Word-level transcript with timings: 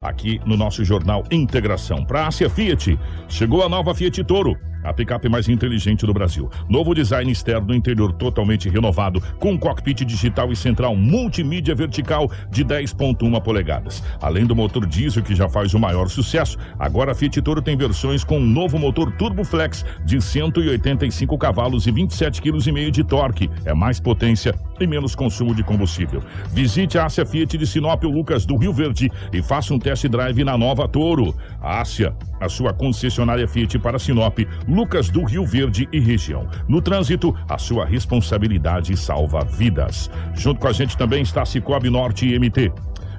aqui 0.00 0.40
no 0.46 0.56
nosso 0.56 0.84
jornal 0.84 1.24
Integração. 1.28 2.04
Para 2.04 2.28
a 2.28 2.30
Fiat, 2.30 2.96
chegou 3.28 3.64
a 3.64 3.68
nova 3.68 3.92
Fiat 3.92 4.22
Toro 4.22 4.56
a 4.82 4.92
picape 4.92 5.28
mais 5.28 5.48
inteligente 5.48 6.06
do 6.06 6.12
Brasil. 6.12 6.50
Novo 6.68 6.94
design 6.94 7.30
externo 7.30 7.74
interior 7.74 8.12
totalmente 8.12 8.68
renovado, 8.68 9.20
com 9.38 9.58
cockpit 9.58 10.04
digital 10.04 10.52
e 10.52 10.56
central 10.56 10.94
multimídia 10.96 11.74
vertical 11.74 12.30
de 12.50 12.64
10.1 12.64 13.42
polegadas. 13.42 14.02
Além 14.20 14.46
do 14.46 14.54
motor 14.54 14.86
diesel 14.86 15.22
que 15.22 15.34
já 15.34 15.48
faz 15.48 15.74
o 15.74 15.78
maior 15.78 16.08
sucesso, 16.08 16.58
agora 16.78 17.12
a 17.12 17.14
Fiat 17.14 17.40
Toro 17.42 17.62
tem 17.62 17.76
versões 17.76 18.24
com 18.24 18.38
um 18.38 18.46
novo 18.46 18.78
motor 18.78 19.10
Turbo 19.12 19.44
Flex 19.44 19.84
de 20.04 20.20
185 20.20 21.36
cavalos 21.38 21.86
e 21.86 21.92
27,5 21.92 22.40
kg 22.40 22.90
de 22.90 23.04
torque. 23.04 23.50
É 23.64 23.74
mais 23.74 24.00
potência 24.00 24.54
e 24.80 24.86
menos 24.86 25.14
consumo 25.14 25.54
de 25.54 25.62
combustível. 25.62 26.22
Visite 26.52 26.98
a 26.98 27.06
Ásia 27.06 27.26
Fiat 27.26 27.56
de 27.58 27.66
Sinop 27.66 28.02
Lucas 28.04 28.46
do 28.46 28.56
Rio 28.56 28.72
Verde 28.72 29.10
e 29.32 29.42
faça 29.42 29.74
um 29.74 29.78
test 29.78 30.06
drive 30.06 30.44
na 30.44 30.56
nova 30.56 30.88
Toro. 30.88 31.34
A 31.60 31.80
Ásia, 31.80 32.14
a 32.40 32.48
sua 32.48 32.72
concessionária 32.72 33.48
Fiat 33.48 33.78
para 33.78 33.98
Sinop, 33.98 34.38
Lucas 34.68 35.08
do 35.08 35.24
Rio 35.24 35.46
Verde 35.46 35.88
e 35.90 35.98
região. 35.98 36.46
No 36.68 36.82
trânsito, 36.82 37.34
a 37.48 37.56
sua 37.56 37.86
responsabilidade 37.86 38.96
salva 38.96 39.42
vidas. 39.44 40.10
Junto 40.34 40.60
com 40.60 40.68
a 40.68 40.72
gente 40.72 40.96
também 40.96 41.22
está 41.22 41.44
Cicobi 41.44 41.88
Norte 41.88 42.38
MT. 42.38 42.70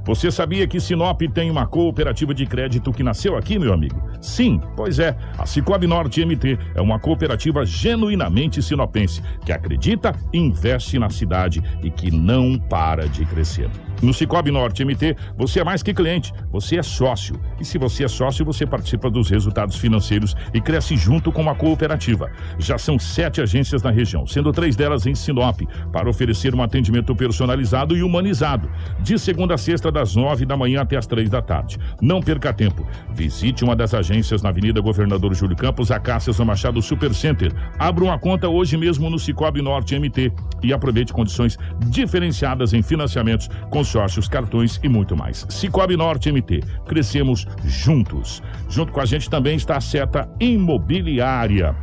Você 0.09 0.31
sabia 0.31 0.65
que 0.65 0.79
Sinop 0.79 1.21
tem 1.31 1.51
uma 1.51 1.67
cooperativa 1.67 2.33
de 2.33 2.43
crédito 2.43 2.91
que 2.91 3.03
nasceu 3.03 3.37
aqui, 3.37 3.59
meu 3.59 3.71
amigo? 3.71 4.01
Sim, 4.19 4.59
pois 4.75 4.97
é. 4.97 5.15
A 5.37 5.45
Cicobi 5.45 5.85
Norte 5.85 6.25
MT 6.25 6.57
é 6.73 6.81
uma 6.81 6.97
cooperativa 6.97 7.63
genuinamente 7.63 8.59
sinopense 8.59 9.21
que 9.45 9.51
acredita, 9.51 10.15
investe 10.33 10.97
na 10.97 11.11
cidade 11.11 11.61
e 11.83 11.91
que 11.91 12.09
não 12.09 12.57
para 12.57 13.07
de 13.07 13.23
crescer. 13.23 13.69
No 14.01 14.13
Cicobi 14.13 14.49
Norte 14.49 14.85
MT, 14.85 15.15
você 15.37 15.59
é 15.59 15.63
mais 15.63 15.83
que 15.83 15.93
cliente, 15.93 16.33
você 16.49 16.77
é 16.77 16.83
sócio. 16.83 17.39
E 17.59 17.65
se 17.65 17.77
você 17.77 18.05
é 18.05 18.07
sócio, 18.07 18.45
você 18.45 18.65
participa 18.65 19.09
dos 19.09 19.29
resultados 19.29 19.75
financeiros 19.75 20.35
e 20.53 20.61
cresce 20.61 20.95
junto 20.95 21.33
com 21.33 21.49
a 21.49 21.55
cooperativa. 21.55 22.31
Já 22.57 22.77
são 22.77 22.97
sete 22.97 23.41
agências 23.41 23.83
na 23.83 23.91
região, 23.91 24.25
sendo 24.25 24.53
três 24.53 24.77
delas 24.77 25.05
em 25.05 25.13
Sinop, 25.13 25.59
para 25.91 26.09
oferecer 26.09 26.55
um 26.55 26.63
atendimento 26.63 27.13
personalizado 27.13 27.95
e 27.95 28.01
humanizado. 28.01 28.71
De 29.01 29.19
segunda 29.19 29.55
a 29.55 29.57
sexta, 29.57 29.91
das 29.99 30.15
nove 30.15 30.45
da 30.45 30.55
manhã 30.55 30.81
até 30.81 30.95
as 30.95 31.05
três 31.05 31.29
da 31.29 31.41
tarde. 31.41 31.77
Não 32.01 32.21
perca 32.21 32.53
tempo. 32.53 32.87
Visite 33.13 33.65
uma 33.65 33.75
das 33.75 33.93
agências 33.93 34.41
na 34.41 34.47
Avenida 34.47 34.79
Governador 34.79 35.33
Júlio 35.33 35.57
Campos, 35.57 35.91
a 35.91 35.99
Cássias 35.99 36.39
Machado 36.39 36.81
Super 36.81 37.13
Center. 37.13 37.53
Abra 37.77 38.05
uma 38.05 38.17
conta 38.17 38.47
hoje 38.47 38.77
mesmo 38.77 39.09
no 39.09 39.19
Cicobi 39.19 39.61
Norte 39.61 39.99
MT 39.99 40.31
e 40.63 40.71
aproveite 40.71 41.11
condições 41.11 41.57
diferenciadas 41.87 42.73
em 42.73 42.81
financiamentos 42.81 43.49
consórcios, 43.69 44.29
cartões 44.29 44.79
e 44.81 44.87
muito 44.87 45.17
mais. 45.17 45.45
Cicobi 45.49 45.97
Norte 45.97 46.31
MT, 46.31 46.61
crescemos 46.87 47.45
juntos. 47.65 48.41
Junto 48.69 48.93
com 48.93 49.01
a 49.01 49.05
gente 49.05 49.29
também 49.29 49.57
está 49.57 49.75
a 49.75 49.81
Seta 49.81 50.29
Imobiliária. 50.39 51.75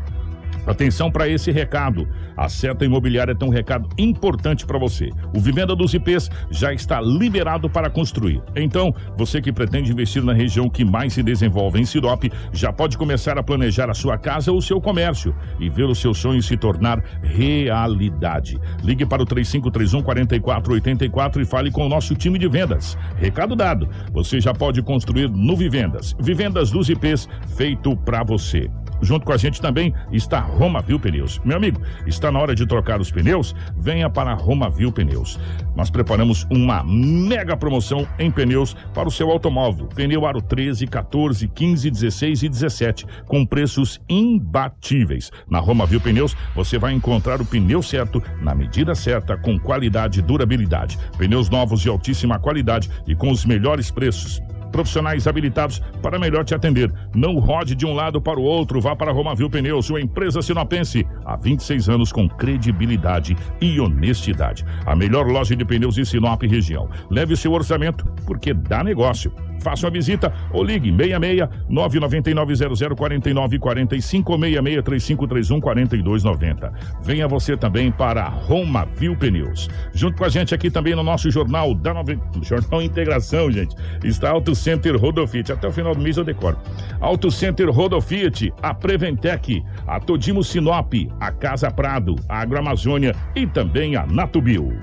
Atenção 0.67 1.11
para 1.11 1.29
esse 1.29 1.51
recado. 1.51 2.09
A 2.37 2.49
Seta 2.49 2.85
Imobiliária 2.85 3.35
tem 3.35 3.49
um 3.49 3.53
recado 3.53 3.89
importante 3.97 4.67
para 4.67 4.79
você. 4.79 5.11
O 5.35 5.41
Vivenda 5.41 5.77
dos 5.77 5.95
IPs 5.95 6.31
já 6.51 6.73
está 6.73 7.01
liberado 7.01 7.71
para 7.71 7.89
construir. 7.89 8.43
Então, 8.55 8.95
você 9.17 9.41
que 9.41 9.53
pretende 9.53 9.93
investir 9.93 10.23
na 10.23 10.33
região 10.33 10.69
que 10.69 10.85
mais 10.85 11.13
se 11.13 11.23
desenvolve 11.23 11.81
em 11.81 11.85
Sinop, 11.85 12.25
já 12.53 12.73
pode 12.73 12.99
começar 12.99 13.39
a 13.39 13.43
planejar 13.43 13.91
a 13.91 13.95
sua 13.95 14.19
casa 14.19 14.51
ou 14.51 14.61
seu 14.61 14.81
comércio 14.81 15.35
e 15.61 15.69
ver 15.69 15.85
o 15.85 15.95
seu 15.95 16.13
sonho 16.13 16.43
se 16.43 16.57
tornar 16.57 17.03
realidade. 17.23 18.59
Ligue 18.83 19.07
para 19.07 19.23
o 19.23 19.27
3531 19.27 20.03
4484 20.03 21.43
e 21.43 21.45
fale 21.45 21.71
com 21.71 21.87
o 21.87 21.89
nosso 21.89 22.15
time 22.15 22.39
de 22.39 22.49
vendas. 22.49 22.99
Recado 23.17 23.55
dado. 23.55 23.89
Você 24.13 24.41
já 24.41 24.53
pode 24.53 24.83
construir 24.83 25.31
no 25.31 25.57
Vivendas. 25.57 26.15
Vivendas 26.19 26.71
dos 26.71 26.89
IPs 26.89 27.29
feito 27.57 27.97
para 27.97 28.23
você. 28.23 28.71
Junto 29.01 29.27
com 29.27 29.33
a 29.33 29.37
gente 29.37 29.61
também 29.61 29.95
está 30.11 30.41
Roma 30.41 30.81
Viu 30.81 30.99
Pneus. 30.99 31.41
Meu 31.45 31.57
amigo, 31.57 31.81
está 32.07 32.31
na 32.31 32.39
hora 32.39 32.55
de 32.55 32.67
trocar 32.67 33.01
os 33.01 33.11
pneus? 33.11 33.55
Venha 33.77 34.09
para 34.09 34.35
Roma 34.35 34.71
Viu 34.71 34.93
Pneus. 34.93 35.39
Nós 35.75 35.91
preparamos 35.91 36.47
uma 36.51 36.83
mega 36.85 37.57
promoção 37.57 38.07
em 38.19 38.31
pneus 38.31 38.75
para 38.95 39.09
o 39.09 39.11
seu 39.11 39.31
automóvel. 39.31 39.87
Pneu 39.87 40.27
aro 40.27 40.41
13, 40.41 40.87
14, 40.87 41.49
15, 41.49 41.91
16 41.91 42.43
e 42.43 42.49
17, 42.49 43.07
com 43.27 43.45
preços 43.45 44.01
imbatíveis. 44.09 45.31
Na 45.49 45.59
Roma 45.59 45.87
Viu 45.87 46.01
Pneus, 46.01 46.37
você 46.55 46.79
vai 46.79 46.93
encontrar 46.93 47.41
o 47.41 47.47
pneu 47.47 47.83
certo, 47.83 48.23
na 48.41 48.55
medida 48.55 48.95
certa, 48.95 49.37
com 49.37 49.59
qualidade 49.59 50.21
e 50.21 50.23
durabilidade. 50.23 50.99
Pneus 51.19 51.51
novos 51.51 51.81
de 51.81 51.89
altíssima 51.89 52.39
qualidade 52.39 52.91
e 53.07 53.15
com 53.15 53.31
os 53.31 53.45
melhores 53.45 53.91
preços 53.91 54.43
profissionais 54.77 55.27
habilitados 55.27 55.81
para 56.03 56.19
melhor 56.19 56.45
te 56.45 56.55
atender. 56.55 56.93
Não 57.15 57.39
rode 57.39 57.75
de 57.75 57.87
um 57.87 57.95
lado 57.95 58.21
para 58.21 58.39
o 58.39 58.43
outro, 58.43 58.79
vá 58.79 58.95
para 58.95 59.11
Romavil 59.11 59.49
Pneus, 59.49 59.87
sua 59.87 60.03
empresa 60.03 60.43
sinopense, 60.43 61.07
há 61.25 61.35
26 61.35 61.89
anos 61.89 62.13
com 62.13 62.29
credibilidade 62.29 63.35
e 63.59 63.81
honestidade. 63.81 64.67
A 64.85 64.95
melhor 64.95 65.27
loja 65.27 65.57
de 65.57 65.65
pneus 65.65 65.95
de 65.95 66.05
Sinop 66.05 66.43
região. 66.43 66.91
Leve 67.11 67.37
seu 67.37 67.53
orçamento, 67.53 68.05
porque 68.27 68.53
dá 68.53 68.85
negócio. 68.85 69.33
Faça 69.61 69.87
uma 69.87 69.91
visita 69.91 70.33
ou 70.53 70.63
ligue 70.63 70.91
66 70.91 71.49
999 71.69 72.55
00 72.77 72.97
45 72.97 74.33
ou 74.33 74.39
66 74.39 74.83
3531 74.83 75.61
4290. 75.61 76.73
Venha 77.03 77.29
você 77.29 77.57
também 77.57 77.91
para 77.91 78.29
Roma 78.29 78.85
Viu 78.85 79.17
Pneus. 79.17 79.69
Junto 79.93 80.17
com 80.17 80.25
a 80.25 80.29
gente 80.29 80.55
aqui 80.55 80.71
também 80.71 80.95
no 80.95 81.03
nosso 81.03 81.31
jornal 81.31 81.75
da 81.75 81.95
Nove... 81.95 82.19
Jornal 82.43 82.83
Integração, 82.83 83.51
gente, 83.51 83.75
está 84.05 84.31
Auto 84.31 84.55
Center 84.55 84.97
Rodofiat. 84.97 85.53
Até 85.53 85.69
o 85.69 85.73
final 85.73 85.95
do 85.95 86.01
mês 86.01 86.17
eu 86.17 86.25
decoro. 86.25 86.59
Auto 87.01 87.31
Center 87.31 87.71
Rodofiat, 87.71 88.53
a 88.63 88.75
Preventec, 88.75 89.63
a 89.87 90.01
Todimo 90.01 90.43
Sinop, 90.43 90.93
a 91.21 91.31
Casa 91.33 91.71
Prado, 91.71 92.17
a 92.29 92.41
Agroamazônia 92.41 93.15
e 93.35 93.47
também 93.47 93.97
a 93.97 94.07
Natubio. 94.07 94.77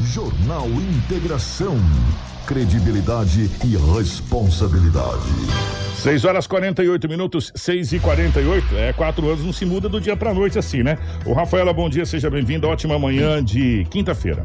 Jornal 0.00 0.68
Integração 0.68 1.76
credibilidade 2.46 3.50
e 3.64 3.76
responsabilidade. 3.96 5.72
6 5.96 6.24
horas 6.24 6.46
48 6.46 7.08
minutos, 7.08 7.52
6 7.54 7.92
e 7.92 7.98
48 8.00 8.76
É, 8.76 8.92
quatro 8.92 9.28
anos 9.28 9.44
não 9.44 9.52
se 9.52 9.64
muda 9.64 9.88
do 9.88 10.00
dia 10.00 10.16
pra 10.16 10.34
noite 10.34 10.58
assim, 10.58 10.82
né? 10.82 10.98
O 11.24 11.32
Rafaela, 11.32 11.72
bom 11.72 11.88
dia, 11.88 12.04
seja 12.04 12.28
bem-vindo. 12.28 12.66
Ótima 12.66 12.98
manhã 12.98 13.42
de 13.42 13.86
quinta-feira. 13.90 14.44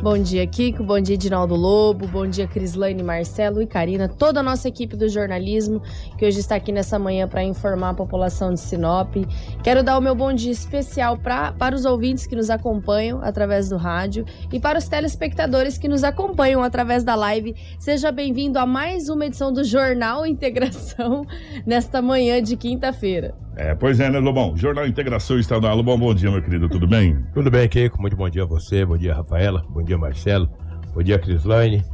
Bom 0.00 0.16
dia, 0.16 0.46
Kiko. 0.46 0.84
Bom 0.84 1.00
dia, 1.00 1.18
Dinaldo 1.18 1.56
Lobo. 1.56 2.06
Bom 2.06 2.24
dia, 2.24 2.46
Crislaine, 2.46 3.02
Marcelo 3.02 3.60
e 3.60 3.66
Karina. 3.66 4.08
Toda 4.08 4.38
a 4.38 4.42
nossa 4.44 4.68
equipe 4.68 4.96
do 4.96 5.08
jornalismo 5.08 5.82
que 6.16 6.24
hoje 6.24 6.38
está 6.38 6.54
aqui 6.54 6.70
nessa 6.70 7.00
manhã 7.00 7.26
para 7.26 7.42
informar 7.42 7.90
a 7.90 7.94
população 7.94 8.54
de 8.54 8.60
Sinop. 8.60 9.16
Quero 9.64 9.82
dar 9.82 9.98
o 9.98 10.00
meu 10.00 10.14
bom 10.14 10.32
dia 10.32 10.52
especial 10.52 11.18
pra, 11.18 11.50
para 11.50 11.74
os 11.74 11.84
ouvintes 11.84 12.28
que 12.28 12.36
nos 12.36 12.48
acompanham 12.48 13.20
através 13.24 13.70
do 13.70 13.76
rádio 13.76 14.24
e 14.52 14.60
para 14.60 14.78
os 14.78 14.86
telespectadores 14.86 15.76
que 15.76 15.88
nos 15.88 16.04
acompanham 16.04 16.62
através 16.62 17.02
da 17.02 17.16
live. 17.16 17.56
Seja 17.80 18.12
bem-vindo 18.12 18.56
a 18.56 18.64
mais 18.64 19.08
uma 19.08 19.26
edição 19.26 19.52
do 19.52 19.64
Jornal 19.64 20.24
Integração 20.24 21.26
nesta 21.66 22.00
manhã 22.00 22.40
de 22.40 22.56
quinta-feira. 22.56 23.34
É, 23.58 23.74
pois 23.74 23.98
é, 23.98 24.08
né, 24.08 24.20
Lobão? 24.20 24.56
Jornal 24.56 24.86
Integração 24.86 25.36
no 25.36 25.74
Lobão, 25.74 25.98
bom 25.98 26.14
dia, 26.14 26.30
meu 26.30 26.40
querido, 26.40 26.68
tudo 26.68 26.86
bem? 26.86 27.18
Tudo 27.34 27.50
bem, 27.50 27.68
Keiko, 27.68 28.00
muito 28.00 28.16
bom 28.16 28.30
dia 28.30 28.44
a 28.44 28.46
você, 28.46 28.84
bom 28.84 28.96
dia, 28.96 29.12
Rafaela, 29.12 29.64
bom 29.68 29.82
dia, 29.82 29.98
Marcelo, 29.98 30.48
bom 30.94 31.02
dia, 31.02 31.18
Crislaine, 31.18 31.84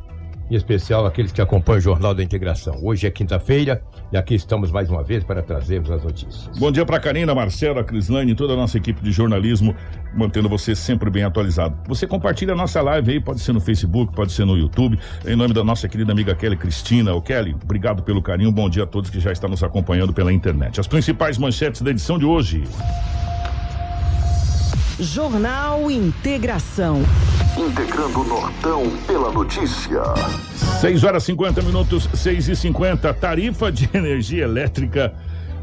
em 0.50 0.54
especial 0.54 1.06
aqueles 1.06 1.32
que 1.32 1.40
acompanham 1.40 1.78
o 1.78 1.82
Jornal 1.82 2.14
da 2.14 2.22
Integração. 2.22 2.78
Hoje 2.82 3.06
é 3.06 3.10
quinta-feira 3.10 3.82
e 4.12 4.16
aqui 4.16 4.34
estamos 4.34 4.70
mais 4.70 4.90
uma 4.90 5.02
vez 5.02 5.24
para 5.24 5.42
trazermos 5.42 5.90
as 5.90 6.02
notícias. 6.02 6.58
Bom 6.58 6.70
dia 6.70 6.84
para 6.84 7.00
Karina, 7.00 7.34
Marcelo, 7.34 7.80
a 7.80 7.84
Crislane 7.84 8.32
e 8.32 8.34
toda 8.34 8.52
a 8.52 8.56
nossa 8.56 8.76
equipe 8.76 9.02
de 9.02 9.10
jornalismo, 9.10 9.74
mantendo 10.14 10.48
você 10.48 10.74
sempre 10.74 11.10
bem 11.10 11.24
atualizado. 11.24 11.76
Você 11.88 12.06
compartilha 12.06 12.52
a 12.52 12.56
nossa 12.56 12.80
live 12.82 13.12
aí, 13.12 13.20
pode 13.20 13.40
ser 13.40 13.52
no 13.52 13.60
Facebook, 13.60 14.14
pode 14.14 14.32
ser 14.32 14.44
no 14.44 14.56
YouTube, 14.56 14.98
em 15.26 15.36
nome 15.36 15.54
da 15.54 15.64
nossa 15.64 15.88
querida 15.88 16.12
amiga 16.12 16.34
Kelly 16.34 16.56
Cristina. 16.56 17.14
O 17.14 17.22
Kelly, 17.22 17.56
obrigado 17.62 18.02
pelo 18.02 18.22
carinho, 18.22 18.52
bom 18.52 18.68
dia 18.68 18.84
a 18.84 18.86
todos 18.86 19.10
que 19.10 19.20
já 19.20 19.32
estão 19.32 19.48
nos 19.48 19.62
acompanhando 19.62 20.12
pela 20.12 20.32
internet. 20.32 20.78
As 20.78 20.86
principais 20.86 21.38
manchetes 21.38 21.82
da 21.82 21.90
edição 21.90 22.18
de 22.18 22.24
hoje. 22.24 22.64
Jornal 24.98 25.90
Integração. 25.90 27.02
Integrando 27.56 28.20
o 28.20 28.24
Nortão 28.24 28.90
pela 29.06 29.32
notícia. 29.32 30.00
6 30.80 31.02
horas 31.02 31.24
50 31.24 31.62
minutos, 31.62 32.08
6 32.14 32.48
e 32.48 32.56
50 32.56 33.12
Tarifa 33.14 33.72
de 33.72 33.88
energia 33.94 34.44
elétrica 34.44 35.12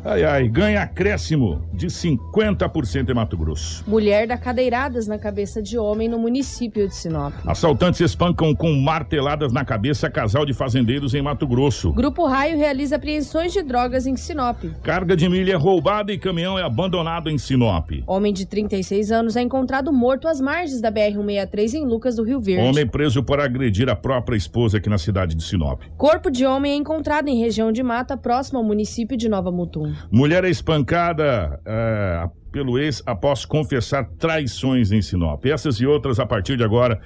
Ai, 0.03 0.23
ai, 0.23 0.47
ganha 0.47 0.81
acréscimo 0.81 1.61
de 1.71 1.85
50% 1.85 3.09
em 3.09 3.13
Mato 3.13 3.37
Grosso. 3.37 3.83
Mulher 3.87 4.27
dá 4.27 4.35
cadeiradas 4.35 5.05
na 5.05 5.19
cabeça 5.19 5.61
de 5.61 5.77
homem 5.77 6.09
no 6.09 6.17
município 6.17 6.87
de 6.87 6.95
Sinop. 6.95 7.33
Assaltantes 7.45 8.01
espancam 8.01 8.55
com 8.55 8.73
marteladas 8.73 9.53
na 9.53 9.63
cabeça 9.63 10.09
casal 10.09 10.43
de 10.43 10.53
fazendeiros 10.53 11.13
em 11.13 11.21
Mato 11.21 11.45
Grosso. 11.45 11.93
Grupo 11.93 12.25
Raio 12.25 12.57
realiza 12.57 12.95
apreensões 12.95 13.53
de 13.53 13.61
drogas 13.61 14.07
em 14.07 14.15
Sinop. 14.15 14.63
Carga 14.81 15.15
de 15.15 15.29
milho 15.29 15.51
é 15.51 15.55
roubada 15.55 16.11
e 16.11 16.17
caminhão 16.17 16.57
é 16.57 16.63
abandonado 16.63 17.29
em 17.29 17.37
Sinop. 17.37 17.91
Homem 18.07 18.33
de 18.33 18.47
36 18.47 19.11
anos 19.11 19.35
é 19.35 19.41
encontrado 19.41 19.93
morto 19.93 20.27
às 20.27 20.41
margens 20.41 20.81
da 20.81 20.91
BR-163 20.91 21.75
em 21.75 21.85
Lucas 21.85 22.15
do 22.15 22.23
Rio 22.23 22.41
Verde. 22.41 22.67
Homem 22.67 22.87
preso 22.87 23.21
por 23.21 23.39
agredir 23.39 23.87
a 23.87 23.95
própria 23.95 24.35
esposa 24.35 24.77
aqui 24.77 24.89
na 24.89 24.97
cidade 24.97 25.35
de 25.35 25.43
Sinop. 25.43 25.83
Corpo 25.95 26.31
de 26.31 26.43
homem 26.43 26.71
é 26.71 26.75
encontrado 26.75 27.27
em 27.27 27.39
região 27.39 27.71
de 27.71 27.83
mata 27.83 28.17
próximo 28.17 28.57
ao 28.57 28.65
município 28.65 29.15
de 29.15 29.29
Nova 29.29 29.51
Mutum. 29.51 29.90
Mulher 30.11 30.43
é 30.43 30.49
espancada 30.49 31.59
é, 31.65 32.29
pelo 32.51 32.77
ex 32.77 33.01
após 33.05 33.45
confessar 33.45 34.05
traições 34.19 34.91
em 34.91 35.01
Sinop. 35.01 35.45
Essas 35.45 35.77
e 35.77 35.85
outras 35.85 36.19
a 36.19 36.25
partir 36.25 36.57
de 36.57 36.63
agora 36.63 36.99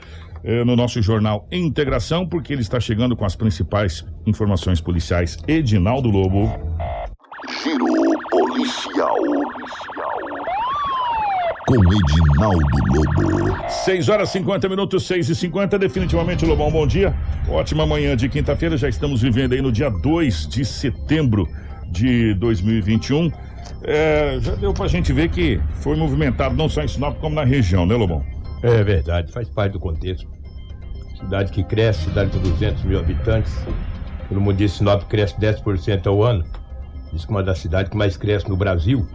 é, 0.43 0.63
no 0.63 0.75
nosso 0.75 1.01
jornal 1.01 1.47
Integração, 1.51 2.27
porque 2.27 2.53
ele 2.53 2.61
está 2.61 2.79
chegando 2.79 3.15
com 3.15 3.25
as 3.25 3.35
principais 3.35 4.05
informações 4.25 4.79
policiais. 4.79 5.37
Edinaldo 5.47 6.09
Lobo. 6.09 6.51
Giro 7.63 7.85
policial. 8.29 9.15
Com 11.67 11.75
Edinaldo 11.75 12.77
Lobo. 12.93 13.69
6 13.69 14.09
horas 14.09 14.29
50 14.29 14.69
minutos, 14.69 15.07
6 15.07 15.29
e 15.29 15.35
50 15.35 15.79
Definitivamente, 15.79 16.45
Lobão, 16.45 16.71
bom 16.71 16.85
dia. 16.85 17.15
Ótima 17.49 17.85
manhã 17.85 18.15
de 18.15 18.29
quinta-feira. 18.29 18.77
Já 18.77 18.87
estamos 18.87 19.21
vivendo 19.21 19.53
aí 19.53 19.61
no 19.61 19.71
dia 19.71 19.89
2 19.89 20.47
de 20.47 20.63
setembro 20.63 21.47
de 21.89 22.33
2021. 22.35 23.31
É, 23.83 24.37
já 24.41 24.55
deu 24.55 24.73
pra 24.73 24.87
gente 24.87 25.13
ver 25.13 25.29
que 25.29 25.59
foi 25.75 25.95
movimentado 25.95 26.55
não 26.55 26.67
só 26.67 26.81
em 26.81 26.87
Sinop, 26.87 27.17
como 27.19 27.35
na 27.35 27.43
região, 27.43 27.85
né, 27.85 27.95
Lobão? 27.95 28.23
É 28.63 28.83
verdade, 28.83 29.31
faz 29.31 29.47
parte 29.49 29.73
do 29.73 29.79
contexto. 29.79 30.27
Cidade 31.19 31.51
que 31.51 31.63
cresce, 31.63 32.05
cidade 32.05 32.31
com 32.31 32.39
200 32.39 32.83
mil 32.83 32.99
habitantes. 32.99 33.53
Todo 34.27 34.41
mundo 34.41 34.57
diz 34.57 34.71
que 34.71 34.77
Sinop 34.79 35.03
cresce 35.03 35.35
10% 35.39 36.07
ao 36.07 36.23
ano. 36.23 36.43
Diz 37.13 37.25
que 37.25 37.31
é 37.31 37.35
uma 37.35 37.43
das 37.43 37.59
cidades 37.59 37.89
que 37.89 37.97
mais 37.97 38.17
cresce 38.17 38.49
no 38.49 38.57
Brasil. 38.57 39.07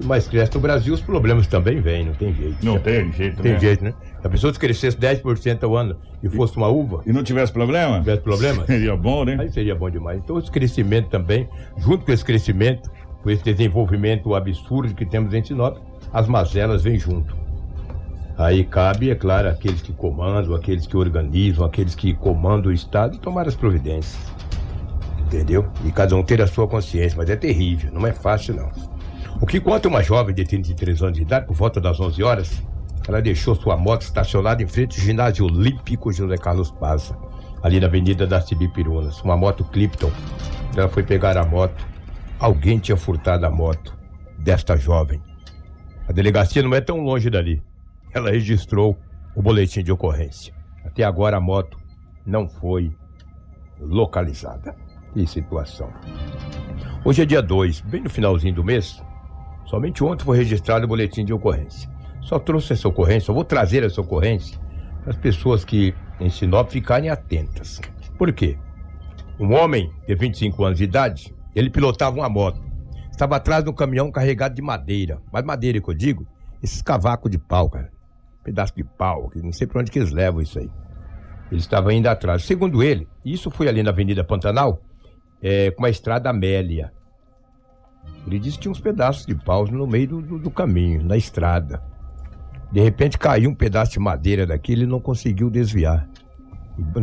Se 0.00 0.06
mais 0.06 0.26
cresce 0.26 0.54
no 0.54 0.60
Brasil, 0.60 0.94
os 0.94 1.00
problemas 1.00 1.46
também 1.46 1.80
vêm, 1.80 2.06
não 2.06 2.14
tem 2.14 2.34
jeito. 2.34 2.56
Não 2.62 2.78
tem 2.78 3.12
jeito, 3.12 3.42
tem 3.42 3.52
né? 3.52 3.60
jeito, 3.60 3.84
né? 3.84 3.94
Se 4.22 4.28
a 4.28 4.30
pessoa 4.30 4.52
crescesse 4.52 4.96
10% 4.96 5.64
ao 5.64 5.76
ano 5.76 5.96
e 6.22 6.28
fosse 6.28 6.56
uma 6.56 6.68
uva, 6.68 7.02
E 7.04 7.12
não 7.12 7.24
tivesse 7.24 7.52
problema? 7.52 7.98
tivesse 7.98 8.22
problema, 8.22 8.64
Seria 8.66 8.96
bom, 8.96 9.24
né? 9.24 9.36
aí 9.38 9.50
seria 9.50 9.74
bom 9.74 9.90
demais. 9.90 10.20
Então, 10.22 10.38
esse 10.38 10.48
crescimento 10.48 11.08
também, 11.08 11.48
junto 11.76 12.04
com 12.06 12.12
esse 12.12 12.24
crescimento, 12.24 12.88
com 13.20 13.30
esse 13.30 13.42
desenvolvimento 13.42 14.32
absurdo 14.32 14.94
que 14.94 15.04
temos 15.04 15.34
em 15.34 15.42
Sinop, 15.42 15.76
as 16.12 16.28
mazelas 16.28 16.84
vêm 16.84 17.00
junto. 17.00 17.36
Aí 18.38 18.62
cabe, 18.62 19.10
é 19.10 19.14
claro, 19.16 19.48
aqueles 19.48 19.82
que 19.82 19.92
comandam, 19.92 20.54
aqueles 20.54 20.86
que 20.86 20.96
organizam, 20.96 21.64
aqueles 21.64 21.96
que 21.96 22.14
comandam 22.14 22.70
o 22.70 22.74
Estado, 22.74 23.18
tomar 23.18 23.48
as 23.48 23.56
providências. 23.56 24.16
Entendeu? 25.26 25.66
E 25.84 25.90
cada 25.90 26.14
um 26.14 26.22
ter 26.22 26.40
a 26.40 26.46
sua 26.46 26.68
consciência, 26.68 27.18
mas 27.18 27.28
é 27.28 27.34
terrível, 27.34 27.90
não 27.92 28.06
é 28.06 28.12
fácil 28.12 28.54
não. 28.54 28.70
O 29.40 29.46
que 29.46 29.58
conta 29.58 29.88
uma 29.88 30.00
jovem 30.00 30.32
de 30.32 30.44
33 30.44 31.02
anos 31.02 31.16
de 31.16 31.22
idade, 31.22 31.46
por 31.46 31.56
volta 31.56 31.80
das 31.80 31.98
11 31.98 32.22
horas, 32.22 32.62
ela 33.06 33.20
deixou 33.20 33.54
sua 33.54 33.76
moto 33.76 34.02
estacionada 34.02 34.62
em 34.62 34.66
frente 34.66 34.98
ao 34.98 35.04
ginásio 35.04 35.46
olímpico 35.46 36.12
José 36.12 36.36
Carlos 36.36 36.70
Paz, 36.70 37.12
ali 37.62 37.80
na 37.80 37.86
Avenida 37.86 38.26
das 38.26 38.46
Cibipirunas, 38.46 39.20
uma 39.22 39.36
moto 39.36 39.64
Clipton. 39.64 40.10
Ela 40.76 40.88
foi 40.88 41.02
pegar 41.02 41.36
a 41.36 41.44
moto, 41.44 41.86
alguém 42.38 42.78
tinha 42.78 42.96
furtado 42.96 43.44
a 43.46 43.50
moto 43.50 43.96
desta 44.38 44.76
jovem. 44.76 45.20
A 46.08 46.12
delegacia 46.12 46.62
não 46.62 46.74
é 46.74 46.80
tão 46.80 47.00
longe 47.00 47.30
dali. 47.30 47.62
Ela 48.12 48.30
registrou 48.30 48.98
o 49.34 49.42
boletim 49.42 49.82
de 49.82 49.92
ocorrência. 49.92 50.52
Até 50.84 51.04
agora 51.04 51.36
a 51.36 51.40
moto 51.40 51.78
não 52.26 52.48
foi 52.48 52.94
localizada. 53.80 54.74
Que 55.12 55.26
situação. 55.26 55.92
Hoje 57.04 57.22
é 57.22 57.24
dia 57.24 57.42
2, 57.42 57.82
bem 57.82 58.02
no 58.02 58.10
finalzinho 58.10 58.54
do 58.54 58.64
mês. 58.64 59.02
Somente 59.66 60.02
ontem 60.02 60.24
foi 60.24 60.38
registrado 60.38 60.84
o 60.84 60.88
boletim 60.88 61.24
de 61.24 61.32
ocorrência. 61.32 61.91
Só 62.22 62.38
trouxe 62.38 62.72
essa 62.72 62.88
ocorrência, 62.88 63.30
eu 63.30 63.34
vou 63.34 63.44
trazer 63.44 63.82
essa 63.82 64.00
ocorrência 64.00 64.58
para 65.02 65.10
as 65.10 65.16
pessoas 65.16 65.64
que 65.64 65.94
em 66.20 66.30
Sinop 66.30 66.70
ficarem 66.70 67.10
atentas. 67.10 67.80
Por 68.16 68.32
quê? 68.32 68.56
Um 69.40 69.54
homem 69.54 69.90
de 70.06 70.14
25 70.14 70.64
anos 70.64 70.78
de 70.78 70.84
idade, 70.84 71.34
ele 71.54 71.68
pilotava 71.68 72.16
uma 72.16 72.28
moto. 72.28 72.60
Estava 73.10 73.36
atrás 73.36 73.64
de 73.64 73.70
um 73.70 73.74
caminhão 73.74 74.10
carregado 74.10 74.54
de 74.54 74.62
madeira. 74.62 75.20
Mas 75.32 75.44
madeira 75.44 75.80
que 75.80 75.88
eu 75.90 75.94
digo, 75.94 76.26
esses 76.62 76.80
cavacos 76.80 77.30
de 77.30 77.38
pau, 77.38 77.68
cara. 77.68 77.90
Pedaço 78.44 78.74
de 78.74 78.84
pau, 78.84 79.28
que 79.28 79.40
não 79.42 79.52
sei 79.52 79.66
para 79.66 79.80
onde 79.80 79.90
que 79.90 79.98
eles 79.98 80.12
levam 80.12 80.40
isso 80.40 80.58
aí. 80.58 80.70
Ele 81.50 81.60
estava 81.60 81.92
indo 81.92 82.06
atrás. 82.06 82.44
Segundo 82.44 82.82
ele, 82.82 83.06
isso 83.24 83.50
foi 83.50 83.68
ali 83.68 83.82
na 83.82 83.90
Avenida 83.90 84.24
Pantanal, 84.24 84.80
é, 85.42 85.70
com 85.72 85.84
a 85.84 85.90
estrada 85.90 86.30
Amélia. 86.30 86.92
Ele 88.26 88.38
disse 88.38 88.56
que 88.56 88.62
tinha 88.62 88.72
uns 88.72 88.80
pedaços 88.80 89.26
de 89.26 89.34
pau 89.34 89.66
no 89.66 89.86
meio 89.86 90.08
do, 90.08 90.22
do- 90.22 90.38
do 90.38 90.50
caminho, 90.50 91.04
na 91.04 91.16
estrada. 91.16 91.82
De 92.72 92.80
repente 92.80 93.18
caiu 93.18 93.50
um 93.50 93.54
pedaço 93.54 93.92
de 93.92 93.98
madeira 93.98 94.46
daqui, 94.46 94.72
ele 94.72 94.86
não 94.86 94.98
conseguiu 94.98 95.50
desviar. 95.50 96.08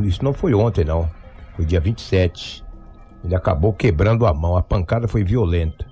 Isso 0.04 0.24
não 0.24 0.34
foi 0.34 0.54
ontem, 0.54 0.84
não. 0.84 1.08
Foi 1.56 1.64
dia 1.64 1.80
27. 1.80 2.66
Ele 3.24 3.36
acabou 3.36 3.72
quebrando 3.72 4.26
a 4.26 4.34
mão, 4.34 4.58
a 4.58 4.64
pancada 4.64 5.08
foi 5.08 5.24
violenta. 5.24 5.86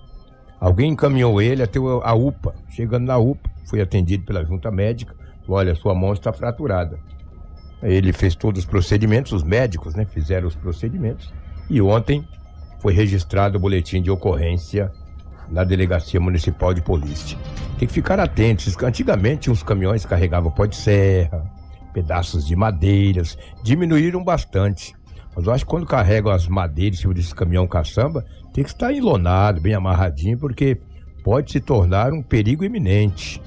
Alguém 0.59 0.91
encaminhou 0.91 1.39
ele 1.39 1.61
até 1.61 1.77
a 1.77 2.13
UPA. 2.15 2.55
Chegando 2.69 3.05
na 3.05 3.17
UPA, 3.17 3.49
foi 3.69 3.79
atendido 3.79 4.25
pela 4.25 4.43
junta 4.43 4.71
médica. 4.71 5.15
Olha, 5.47 5.75
sua 5.75 5.93
mão 5.93 6.11
está 6.11 6.33
fraturada. 6.33 6.99
Ele 7.83 8.11
fez 8.11 8.33
todos 8.33 8.63
os 8.63 8.65
procedimentos, 8.65 9.31
os 9.31 9.43
médicos 9.43 9.93
né, 9.93 10.05
fizeram 10.05 10.47
os 10.47 10.55
procedimentos. 10.55 11.31
E 11.69 11.79
ontem 11.79 12.27
foi 12.79 12.93
registrado 12.93 13.57
o 13.57 13.61
boletim 13.61 14.01
de 14.01 14.09
ocorrência 14.09 14.91
na 15.49 15.63
Delegacia 15.63 16.19
Municipal 16.19 16.73
de 16.73 16.81
Polícia. 16.81 17.37
Tem 17.77 17.87
que 17.87 17.93
ficar 17.93 18.19
atentos. 18.19 18.75
Antigamente, 18.81 19.49
uns 19.49 19.63
caminhões 19.63 20.05
carregavam 20.05 20.51
pó 20.51 20.65
de 20.65 20.75
serra, 20.75 21.49
pedaços 21.93 22.45
de 22.45 22.55
madeiras, 22.55 23.37
diminuíram 23.63 24.23
bastante. 24.23 24.93
Mas 25.35 25.45
eu 25.45 25.53
acho 25.53 25.65
que 25.65 25.69
quando 25.69 25.85
carregam 25.85 26.31
as 26.31 26.47
madeiras 26.47 26.97
em 26.97 27.01
cima 27.01 27.13
desse 27.13 27.33
caminhão 27.33 27.67
caçamba, 27.67 28.25
tem 28.53 28.63
que 28.63 28.69
estar 28.71 28.91
enlonado, 28.91 29.61
bem 29.61 29.73
amarradinho, 29.73 30.37
porque 30.37 30.79
pode 31.23 31.51
se 31.51 31.59
tornar 31.59 32.11
um 32.11 32.23
perigo 32.23 32.63
iminente. 32.63 33.41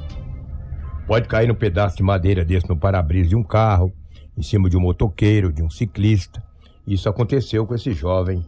Pode 1.07 1.27
cair 1.27 1.51
um 1.51 1.55
pedaço 1.55 1.97
de 1.97 2.03
madeira 2.03 2.45
desse 2.45 2.69
no 2.69 2.77
para-brisa 2.77 3.31
de 3.31 3.37
um 3.37 3.43
carro, 3.43 3.93
em 4.37 4.43
cima 4.43 4.71
de 4.71 4.77
um 4.77 4.81
motoqueiro, 4.81 5.53
de 5.53 5.63
um 5.63 5.69
ciclista. 5.69 6.41
Isso 6.87 7.09
aconteceu 7.09 7.67
com 7.67 7.75
esse 7.75 7.93
jovem 7.93 8.45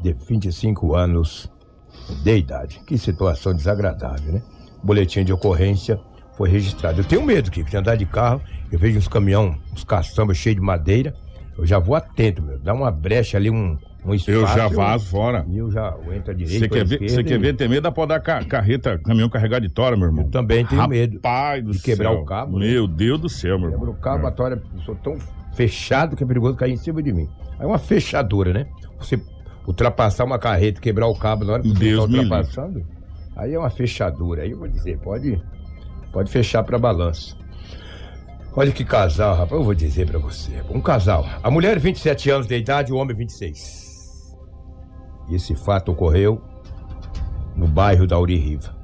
de 0.00 0.12
25 0.12 0.94
anos 0.94 1.50
de 2.22 2.36
idade. 2.36 2.80
Que 2.86 2.96
situação 2.98 3.54
desagradável, 3.54 4.32
né? 4.32 4.42
Boletim 4.82 5.24
de 5.24 5.32
ocorrência 5.32 5.98
foi 6.36 6.48
registrado. 6.48 7.00
Eu 7.00 7.04
tenho 7.04 7.22
medo, 7.22 7.50
Kiko, 7.50 7.68
de 7.70 7.76
andar 7.76 7.96
de 7.96 8.06
carro, 8.06 8.40
eu 8.70 8.78
vejo 8.78 8.98
uns 8.98 9.08
caminhão, 9.08 9.56
uns 9.72 9.84
caçambas 9.84 10.36
cheios 10.36 10.56
de 10.56 10.62
madeira, 10.62 11.14
eu 11.58 11.66
já 11.66 11.78
vou 11.78 11.94
atento, 11.96 12.42
meu. 12.42 12.58
Dá 12.58 12.74
uma 12.74 12.90
brecha 12.90 13.38
ali, 13.38 13.50
um, 13.50 13.78
um 14.04 14.14
espaço. 14.14 14.30
Eu 14.30 14.46
já 14.46 14.68
vazo 14.68 15.06
fora. 15.06 15.44
E 15.48 15.56
eu 15.56 15.70
já 15.70 15.94
entro 16.14 16.30
à 16.30 16.34
direita. 16.34 16.58
Você 16.58 16.68
quer 16.68 16.84
ver, 16.84 17.08
você 17.08 17.24
quer 17.24 17.38
ver 17.38 17.56
ter 17.56 17.68
medo 17.68 17.82
da 17.82 17.90
podar 17.92 18.20
ca 18.20 18.44
carreta, 18.44 18.98
caminhão 18.98 19.30
carregado 19.30 19.66
de 19.66 19.72
tora, 19.72 19.96
meu 19.96 20.06
irmão? 20.06 20.24
Eu 20.24 20.30
também 20.30 20.66
tenho 20.66 20.86
medo. 20.86 21.16
Rapaz 21.16 21.64
do 21.64 21.72
de 21.72 21.80
quebrar 21.80 22.10
céu. 22.10 22.20
o 22.20 22.24
cabo, 22.24 22.58
né? 22.58 22.66
Meu 22.66 22.86
Deus 22.86 23.18
do 23.18 23.28
céu, 23.28 23.58
meu 23.58 23.70
Quebra 23.70 23.84
irmão. 23.86 23.98
o 23.98 24.00
cabo, 24.00 24.26
a 24.26 24.30
tora, 24.30 24.62
eu 24.74 24.80
sou 24.82 24.94
tão 24.96 25.16
fechado 25.54 26.14
que 26.14 26.22
é 26.22 26.26
perigoso 26.26 26.56
cair 26.56 26.72
em 26.72 26.76
cima 26.76 27.02
de 27.02 27.12
mim. 27.12 27.28
Aí 27.58 27.64
é 27.64 27.66
uma 27.66 27.78
fechadura, 27.78 28.52
né? 28.52 28.66
Você 28.98 29.18
ultrapassar 29.66 30.24
uma 30.24 30.38
carreta, 30.38 30.80
quebrar 30.80 31.06
o 31.06 31.14
cabo 31.14 31.44
na 31.44 31.54
hora 31.54 31.62
que 31.62 31.72
Deus 31.72 32.04
está 32.04 32.22
ultrapassando, 32.22 32.86
aí 33.34 33.54
é 33.54 33.58
uma 33.58 33.70
fechadura. 33.70 34.42
Aí 34.42 34.50
eu 34.52 34.58
vou 34.58 34.68
dizer, 34.68 34.98
pode, 34.98 35.42
pode 36.12 36.30
fechar 36.30 36.62
para 36.62 36.78
balança. 36.78 37.36
Olha 38.54 38.72
que 38.72 38.84
casal, 38.84 39.34
rapaz, 39.36 39.52
eu 39.52 39.64
vou 39.64 39.74
dizer 39.74 40.06
pra 40.06 40.18
você. 40.18 40.62
Um 40.70 40.80
casal. 40.80 41.26
A 41.42 41.50
mulher, 41.50 41.78
27 41.78 42.30
anos 42.30 42.46
de 42.46 42.56
idade, 42.56 42.92
o 42.92 42.96
homem, 42.96 43.14
26. 43.14 44.34
E 45.28 45.34
esse 45.34 45.54
fato 45.54 45.92
ocorreu 45.92 46.40
no 47.54 47.66
bairro 47.66 48.06
da 48.06 48.16
Auririva. 48.16 48.74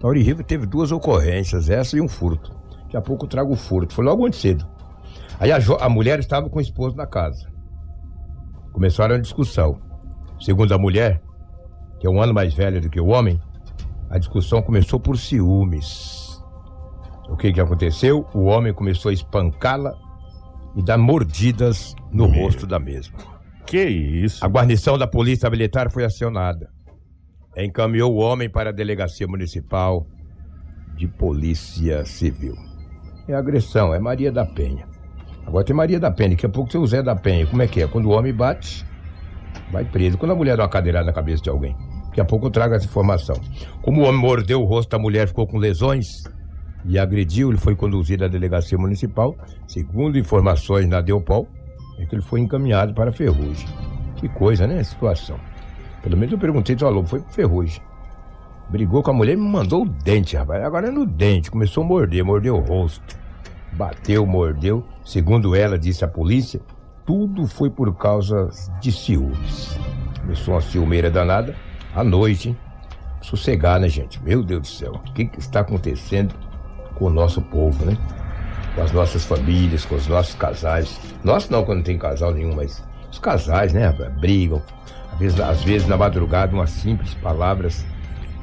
Na 0.00 0.08
Auririva 0.08 0.42
teve 0.42 0.64
duas 0.64 0.90
ocorrências, 0.90 1.68
essa 1.68 1.98
e 1.98 2.00
um 2.00 2.08
furto. 2.08 2.50
Daqui 2.84 2.96
a 2.96 3.02
pouco 3.02 3.24
eu 3.26 3.28
trago 3.28 3.52
o 3.52 3.56
furto. 3.56 3.92
Foi 3.92 4.04
logo 4.04 4.22
muito 4.22 4.36
cedo. 4.36 4.66
Aí 5.38 5.52
a, 5.52 5.58
a 5.80 5.88
mulher 5.88 6.18
estava 6.18 6.48
com 6.48 6.58
o 6.58 6.62
esposo 6.62 6.96
na 6.96 7.06
casa. 7.06 7.46
Começaram 8.72 9.16
a 9.16 9.18
discussão. 9.18 9.89
Segundo 10.40 10.72
a 10.72 10.78
mulher, 10.78 11.20
que 11.98 12.06
é 12.06 12.10
um 12.10 12.20
ano 12.20 12.32
mais 12.32 12.54
velha 12.54 12.80
do 12.80 12.88
que 12.88 13.00
o 13.00 13.08
homem, 13.08 13.40
a 14.08 14.18
discussão 14.18 14.62
começou 14.62 14.98
por 14.98 15.18
ciúmes. 15.18 16.42
O 17.28 17.36
que, 17.36 17.52
que 17.52 17.60
aconteceu? 17.60 18.26
O 18.34 18.44
homem 18.44 18.72
começou 18.72 19.10
a 19.10 19.12
espancá-la 19.12 19.94
e 20.74 20.82
dar 20.82 20.98
mordidas 20.98 21.94
no 22.10 22.28
Meu. 22.28 22.42
rosto 22.42 22.66
da 22.66 22.78
mesma. 22.78 23.18
Que 23.66 23.84
isso? 23.84 24.44
A 24.44 24.48
guarnição 24.48 24.98
da 24.98 25.06
polícia 25.06 25.48
militar 25.48 25.90
foi 25.90 26.04
acionada. 26.04 26.70
encaminhou 27.56 28.12
o 28.14 28.18
homem 28.18 28.48
para 28.48 28.70
a 28.70 28.72
delegacia 28.72 29.28
municipal 29.28 30.06
de 30.96 31.06
polícia 31.06 32.04
civil. 32.04 32.56
É 33.28 33.34
agressão, 33.34 33.94
é 33.94 33.98
Maria 33.98 34.32
da 34.32 34.44
Penha. 34.44 34.88
Agora 35.46 35.64
tem 35.64 35.74
Maria 35.76 36.00
da 36.00 36.10
Penha, 36.10 36.30
daqui 36.30 36.46
a 36.46 36.48
pouco 36.48 36.70
tem 36.70 36.80
o 36.80 36.86
Zé 36.86 37.02
da 37.02 37.14
Penha. 37.14 37.46
Como 37.46 37.62
é 37.62 37.68
que 37.68 37.82
é? 37.82 37.86
Quando 37.86 38.06
o 38.06 38.10
homem 38.10 38.32
bate, 38.32 38.84
vai 39.70 39.84
preso. 39.84 40.18
Quando 40.18 40.32
a 40.32 40.34
mulher 40.34 40.56
dá 40.56 40.64
uma 40.64 40.68
cadeirada 40.68 41.06
na 41.06 41.12
cabeça 41.12 41.42
de 41.42 41.50
alguém. 41.50 41.76
Daqui 42.08 42.20
a 42.20 42.24
pouco 42.24 42.46
eu 42.46 42.50
trago 42.50 42.74
essa 42.74 42.86
informação. 42.86 43.36
Como 43.82 44.02
o 44.02 44.04
homem 44.04 44.20
mordeu 44.20 44.60
o 44.60 44.64
rosto 44.64 44.90
da 44.90 44.98
mulher, 44.98 45.28
ficou 45.28 45.46
com 45.46 45.58
lesões 45.58 46.24
e 46.84 46.98
agrediu, 46.98 47.50
ele 47.50 47.58
foi 47.58 47.76
conduzido 47.76 48.24
à 48.24 48.28
delegacia 48.28 48.76
municipal. 48.76 49.36
Segundo 49.66 50.18
informações 50.18 50.88
na 50.88 51.00
Deopol, 51.00 51.46
é 51.98 52.06
que 52.06 52.14
ele 52.14 52.22
foi 52.22 52.40
encaminhado 52.40 52.94
para 52.94 53.12
Ferrugem. 53.12 53.68
Que 54.16 54.28
coisa, 54.28 54.66
né? 54.66 54.82
Situação. 54.82 55.38
Pelo 56.02 56.16
menos 56.16 56.32
eu 56.32 56.38
perguntei 56.38 56.76
se 56.76 56.84
o 56.84 56.90
Lobo 56.90 57.08
foi 57.08 57.22
Ferrugem. 57.30 57.80
Brigou 58.70 59.02
com 59.02 59.10
a 59.10 59.14
mulher 59.14 59.34
e 59.34 59.36
me 59.36 59.48
mandou 59.48 59.82
o 59.82 59.88
dente, 59.88 60.36
rapaz. 60.36 60.64
Agora 60.64 60.88
é 60.88 60.90
no 60.90 61.04
dente. 61.04 61.50
Começou 61.50 61.84
a 61.84 61.86
morder, 61.86 62.24
mordeu 62.24 62.56
o 62.56 62.60
rosto. 62.60 63.18
Bateu, 63.72 64.24
mordeu. 64.26 64.84
Segundo 65.04 65.54
ela, 65.54 65.78
disse 65.78 66.04
a 66.04 66.08
polícia, 66.08 66.60
tudo 67.10 67.44
foi 67.48 67.68
por 67.68 67.92
causa 67.96 68.50
de 68.80 68.92
ciúmes. 68.92 69.76
Começou 70.20 70.54
uma 70.54 70.60
ciumeira 70.60 71.10
danada 71.10 71.56
à 71.92 72.04
noite, 72.04 72.50
hein? 72.50 72.58
Sossegar, 73.20 73.80
né, 73.80 73.88
gente? 73.88 74.22
Meu 74.22 74.44
Deus 74.44 74.60
do 74.60 74.66
céu. 74.68 74.92
O 74.92 75.12
que, 75.12 75.24
que 75.24 75.40
está 75.40 75.58
acontecendo 75.58 76.32
com 76.94 77.06
o 77.06 77.10
nosso 77.10 77.42
povo, 77.42 77.84
né? 77.84 77.98
Com 78.76 78.82
as 78.82 78.92
nossas 78.92 79.24
famílias, 79.24 79.84
com 79.84 79.96
os 79.96 80.06
nossos 80.06 80.36
casais. 80.36 81.00
Nós 81.24 81.48
não, 81.48 81.64
quando 81.64 81.78
não 81.78 81.84
tem 81.84 81.98
casal 81.98 82.32
nenhum, 82.32 82.54
mas 82.54 82.80
os 83.10 83.18
casais, 83.18 83.72
né? 83.72 83.90
Brigam. 84.20 84.62
Às 85.12 85.18
vezes, 85.18 85.40
às 85.40 85.64
vezes 85.64 85.88
na 85.88 85.96
madrugada, 85.96 86.54
umas 86.54 86.70
simples 86.70 87.12
palavras 87.14 87.84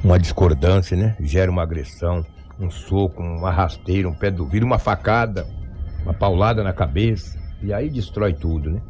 uma 0.04 0.18
discordância, 0.18 0.94
né? 0.94 1.16
Gera 1.20 1.50
uma 1.50 1.62
agressão, 1.62 2.22
um 2.60 2.70
soco, 2.70 3.22
uma 3.22 3.50
rasteira, 3.50 4.06
um 4.06 4.14
pé 4.14 4.30
do 4.30 4.44
vidro, 4.44 4.66
uma 4.66 4.78
facada, 4.78 5.46
uma 6.04 6.12
paulada 6.12 6.62
na 6.62 6.74
cabeça. 6.74 7.37
E 7.62 7.72
aí 7.72 7.90
destrói 7.90 8.32
tudo, 8.32 8.70
né? 8.70 8.80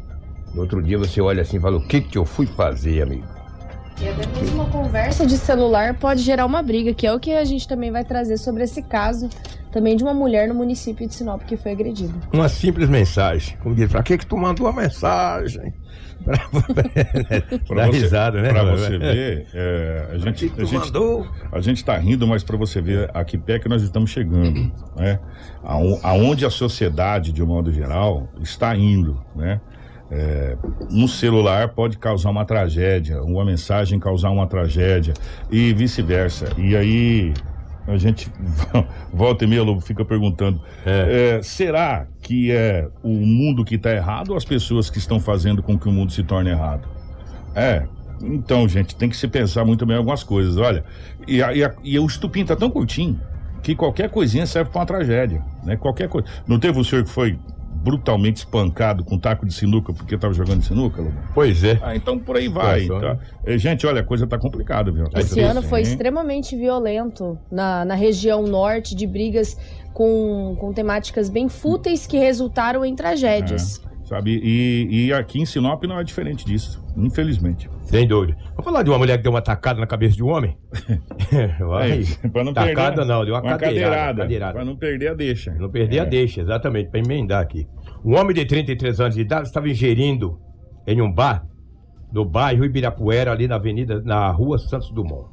No 0.54 0.62
outro 0.62 0.82
dia 0.82 0.98
você 0.98 1.20
olha 1.20 1.42
assim 1.42 1.56
e 1.56 1.60
fala: 1.60 1.76
O 1.76 1.86
que 1.86 2.00
que 2.00 2.18
eu 2.18 2.24
fui 2.24 2.46
fazer, 2.46 3.02
amigo? 3.02 3.37
E 4.00 4.08
até 4.08 4.26
mesmo 4.40 4.54
uma 4.62 4.66
conversa 4.70 5.26
de 5.26 5.36
celular 5.36 5.94
pode 5.94 6.22
gerar 6.22 6.46
uma 6.46 6.62
briga, 6.62 6.94
que 6.94 7.06
é 7.06 7.12
o 7.12 7.18
que 7.18 7.32
a 7.32 7.44
gente 7.44 7.66
também 7.66 7.90
vai 7.90 8.04
trazer 8.04 8.36
sobre 8.38 8.62
esse 8.62 8.80
caso 8.82 9.28
também 9.72 9.96
de 9.96 10.02
uma 10.04 10.14
mulher 10.14 10.48
no 10.48 10.54
município 10.54 11.06
de 11.06 11.14
Sinop 11.14 11.42
que 11.42 11.56
foi 11.56 11.72
agredida. 11.72 12.14
Uma 12.32 12.48
simples 12.48 12.88
mensagem. 12.88 13.56
Como 13.62 13.74
diz, 13.74 13.90
pra 13.90 14.02
que 14.02 14.16
que 14.16 14.26
tu 14.26 14.36
mandou 14.36 14.66
uma 14.66 14.80
mensagem? 14.82 15.74
Dá 17.74 17.86
você, 17.86 17.98
risada, 17.98 18.40
né? 18.42 18.50
Pra 18.50 18.64
você 18.64 18.98
ver, 18.98 19.46
é, 19.54 20.08
a 20.12 20.18
gente, 20.18 20.48
que 20.48 20.54
que 20.56 20.62
a 20.62 20.64
gente, 20.64 20.92
a 21.52 21.60
gente 21.60 21.84
tá 21.84 21.96
rindo, 21.96 22.26
mas 22.26 22.42
para 22.44 22.56
você 22.56 22.80
ver 22.80 23.10
a 23.14 23.24
que 23.24 23.38
pé 23.38 23.58
que 23.58 23.68
nós 23.68 23.82
estamos 23.82 24.10
chegando, 24.10 24.70
né? 24.96 25.18
Aon- 25.62 25.98
Aonde 26.02 26.44
a 26.44 26.50
sociedade, 26.50 27.32
de 27.32 27.42
um 27.42 27.46
modo 27.46 27.72
geral, 27.72 28.28
está 28.42 28.74
indo, 28.76 29.20
né? 29.34 29.60
É, 30.10 30.56
um 30.90 31.06
celular 31.06 31.68
pode 31.70 31.98
causar 31.98 32.30
uma 32.30 32.44
tragédia, 32.44 33.22
uma 33.22 33.44
mensagem 33.44 33.98
causar 33.98 34.30
uma 34.30 34.46
tragédia 34.46 35.12
e 35.50 35.72
vice-versa. 35.74 36.48
E 36.56 36.74
aí 36.74 37.34
a 37.86 37.96
gente 37.98 38.30
volta 39.12 39.44
e 39.44 39.46
meia 39.46 39.62
Lobo, 39.62 39.80
fica 39.80 40.04
perguntando: 40.04 40.60
é, 40.86 41.40
será 41.42 42.06
que 42.22 42.50
é 42.50 42.88
o 43.02 43.08
mundo 43.10 43.64
que 43.64 43.74
está 43.74 43.92
errado 43.92 44.30
ou 44.30 44.36
as 44.36 44.44
pessoas 44.44 44.88
que 44.88 44.98
estão 44.98 45.20
fazendo 45.20 45.62
com 45.62 45.78
que 45.78 45.88
o 45.88 45.92
mundo 45.92 46.10
se 46.12 46.22
torne 46.22 46.50
errado? 46.50 46.88
É. 47.54 47.84
Então, 48.20 48.66
gente, 48.68 48.96
tem 48.96 49.08
que 49.08 49.16
se 49.16 49.28
pensar 49.28 49.64
muito 49.64 49.86
bem 49.86 49.94
em 49.94 49.98
algumas 49.98 50.24
coisas. 50.24 50.56
Olha, 50.56 50.84
e, 51.26 51.40
a- 51.42 51.52
e 51.54 51.62
a- 51.62 51.72
e 51.84 51.98
o 52.00 52.06
estupim 52.06 52.44
tá 52.44 52.56
tão 52.56 52.68
curtinho 52.68 53.20
que 53.62 53.76
qualquer 53.76 54.10
coisinha 54.10 54.44
serve 54.46 54.70
para 54.70 54.80
uma 54.80 54.86
tragédia, 54.86 55.40
né? 55.62 55.76
Qualquer 55.76 56.08
coisa. 56.08 56.26
Não 56.46 56.58
teve 56.58 56.80
o 56.80 56.84
senhor 56.84 57.04
que 57.04 57.10
foi 57.10 57.38
brutalmente 57.88 58.36
espancado 58.38 59.02
com 59.02 59.18
taco 59.18 59.46
de 59.46 59.54
sinuca 59.54 59.94
porque 59.94 60.14
estava 60.14 60.34
jogando 60.34 60.62
sinuca, 60.62 61.00
Lobo? 61.00 61.14
Pois 61.34 61.64
é. 61.64 61.78
Ah, 61.82 61.96
então 61.96 62.18
por 62.18 62.36
aí 62.36 62.46
vai. 62.46 62.86
Tá? 62.86 63.18
Eh, 63.46 63.56
Gente, 63.56 63.86
olha, 63.86 64.02
a 64.02 64.04
coisa 64.04 64.26
tá 64.26 64.36
complicada, 64.38 64.92
viu? 64.92 65.06
A 65.14 65.20
Esse 65.20 65.40
tá 65.40 65.48
ano 65.48 65.62
foi 65.62 65.80
extremamente 65.80 66.54
violento 66.54 67.38
na, 67.50 67.84
na 67.86 67.94
região 67.94 68.42
norte, 68.42 68.94
de 68.94 69.06
brigas 69.06 69.56
com, 69.94 70.54
com 70.60 70.70
temáticas 70.72 71.30
bem 71.30 71.48
fúteis 71.48 72.06
que 72.06 72.18
resultaram 72.18 72.84
em 72.84 72.94
tragédias. 72.94 73.80
Sabe? 74.04 74.40
E, 74.42 75.06
e 75.08 75.12
aqui 75.12 75.38
em 75.38 75.44
Sinop 75.44 75.84
não 75.84 75.98
é 76.00 76.02
diferente 76.02 76.42
disso, 76.42 76.82
infelizmente. 76.96 77.68
Sem 77.82 78.08
dúvida. 78.08 78.38
Vamos 78.52 78.64
falar 78.64 78.82
de 78.82 78.88
uma 78.88 78.96
mulher 78.96 79.18
que 79.18 79.22
deu 79.22 79.32
uma 79.32 79.42
tacada 79.42 79.78
na 79.78 79.86
cabeça 79.86 80.16
de 80.16 80.22
um 80.22 80.28
homem? 80.28 80.56
Vai. 81.60 82.04
É, 82.22 82.28
pra 82.28 82.42
não 82.42 82.54
Tacada 82.54 82.96
perder, 82.96 83.04
não, 83.04 83.22
deu 83.24 83.34
uma, 83.34 83.42
cadeirada. 83.42 83.58
cadeirada. 83.58 84.22
cadeirada. 84.22 84.52
Pra 84.54 84.64
não 84.64 84.76
perder 84.76 85.08
a 85.08 85.14
deixa. 85.14 85.52
Não 85.52 85.68
perder 85.68 86.00
a 86.00 86.02
É. 86.04 86.06
deixa, 86.06 86.40
exatamente, 86.40 86.88
para 86.90 87.00
emendar 87.00 87.42
aqui. 87.42 87.66
Um 88.04 88.16
homem 88.16 88.34
de 88.34 88.44
33 88.44 89.00
anos 89.00 89.14
de 89.14 89.20
idade 89.20 89.48
estava 89.48 89.68
ingerindo 89.68 90.40
em 90.86 91.00
um 91.02 91.12
bar 91.12 91.46
no 92.12 92.24
bairro 92.24 92.64
Ibirapuera, 92.64 93.32
ali 93.32 93.46
na 93.46 93.56
avenida, 93.56 94.00
na 94.02 94.30
rua 94.30 94.58
Santos 94.58 94.90
Dumont. 94.90 95.28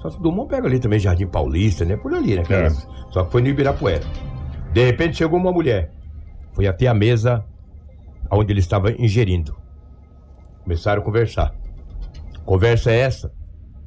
Santos 0.00 0.18
Dumont 0.18 0.48
pega 0.48 0.66
ali 0.66 0.78
também 0.78 0.98
Jardim 0.98 1.26
Paulista, 1.26 1.84
né? 1.84 1.96
Por 1.96 2.14
ali, 2.14 2.36
né? 2.36 2.42
É. 2.48 2.70
Só 3.10 3.24
que 3.24 3.32
foi 3.32 3.42
no 3.42 3.48
Ibirapuera. 3.48 4.04
De 4.72 4.84
repente 4.84 5.16
chegou 5.16 5.38
uma 5.38 5.52
mulher, 5.52 5.92
foi 6.52 6.66
até 6.66 6.86
a 6.86 6.94
mesa 6.94 7.44
onde 8.30 8.52
ele 8.52 8.60
estava 8.60 8.92
ingerindo. 8.92 9.54
Começaram 10.62 11.02
a 11.02 11.04
conversar. 11.04 11.54
Conversa 12.44 12.90
é 12.90 12.98
essa, 12.98 13.32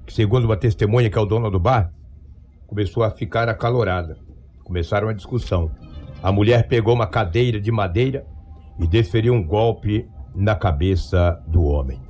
que 0.05 0.13
segundo 0.13 0.45
uma 0.45 0.57
testemunha 0.57 1.09
que 1.09 1.17
é 1.17 1.21
o 1.21 1.25
dono 1.25 1.49
do 1.49 1.59
bar, 1.59 1.91
começou 2.67 3.03
a 3.03 3.11
ficar 3.11 3.49
acalorada. 3.49 4.17
Começaram 4.63 5.09
a 5.09 5.13
discussão. 5.13 5.71
A 6.21 6.31
mulher 6.31 6.67
pegou 6.67 6.93
uma 6.93 7.07
cadeira 7.07 7.61
de 7.61 7.71
madeira 7.71 8.25
e 8.77 8.85
desferiu 8.85 9.33
um 9.33 9.43
golpe 9.43 10.07
na 10.35 10.55
cabeça 10.55 11.41
do 11.47 11.63
homem. 11.63 12.01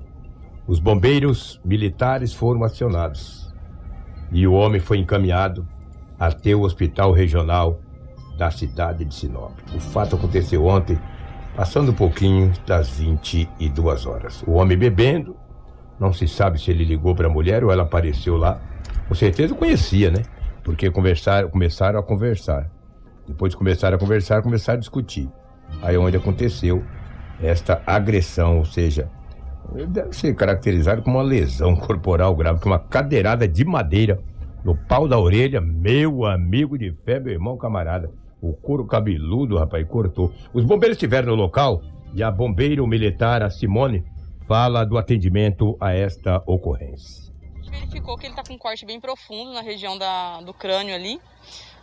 Os 0.68 0.80
bombeiros 0.80 1.60
militares 1.64 2.34
foram 2.34 2.64
acionados 2.64 3.54
e 4.32 4.48
o 4.48 4.54
homem 4.54 4.80
foi 4.80 4.98
encaminhado 4.98 5.68
até 6.20 6.54
o 6.56 6.62
hospital 6.62 7.12
regional 7.12 7.80
da 8.38 8.52
cidade 8.52 9.06
de 9.06 9.14
Sinop. 9.14 9.52
O 9.76 9.80
fato 9.80 10.16
aconteceu 10.16 10.66
ontem, 10.66 10.98
passando 11.56 11.92
um 11.92 11.96
pouquinho 11.96 12.52
das 12.66 12.90
22 12.98 14.06
horas. 14.06 14.44
O 14.48 14.54
homem 14.54 14.78
bebendo, 14.78 15.36
não 16.00 16.14
se 16.14 16.28
sabe 16.28 16.60
se 16.60 16.72
ele 16.72 16.86
ligou 16.86 17.14
para 17.14 17.28
a 17.28 17.30
mulher 17.30 17.64
ou 17.64 17.72
ela 17.72 17.84
apareceu 17.84 18.38
lá. 18.38 18.60
Com 19.08 19.16
certeza 19.16 19.54
conhecia, 19.54 20.10
né? 20.10 20.24
Porque 20.64 20.90
conversaram, 20.90 21.50
começaram 21.50 22.00
a 22.00 22.04
conversar. 22.04 22.70
Depois 23.30 23.54
começaram 23.54 23.96
a 23.96 24.00
conversar, 24.00 24.42
começaram 24.42 24.78
a 24.78 24.80
discutir. 24.80 25.30
Aí 25.84 25.96
onde 25.96 26.18
aconteceu 26.18 26.84
esta 27.40 27.82
agressão, 27.86 28.58
ou 28.58 28.66
seja, 28.66 29.10
deve 29.88 30.14
ser 30.14 30.36
caracterizado 30.36 31.04
como 31.04 31.18
uma 31.18 31.24
lesão 31.24 31.76
corporal 31.76 32.36
grave, 32.36 32.60
com 32.60 32.70
uma 32.70 32.80
cadeirada 32.80 33.48
de 33.48 33.64
madeira 33.64 34.20
no 34.66 34.76
pau 34.76 35.08
da 35.08 35.18
orelha, 35.18 35.62
meu 35.62 36.26
amigo 36.26 36.78
de 36.78 36.92
fé, 37.06 37.20
meu 37.20 37.32
irmão 37.32 37.56
camarada. 37.56 38.12
O 38.42 38.54
couro 38.54 38.86
cabeludo, 38.86 39.58
rapaz, 39.58 39.88
cortou. 39.88 40.34
Os 40.52 40.66
bombeiros 40.66 40.96
estiveram 40.96 41.28
no 41.28 41.36
local 41.36 41.82
e 42.14 42.24
a 42.24 42.32
bombeiro 42.32 42.86
militar, 42.88 43.44
a 43.44 43.50
Simone, 43.50 44.04
fala 44.48 44.84
do 44.84 44.98
atendimento 44.98 45.78
a 45.80 45.94
esta 45.94 46.42
ocorrência. 46.48 47.32
A 47.54 47.62
gente 47.62 47.70
verificou 47.70 48.18
que 48.18 48.26
ele 48.26 48.34
está 48.34 48.44
com 48.44 48.54
um 48.54 48.58
corte 48.58 48.86
bem 48.86 49.00
profundo 49.00 49.54
na 49.54 49.62
região 49.62 49.98
da, 49.98 50.42
do 50.42 50.54
crânio 50.54 50.96
ali. 50.96 51.22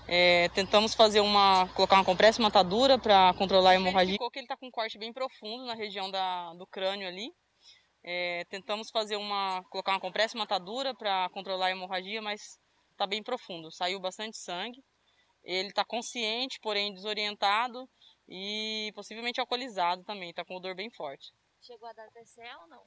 É, 0.09 0.49
tentamos 0.51 0.95
fazer 0.95 1.21
uma. 1.21 1.69
colocar 1.75 1.97
uma 1.97 2.05
compressa, 2.05 2.41
uma 2.41 2.49
atadura 2.49 2.99
para 2.99 3.35
controlar 3.35 3.71
a 3.71 3.75
hemorragia. 3.75 4.07
Verificou 4.07 4.31
que 4.31 4.39
ele 4.39 4.45
está 4.45 4.57
com 4.57 4.67
um 4.67 4.71
corte 4.71 4.97
bem 4.99 5.13
profundo 5.13 5.65
na 5.65 5.75
região 5.75 6.11
da, 6.11 6.55
do 6.55 6.67
crânio 6.67 7.09
ali. 7.09 7.33
É, 8.05 8.45
tentamos 8.45 8.89
fazer 8.91 9.17
uma. 9.17 9.65
colocar 9.65 9.93
uma 9.93 10.01
compressa, 10.01 10.37
uma 10.37 10.45
atadura 10.45 10.95
para 10.95 11.29
controlar 11.31 11.67
a 11.67 11.71
hemorragia, 11.73 12.23
mas 12.23 12.41
está 12.93 13.05
bem 13.07 13.23
profundo. 13.23 13.73
Saiu 13.73 13.99
bastante 13.99 14.37
sangue. 14.37 14.81
Ele 15.43 15.69
está 15.69 15.85
consciente, 15.85 16.59
porém 16.61 16.95
desorientado 16.95 17.89
e 18.29 18.93
possivelmente 18.95 19.41
alcoolizado 19.41 20.05
também. 20.05 20.31
Está 20.31 20.45
com 20.45 20.55
odor 20.55 20.75
bem 20.77 20.91
forte. 20.91 21.33
Chegou 21.61 21.89
a 21.89 21.93
dar 21.93 22.09
TCE 22.13 22.43
ou 22.63 22.69
não? 22.69 22.83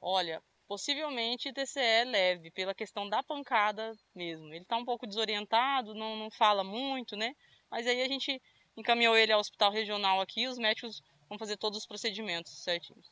Olha, 0.00 0.42
possivelmente 0.68 1.52
TCE 1.52 2.04
leve, 2.04 2.50
pela 2.50 2.74
questão 2.74 3.08
da 3.08 3.22
pancada 3.22 3.92
mesmo. 4.14 4.46
Ele 4.48 4.62
está 4.62 4.76
um 4.76 4.84
pouco 4.84 5.06
desorientado, 5.06 5.94
não, 5.94 6.16
não 6.16 6.30
fala 6.30 6.62
muito, 6.62 7.16
né? 7.16 7.32
Mas 7.70 7.86
aí 7.86 8.02
a 8.02 8.08
gente 8.08 8.40
encaminhou 8.76 9.16
ele 9.16 9.32
ao 9.32 9.40
hospital 9.40 9.72
regional 9.72 10.20
aqui, 10.20 10.46
os 10.46 10.58
médicos 10.58 11.02
vão 11.28 11.38
fazer 11.38 11.56
todos 11.56 11.78
os 11.78 11.86
procedimentos 11.86 12.62
certinhos. 12.62 13.10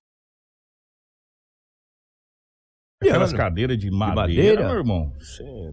Aquelas 3.03 3.33
cadeiras 3.33 3.79
de 3.79 3.91
madeira, 3.91 4.15
madeira? 4.15 4.69
meu 4.69 4.79
irmão. 4.79 5.17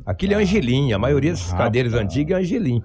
Aquilo 0.05 0.33
é 0.33 0.35
Angelim, 0.37 0.91
a 0.91 0.99
maioria 0.99 1.31
dessas 1.31 1.51
Rapaz. 1.51 1.65
cadeiras 1.65 1.93
antigas 1.93 2.37
é 2.37 2.41
Angelim. 2.41 2.81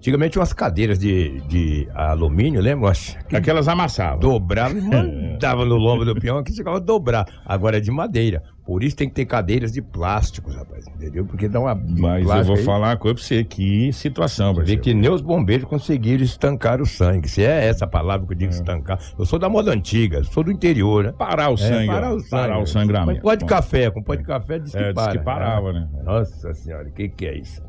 Antigamente 0.00 0.38
umas 0.38 0.54
cadeiras 0.54 0.98
de, 0.98 1.40
de 1.42 1.86
alumínio, 1.94 2.58
lembra? 2.58 2.90
Aquelas 3.34 3.68
amassavam. 3.68 4.18
dobrava 4.18 4.72
e 4.72 4.80
mandava 4.80 5.62
no 5.66 5.76
lombo 5.76 6.06
do 6.06 6.14
peão 6.18 6.42
que 6.42 6.54
chegava 6.54 6.78
a 6.78 6.80
dobrar. 6.80 7.26
Agora 7.44 7.76
é 7.76 7.80
de 7.80 7.90
madeira. 7.90 8.42
Por 8.64 8.82
isso 8.82 8.96
tem 8.96 9.08
que 9.10 9.14
ter 9.14 9.26
cadeiras 9.26 9.72
de 9.72 9.82
plásticos, 9.82 10.54
rapaz. 10.54 10.86
Entendeu? 10.86 11.26
Porque 11.26 11.48
dá 11.48 11.60
uma. 11.60 11.74
Mas 11.74 12.26
eu 12.26 12.44
vou 12.44 12.56
aí, 12.56 12.64
falar 12.64 12.88
uma 12.90 12.96
coisa 12.96 13.14
pra 13.16 13.22
você. 13.24 13.44
Que 13.44 13.92
situação, 13.92 14.54
Vê 14.54 14.60
parceiro. 14.60 14.80
que 14.82 14.94
nem 14.94 15.10
os 15.10 15.20
bombeiros 15.20 15.66
conseguiram 15.68 16.24
estancar 16.24 16.80
o 16.80 16.86
sangue. 16.86 17.28
Se 17.28 17.42
é 17.44 17.66
essa 17.66 17.86
palavra 17.86 18.26
que 18.26 18.32
eu 18.32 18.36
É. 18.36 18.38
digo 18.38 18.52
estancar. 18.52 18.98
Eu 19.18 19.26
sou 19.26 19.38
da 19.38 19.50
moda 19.50 19.70
antiga, 19.70 20.24
sou 20.24 20.42
do 20.42 20.50
interior, 20.50 21.04
né? 21.04 21.12
Parar 21.12 21.50
o 21.50 21.58
sangue. 21.58 21.90
É, 21.90 21.92
parar 21.92 22.12
ó. 22.12 22.14
o 22.14 22.20
sangue. 22.20 22.30
Parar 22.30 22.58
o 22.58 22.66
sangramento. 22.66 23.20
Com 23.20 23.28
pó 23.28 23.34
de 23.34 23.40
Bom, 23.44 23.48
café, 23.48 23.90
com 23.90 24.02
pó 24.02 24.14
de 24.14 24.22
café 24.22 24.58
diz 24.60 24.72
que 24.72 24.78
É, 24.78 24.84
diz 24.84 24.94
para. 24.94 25.12
que 25.12 25.18
parava, 25.18 25.72
né? 25.74 25.86
Nossa 26.04 26.54
senhora, 26.54 26.88
o 26.88 26.92
que, 26.92 27.08
que 27.10 27.26
é 27.26 27.36
isso? 27.36 27.60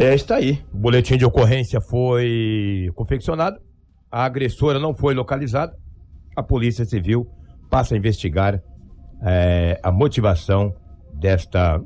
É, 0.00 0.14
está 0.14 0.36
aí. 0.36 0.64
O 0.72 0.78
boletim 0.78 1.16
de 1.16 1.24
ocorrência 1.24 1.80
foi 1.80 2.88
confeccionado. 2.94 3.58
A 4.08 4.24
agressora 4.24 4.78
não 4.78 4.94
foi 4.94 5.12
localizada. 5.12 5.76
A 6.36 6.42
Polícia 6.42 6.84
Civil 6.84 7.26
passa 7.68 7.94
a 7.94 7.98
investigar 7.98 8.62
é, 9.24 9.80
a 9.82 9.90
motivação 9.90 10.72
desta 11.14 11.82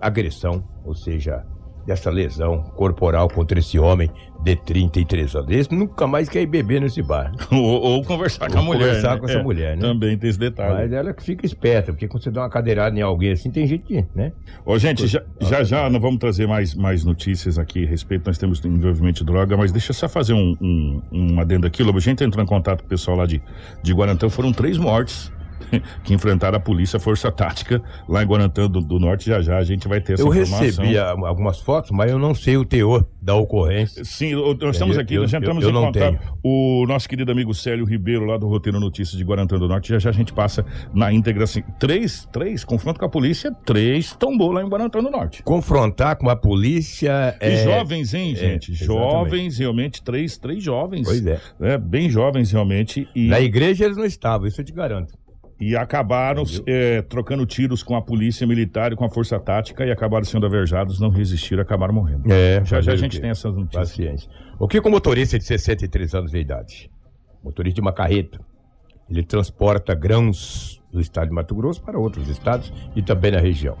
agressão, 0.00 0.68
ou 0.84 0.92
seja, 0.92 1.46
dessa 1.86 2.10
lesão 2.10 2.64
corporal 2.74 3.28
contra 3.28 3.60
esse 3.60 3.78
homem 3.78 4.10
de 4.42 4.56
33 4.56 5.36
anos. 5.36 5.50
Esse 5.50 5.74
nunca 5.74 6.06
mais 6.06 6.28
quer 6.28 6.42
ir 6.42 6.46
beber 6.46 6.80
nesse 6.80 7.00
bar. 7.02 7.32
Ou, 7.52 7.62
ou 7.62 8.04
conversar 8.04 8.50
com 8.50 8.58
a 8.58 8.60
Ou 8.60 8.66
mulher. 8.66 8.86
conversar 8.86 9.14
né? 9.14 9.20
com 9.20 9.26
essa 9.26 9.38
É, 9.38 9.42
mulher, 9.42 9.76
né? 9.76 9.82
Também 9.82 10.18
tem 10.18 10.30
esse 10.30 10.38
detalhe. 10.38 10.74
Mas 10.74 10.92
ela 10.92 11.12
que 11.12 11.22
fica 11.22 11.46
esperta, 11.46 11.92
porque 11.92 12.08
quando 12.08 12.22
você 12.24 12.30
dá 12.30 12.42
uma 12.42 12.50
cadeirada 12.50 12.98
em 12.98 13.02
alguém 13.02 13.32
assim, 13.32 13.50
tem 13.50 13.66
gente, 13.66 13.84
que, 13.84 14.04
né? 14.14 14.32
Ô, 14.64 14.78
gente, 14.78 15.06
já, 15.06 15.22
já 15.40 15.62
já 15.62 15.88
nós 15.88 16.02
vamos 16.02 16.18
trazer 16.18 16.46
mais, 16.46 16.74
mais 16.74 17.04
notícias 17.04 17.58
aqui 17.58 17.84
a 17.84 17.88
respeito. 17.88 18.26
Nós 18.26 18.38
temos 18.38 18.64
envolvimento 18.64 19.20
de 19.20 19.26
droga, 19.26 19.56
mas 19.56 19.70
deixa 19.70 19.90
eu 19.90 19.94
só 19.94 20.08
fazer 20.08 20.32
um, 20.32 20.56
um, 20.60 21.02
um 21.12 21.40
adendo 21.40 21.66
aqui. 21.66 21.82
Lobo, 21.82 21.98
a 21.98 22.00
gente 22.00 22.24
entrou 22.24 22.42
em 22.42 22.46
contato 22.48 22.80
com 22.80 22.86
o 22.86 22.88
pessoal 22.88 23.16
lá 23.16 23.26
de, 23.26 23.40
de 23.82 23.92
Guarantã. 23.92 24.28
Foram 24.28 24.52
três 24.52 24.76
mortes 24.78 25.30
que 26.04 26.14
enfrentaram 26.14 26.56
a 26.56 26.60
polícia, 26.60 26.96
a 26.96 27.00
Força 27.00 27.30
Tática, 27.30 27.82
lá 28.08 28.22
em 28.22 28.26
Guarantã 28.26 28.68
do, 28.68 28.80
do 28.80 28.98
Norte. 28.98 29.26
Já 29.26 29.40
já 29.40 29.58
a 29.58 29.64
gente 29.64 29.86
vai 29.88 30.00
ter 30.00 30.14
essa 30.14 30.22
Eu 30.22 30.28
informação. 30.28 30.58
recebi 30.60 30.98
a- 30.98 31.10
algumas 31.10 31.60
fotos, 31.60 31.90
mas 31.90 32.10
eu 32.10 32.18
não 32.18 32.34
sei 32.34 32.56
o 32.56 32.64
teor 32.64 33.06
da 33.20 33.34
ocorrência. 33.34 34.04
Sim, 34.04 34.34
nós 34.34 34.74
estamos 34.74 34.96
Eu- 34.96 35.02
aqui, 35.02 35.14
eu- 35.14 35.22
nós 35.22 35.30
já 35.30 35.38
entramos 35.38 35.62
eu- 35.64 35.70
eu 35.70 35.78
em 35.80 35.84
contato. 35.84 36.18
O 36.42 36.84
nosso 36.86 37.08
querido 37.08 37.30
amigo 37.30 37.54
Célio 37.54 37.84
Ribeiro, 37.84 38.24
lá 38.24 38.36
do 38.36 38.46
Roteiro 38.48 38.78
Notícias 38.80 39.16
de 39.16 39.24
Guarantã 39.24 39.58
do 39.58 39.68
Norte, 39.68 39.88
já 39.90 39.98
já 39.98 40.10
a 40.10 40.12
gente 40.12 40.32
passa 40.32 40.64
na 40.92 41.12
íntegra 41.12 41.44
assim. 41.44 41.62
Três, 41.78 42.28
três, 42.32 42.64
confronto 42.64 42.98
com 42.98 43.06
a 43.06 43.08
polícia, 43.08 43.52
três 43.64 44.12
tombou 44.14 44.50
lá 44.52 44.62
em 44.62 44.68
Guarantã 44.68 45.02
do 45.02 45.10
Norte. 45.10 45.42
Confrontar 45.42 46.16
com 46.16 46.28
a 46.28 46.36
polícia 46.36 47.36
E 47.40 47.46
é... 47.46 47.64
jovens, 47.64 48.14
hein, 48.14 48.34
gente? 48.34 48.72
exatamente. 48.72 48.84
jovens, 48.84 49.58
realmente, 49.58 50.02
três, 50.02 50.36
três 50.38 50.62
jovens. 50.62 51.06
Pois 51.06 51.24
é. 51.26 51.40
né, 51.60 51.78
bem 51.78 52.10
jovens, 52.10 52.50
realmente. 52.52 53.08
E, 53.14 53.28
Na 53.28 53.40
igreja 53.40 53.84
eles 53.84 53.96
não 53.96 54.04
estavam, 54.04 54.46
isso 54.46 54.60
eu 54.60 54.64
te 54.64 54.72
garanto. 54.72 55.14
E 55.62 55.76
acabaram 55.76 56.42
é, 56.66 57.02
trocando 57.02 57.46
tiros 57.46 57.84
com 57.84 57.94
a 57.94 58.02
polícia 58.02 58.44
militar 58.44 58.92
e 58.92 58.96
com 58.96 59.04
a 59.04 59.08
força 59.08 59.38
tática 59.38 59.86
e 59.86 59.92
acabaram 59.92 60.24
sendo 60.24 60.44
averjados, 60.44 60.98
não 60.98 61.08
resistiram, 61.08 61.62
acabaram 61.62 61.94
morrendo. 61.94 62.32
É, 62.32 62.64
já 62.64 62.80
já 62.80 62.92
a 62.92 62.96
gente 62.96 63.20
tem 63.20 63.30
essas 63.30 63.54
notícias. 63.54 63.90
Paciência. 63.90 64.30
O 64.58 64.66
que 64.66 64.80
com 64.80 64.90
motorista 64.90 65.38
de 65.38 65.44
63 65.44 66.14
anos 66.16 66.32
de 66.32 66.38
idade? 66.38 66.90
Motorista 67.44 67.76
de 67.76 67.80
uma 67.80 67.92
carreta. 67.92 68.40
Ele 69.08 69.22
transporta 69.22 69.94
grãos 69.94 70.82
do 70.92 71.00
estado 71.00 71.28
de 71.28 71.34
Mato 71.34 71.54
Grosso 71.54 71.80
para 71.80 71.96
outros 71.96 72.28
estados 72.28 72.72
e 72.96 73.00
também 73.02 73.30
na 73.30 73.38
região. 73.38 73.78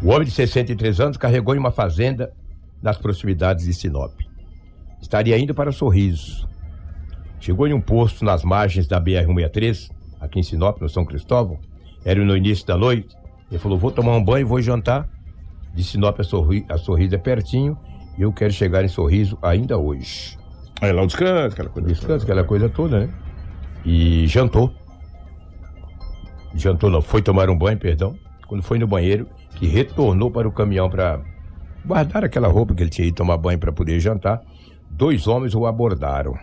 O 0.00 0.10
homem 0.10 0.24
de 0.24 0.30
63 0.30 1.00
anos 1.00 1.16
carregou 1.16 1.56
em 1.56 1.58
uma 1.58 1.72
fazenda 1.72 2.32
nas 2.80 2.96
proximidades 2.96 3.64
de 3.64 3.74
Sinop. 3.74 4.12
Estaria 5.02 5.36
indo 5.36 5.54
para 5.56 5.72
Sorriso. 5.72 6.48
Chegou 7.40 7.66
em 7.66 7.72
um 7.72 7.80
posto 7.80 8.24
nas 8.24 8.44
margens 8.44 8.86
da 8.86 9.00
BR-163, 9.00 9.90
aqui 10.20 10.38
em 10.38 10.42
Sinop, 10.42 10.80
no 10.80 10.88
São 10.88 11.04
Cristóvão. 11.04 11.58
Era 12.04 12.22
no 12.24 12.36
início 12.36 12.66
da 12.66 12.76
noite. 12.76 13.16
Ele 13.50 13.58
falou: 13.58 13.78
Vou 13.78 13.90
tomar 13.90 14.16
um 14.16 14.22
banho, 14.22 14.46
vou 14.46 14.60
jantar. 14.60 15.08
De 15.74 15.84
Sinop 15.84 16.18
a, 16.20 16.24
Sorri 16.24 16.66
a 16.68 16.76
Sorriso 16.76 17.14
é 17.14 17.18
pertinho. 17.18 17.76
E 18.18 18.22
eu 18.22 18.32
quero 18.32 18.52
chegar 18.52 18.84
em 18.84 18.88
Sorriso 18.88 19.38
ainda 19.40 19.78
hoje. 19.78 20.38
Aí 20.80 20.92
lá 20.92 21.02
o 21.02 21.06
descanso, 21.06 21.54
aquela 21.54 21.68
coisa. 21.68 21.88
Descanso, 21.88 22.24
aquela 22.24 22.44
coisa 22.44 22.68
toda, 22.68 23.00
né? 23.00 23.14
E 23.84 24.26
jantou. 24.26 24.72
Jantou 26.54 26.90
não, 26.90 27.00
foi 27.00 27.22
tomar 27.22 27.48
um 27.48 27.56
banho, 27.56 27.78
perdão. 27.78 28.16
Quando 28.46 28.62
foi 28.62 28.78
no 28.78 28.86
banheiro, 28.86 29.28
que 29.56 29.66
retornou 29.66 30.30
para 30.30 30.48
o 30.48 30.52
caminhão 30.52 30.90
para 30.90 31.20
guardar 31.84 32.24
aquela 32.24 32.48
roupa 32.48 32.74
que 32.74 32.82
ele 32.82 32.90
tinha 32.90 33.06
ido 33.06 33.14
tomar 33.14 33.36
banho 33.36 33.58
para 33.58 33.72
poder 33.72 34.00
jantar. 34.00 34.42
Dois 34.90 35.28
homens 35.28 35.54
o 35.54 35.66
abordaram. 35.66 36.34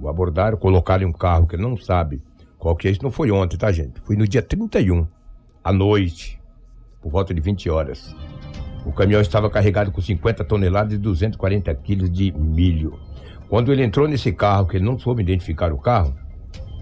O 0.00 0.08
abordaram, 0.08 0.56
colocaram 0.56 1.04
em 1.04 1.06
um 1.06 1.12
carro 1.12 1.46
que 1.46 1.56
ele 1.56 1.62
não 1.62 1.76
sabe 1.76 2.22
qual 2.64 2.74
que 2.74 2.88
é. 2.88 2.90
Isso 2.90 3.02
não 3.02 3.10
foi 3.10 3.30
ontem, 3.30 3.58
tá, 3.58 3.70
gente? 3.70 4.00
Foi 4.00 4.16
no 4.16 4.26
dia 4.26 4.40
31, 4.40 5.06
à 5.62 5.70
noite, 5.70 6.40
por 7.02 7.12
volta 7.12 7.34
de 7.34 7.40
20 7.42 7.68
horas. 7.68 8.16
O 8.86 8.92
caminhão 8.92 9.20
estava 9.20 9.50
carregado 9.50 9.92
com 9.92 10.00
50 10.00 10.42
toneladas 10.44 10.94
e 10.94 10.96
240 10.96 11.74
quilos 11.74 12.10
de 12.10 12.32
milho. 12.32 12.98
Quando 13.50 13.70
ele 13.70 13.84
entrou 13.84 14.08
nesse 14.08 14.32
carro, 14.32 14.66
que 14.66 14.78
ele 14.78 14.84
não 14.86 14.98
soube 14.98 15.22
identificar 15.22 15.74
o 15.74 15.78
carro, 15.78 16.14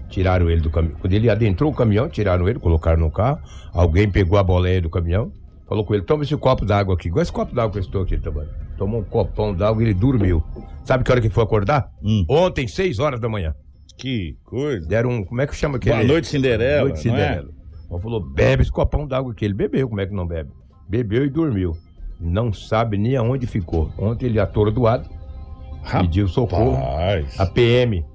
tiraram 0.07 0.49
ele 0.49 0.61
do 0.61 0.69
caminhão. 0.69 0.95
Quando 1.01 1.11
ele 1.11 1.29
adentrou 1.29 1.69
o 1.69 1.75
caminhão, 1.75 2.07
tiraram 2.07 2.47
ele, 2.47 2.59
colocaram 2.59 3.01
no 3.01 3.11
carro. 3.11 3.41
Alguém 3.73 4.09
pegou 4.09 4.37
a 4.37 4.43
boleia 4.43 4.81
do 4.81 4.89
caminhão, 4.89 5.33
falou 5.67 5.83
com 5.83 5.93
ele: 5.95 6.03
toma 6.03 6.23
esse 6.23 6.37
copo 6.37 6.65
d'água 6.65 6.95
aqui. 6.95 7.09
Igual 7.09 7.23
esse 7.23 7.31
copo 7.33 7.53
d'água 7.53 7.73
que 7.73 7.79
eu 7.79 7.83
estou 7.83 8.03
aqui 8.03 8.17
tomando. 8.17 8.49
Tomou 8.77 9.01
um 9.01 9.03
copão 9.03 9.53
d'água 9.53 9.83
e 9.83 9.87
ele 9.87 9.93
dormiu. 9.93 10.41
Sabe 10.85 11.03
que 11.03 11.11
hora 11.11 11.19
que 11.19 11.29
foi 11.29 11.43
acordar? 11.43 11.91
Hum. 12.01 12.23
Ontem, 12.29 12.69
6 12.69 12.99
horas 12.99 13.19
da 13.19 13.27
manhã. 13.27 13.53
Que 13.97 14.37
coisa. 14.43 14.87
Deram 14.87 15.11
um. 15.11 15.23
Como 15.23 15.41
é 15.41 15.47
que 15.47 15.55
chama 15.55 15.77
aquele? 15.77 15.95
Boa 15.95 16.07
noite, 16.07 16.27
Cinderela. 16.27 16.89
Noite 16.89 17.07
não 17.07 17.15
é? 17.15 17.27
Cinderela. 17.27 17.49
Ela 17.89 17.99
falou: 17.99 18.19
bebe 18.19 18.63
esse 18.63 18.71
copão 18.71 19.07
d'água 19.07 19.31
aqui. 19.31 19.45
Ele 19.45 19.53
bebeu, 19.53 19.87
como 19.87 20.01
é 20.01 20.05
que 20.05 20.13
não 20.13 20.25
bebe? 20.25 20.49
Bebeu 20.89 21.25
e 21.25 21.29
dormiu. 21.29 21.77
Não 22.19 22.53
sabe 22.53 22.97
nem 22.97 23.15
aonde 23.15 23.45
ficou. 23.45 23.91
Ontem 23.97 24.27
ele 24.27 24.39
atordoado, 24.39 25.09
pediu 25.99 26.27
socorro. 26.27 26.75
Rapaz. 26.75 27.39
A 27.39 27.45
PM, 27.45 28.05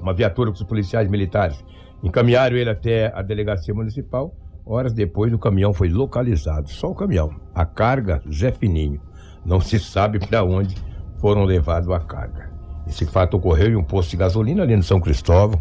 uma 0.00 0.14
viatura 0.14 0.50
com 0.50 0.56
os 0.56 0.62
policiais 0.62 1.08
militares, 1.08 1.62
encaminharam 2.02 2.56
ele 2.56 2.70
até 2.70 3.12
a 3.14 3.22
delegacia 3.22 3.74
municipal. 3.74 4.34
Horas 4.64 4.92
depois, 4.92 5.32
o 5.32 5.38
caminhão 5.38 5.72
foi 5.72 5.88
localizado. 5.88 6.68
Só 6.70 6.90
o 6.90 6.94
caminhão. 6.94 7.30
A 7.54 7.64
carga, 7.64 8.20
Zé 8.32 8.50
Fininho. 8.50 9.00
Não 9.44 9.60
se 9.60 9.78
sabe 9.78 10.18
para 10.18 10.42
onde 10.42 10.74
foram 11.20 11.44
levados 11.44 11.88
a 11.88 12.00
carga. 12.00 12.50
Esse 12.86 13.04
fato 13.06 13.36
ocorreu 13.36 13.68
em 13.68 13.76
um 13.76 13.82
posto 13.84 14.10
de 14.10 14.16
gasolina 14.16 14.62
ali 14.62 14.76
no 14.76 14.82
São 14.82 15.00
Cristóvão. 15.00 15.60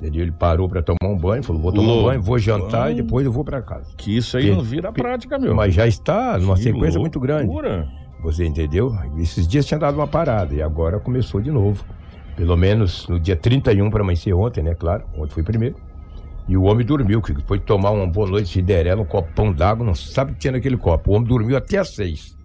Ele 0.00 0.30
parou 0.30 0.68
para 0.68 0.80
tomar 0.80 1.12
um 1.12 1.16
banho, 1.18 1.42
falou: 1.42 1.60
vou 1.60 1.72
tomar 1.72 1.92
um 1.92 2.02
banho, 2.04 2.22
vou 2.22 2.38
jantar 2.38 2.92
e 2.92 2.94
depois 2.94 3.26
eu 3.26 3.32
vou 3.32 3.44
para 3.44 3.60
casa. 3.60 3.90
Que 3.96 4.16
isso 4.16 4.36
aí 4.36 4.44
Que- 4.44 4.50
não 4.52 4.60
vira 4.62 4.92
prática, 4.92 5.38
meu. 5.38 5.54
Mas 5.54 5.74
já 5.74 5.86
está 5.88 6.38
numa 6.38 6.54
Que 6.54 6.62
sequência 6.62 7.00
muito 7.00 7.18
grande. 7.18 7.46
loucura. 7.46 7.88
Você 8.22 8.44
entendeu? 8.46 8.96
Esses 9.18 9.46
dias 9.46 9.66
tinha 9.66 9.78
dado 9.78 9.96
uma 9.96 10.06
parada 10.06 10.54
e 10.54 10.62
agora 10.62 10.98
começou 11.00 11.40
de 11.40 11.50
novo. 11.50 11.84
Pelo 12.36 12.56
menos 12.56 13.08
no 13.08 13.18
dia 13.18 13.34
31 13.36 13.90
para 13.90 14.02
amanhecer 14.02 14.32
ontem, 14.32 14.62
né? 14.62 14.74
Claro, 14.74 15.04
ontem 15.16 15.32
foi 15.34 15.42
primeiro. 15.42 15.74
E 16.48 16.56
o 16.56 16.62
homem 16.62 16.86
dormiu, 16.86 17.20
que 17.20 17.34
foi 17.42 17.58
tomar 17.58 17.90
uma 17.90 18.06
boa 18.06 18.28
noite 18.30 18.46
de 18.46 18.52
Cinderela, 18.52 19.02
um 19.02 19.04
copão 19.04 19.52
d'água, 19.52 19.84
não 19.84 19.94
sabe 19.94 20.30
o 20.30 20.34
que 20.34 20.40
tinha 20.40 20.52
naquele 20.52 20.76
copo. 20.76 21.10
O 21.10 21.14
homem 21.14 21.28
dormiu 21.28 21.56
até 21.56 21.78
às 21.78 21.90
seis. 21.90 22.37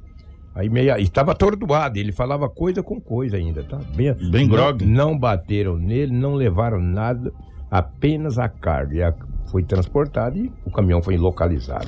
Aí 0.55 0.69
meia. 0.69 0.99
E 0.99 1.03
estava 1.03 1.31
atordoado, 1.31 1.97
ele 1.97 2.11
falava 2.11 2.47
coisa 2.49 2.83
com 2.83 2.99
coisa 3.01 3.37
ainda, 3.37 3.63
tá? 3.63 3.79
Bem, 3.95 4.13
Bem 4.31 4.47
não, 4.47 4.55
grogue. 4.55 4.85
Não 4.85 5.17
bateram 5.17 5.77
nele, 5.77 6.11
não 6.13 6.35
levaram 6.35 6.79
nada, 6.79 7.31
apenas 7.71 8.37
a 8.37 8.47
carga. 8.47 8.95
E 8.95 9.03
a- 9.03 9.13
foi 9.51 9.63
transportado 9.63 10.37
e 10.37 10.51
o 10.65 10.71
caminhão 10.71 11.01
foi 11.01 11.15
localizado. 11.17 11.87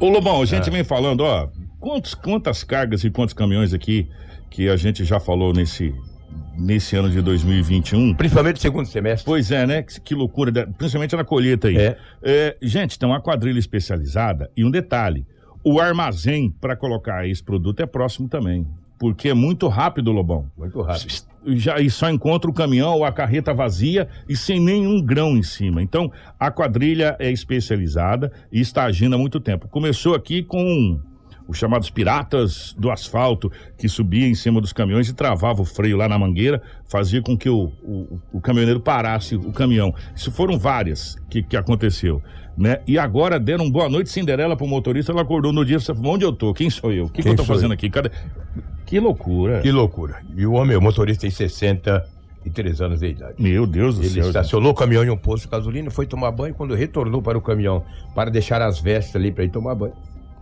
Ô 0.00 0.08
Lobão, 0.08 0.42
a 0.42 0.44
gente 0.46 0.68
vem 0.70 0.82
falando, 0.82 1.20
ó, 1.20 1.48
quantos, 1.78 2.14
quantas 2.14 2.64
cargas 2.64 3.04
e 3.04 3.10
quantos 3.10 3.34
caminhões 3.34 3.72
aqui 3.72 4.08
que 4.50 4.68
a 4.68 4.76
gente 4.76 5.04
já 5.04 5.20
falou 5.20 5.52
nesse, 5.52 5.94
nesse 6.58 6.96
ano 6.96 7.08
de 7.10 7.20
2021. 7.22 8.14
Principalmente 8.14 8.56
no 8.56 8.62
segundo 8.62 8.86
semestre. 8.86 9.24
Pois 9.24 9.50
é, 9.52 9.64
né? 9.66 9.82
Que, 9.82 10.00
que 10.00 10.14
loucura, 10.14 10.52
principalmente 10.78 11.14
na 11.14 11.24
colheita 11.24 11.68
aí. 11.68 11.76
É. 11.76 11.96
É, 12.22 12.56
gente, 12.62 12.98
tem 12.98 13.08
uma 13.08 13.20
quadrilha 13.20 13.58
especializada 13.60 14.50
e 14.56 14.64
um 14.64 14.70
detalhe: 14.70 15.24
o 15.64 15.80
armazém 15.80 16.50
para 16.60 16.76
colocar 16.76 17.26
esse 17.26 17.42
produto 17.42 17.80
é 17.80 17.86
próximo 17.86 18.28
também. 18.28 18.66
Porque 18.98 19.28
é 19.28 19.34
muito 19.34 19.66
rápido, 19.66 20.12
Lobão. 20.12 20.46
Muito 20.56 20.80
rápido. 20.80 21.24
Já, 21.46 21.80
e 21.80 21.90
só 21.90 22.08
encontra 22.08 22.48
o 22.50 22.54
caminhão 22.54 22.94
ou 22.94 23.04
a 23.04 23.12
carreta 23.12 23.52
vazia 23.52 24.08
e 24.28 24.36
sem 24.36 24.60
nenhum 24.60 25.02
grão 25.02 25.36
em 25.36 25.42
cima. 25.42 25.82
Então, 25.82 26.10
a 26.38 26.50
quadrilha 26.50 27.16
é 27.18 27.30
especializada 27.30 28.32
e 28.52 28.60
está 28.60 28.84
agindo 28.84 29.14
há 29.14 29.18
muito 29.18 29.40
tempo. 29.40 29.68
Começou 29.68 30.14
aqui 30.14 30.42
com 30.42 30.98
os 31.46 31.58
chamados 31.58 31.90
piratas 31.90 32.74
do 32.78 32.90
asfalto, 32.90 33.52
que 33.76 33.88
subia 33.88 34.26
em 34.26 34.34
cima 34.34 34.60
dos 34.60 34.72
caminhões 34.72 35.08
e 35.08 35.14
travava 35.14 35.60
o 35.60 35.64
freio 35.64 35.96
lá 35.96 36.08
na 36.08 36.18
mangueira, 36.18 36.62
fazia 36.86 37.20
com 37.20 37.36
que 37.36 37.48
o, 37.48 37.70
o, 37.82 38.20
o 38.32 38.40
caminhoneiro 38.40 38.80
parasse 38.80 39.36
o 39.36 39.52
caminhão. 39.52 39.94
Isso 40.14 40.32
foram 40.32 40.58
várias 40.58 41.16
que, 41.28 41.42
que 41.42 41.56
aconteceu. 41.56 42.22
Né? 42.56 42.80
E 42.86 42.98
agora 42.98 43.38
deram 43.38 43.68
boa 43.68 43.88
noite 43.88 44.10
Cinderela 44.10 44.56
pro 44.56 44.66
motorista, 44.66 45.10
ela 45.10 45.22
acordou 45.22 45.52
no 45.52 45.64
dia 45.64 45.78
e 45.78 45.80
falou, 45.80 46.14
onde 46.14 46.24
eu 46.24 46.32
tô? 46.32 46.54
Quem 46.54 46.70
sou 46.70 46.92
eu? 46.92 47.06
O 47.06 47.10
que, 47.10 47.22
que 47.22 47.28
eu 47.28 47.34
tô 47.34 47.44
fazendo 47.44 47.72
eu? 47.72 47.74
aqui? 47.74 47.90
Cadê? 47.90 48.10
Que 48.86 49.00
loucura. 49.00 49.60
Que 49.60 49.72
loucura. 49.72 50.22
E 50.36 50.46
o 50.46 50.52
homem, 50.52 50.76
o 50.76 50.80
motorista 50.80 51.22
tem 51.22 51.30
63 51.30 52.80
anos 52.80 53.00
de 53.00 53.08
idade. 53.08 53.34
Meu 53.38 53.66
Deus 53.66 53.96
do 53.96 54.02
Ele 54.02 54.10
céu. 54.10 54.26
estacionou 54.26 54.70
o 54.70 54.74
caminhão 54.74 55.02
em 55.02 55.10
um 55.10 55.16
posto 55.16 55.44
de 55.44 55.50
gasolina, 55.50 55.90
foi 55.90 56.06
tomar 56.06 56.30
banho. 56.30 56.54
Quando 56.54 56.74
retornou 56.74 57.20
para 57.20 57.36
o 57.36 57.40
caminhão 57.40 57.84
para 58.14 58.30
deixar 58.30 58.62
as 58.62 58.78
vestes 58.78 59.16
ali 59.16 59.32
para 59.32 59.42
ir 59.44 59.50
tomar 59.50 59.74
banho, 59.74 59.94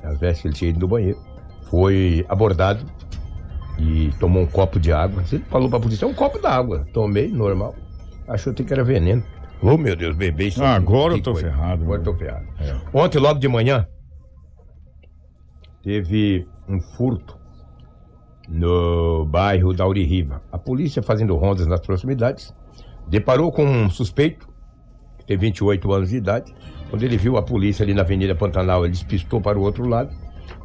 as 0.03 0.19
vestes 0.21 0.43
que 0.43 0.49
ele 0.49 0.55
tinha 0.55 0.71
ido 0.71 0.81
no 0.81 0.89
banheiro, 0.89 1.19
foi 1.71 2.27
abordado 2.29 2.85
e 3.79 4.11
tomou 4.21 4.43
um 4.43 4.47
copo 4.47 4.79
de 4.79 4.93
água. 4.93 5.23
Ele 5.33 5.43
falou 5.49 5.69
para 5.71 5.79
a 5.79 5.81
polícia: 5.83 6.05
é 6.05 6.09
um 6.09 6.15
copo 6.15 6.39
d'água. 6.39 6.87
Tomei, 6.93 7.29
normal. 7.29 7.75
Achou 8.29 8.53
até 8.53 8.63
que 8.63 8.73
era 8.73 8.85
veneno. 8.85 9.23
Oh, 9.63 9.77
meu 9.79 9.95
Deus, 9.95 10.17
bebê. 10.17 10.49
isso 10.49 10.63
Ah, 10.63 10.75
agora 10.75 11.15
eu 11.15 11.23
tô 11.23 11.33
coisa. 11.33 11.49
ferrado, 11.51 11.85
Agora 11.85 12.01
eu 12.01 12.05
tô 12.05 12.15
ferrado. 12.15 12.47
É. 12.59 12.77
Ontem, 12.93 13.19
logo 13.19 13.39
de 13.39 13.47
manhã, 13.49 13.87
teve 15.83 16.47
um 16.69 16.81
furto 16.81 17.39
no 18.49 19.25
bairro 19.27 19.73
da 19.73 19.87
Urihiva. 19.87 20.43
A 20.51 20.59
polícia, 20.59 21.03
fazendo 21.03 21.37
rondas 21.37 21.67
nas 21.67 21.81
proximidades, 21.81 22.53
deparou 23.09 23.53
com 23.53 23.65
um 23.65 23.89
suspeito, 23.89 24.49
que 25.19 25.27
tem 25.27 25.37
28 25.37 25.93
anos 25.93 26.09
de 26.11 26.17
idade. 26.17 26.53
Quando 26.91 27.03
ele 27.05 27.17
viu 27.17 27.37
a 27.37 27.43
polícia 27.43 27.83
ali 27.85 27.95
na 27.95 28.03
Avenida 28.03 28.35
Pantanal, 28.35 28.85
ele 28.85 28.93
despistou 28.93 29.41
para 29.41 29.59
o 29.59 29.63
outro 29.63 29.89
lado. 29.89 30.13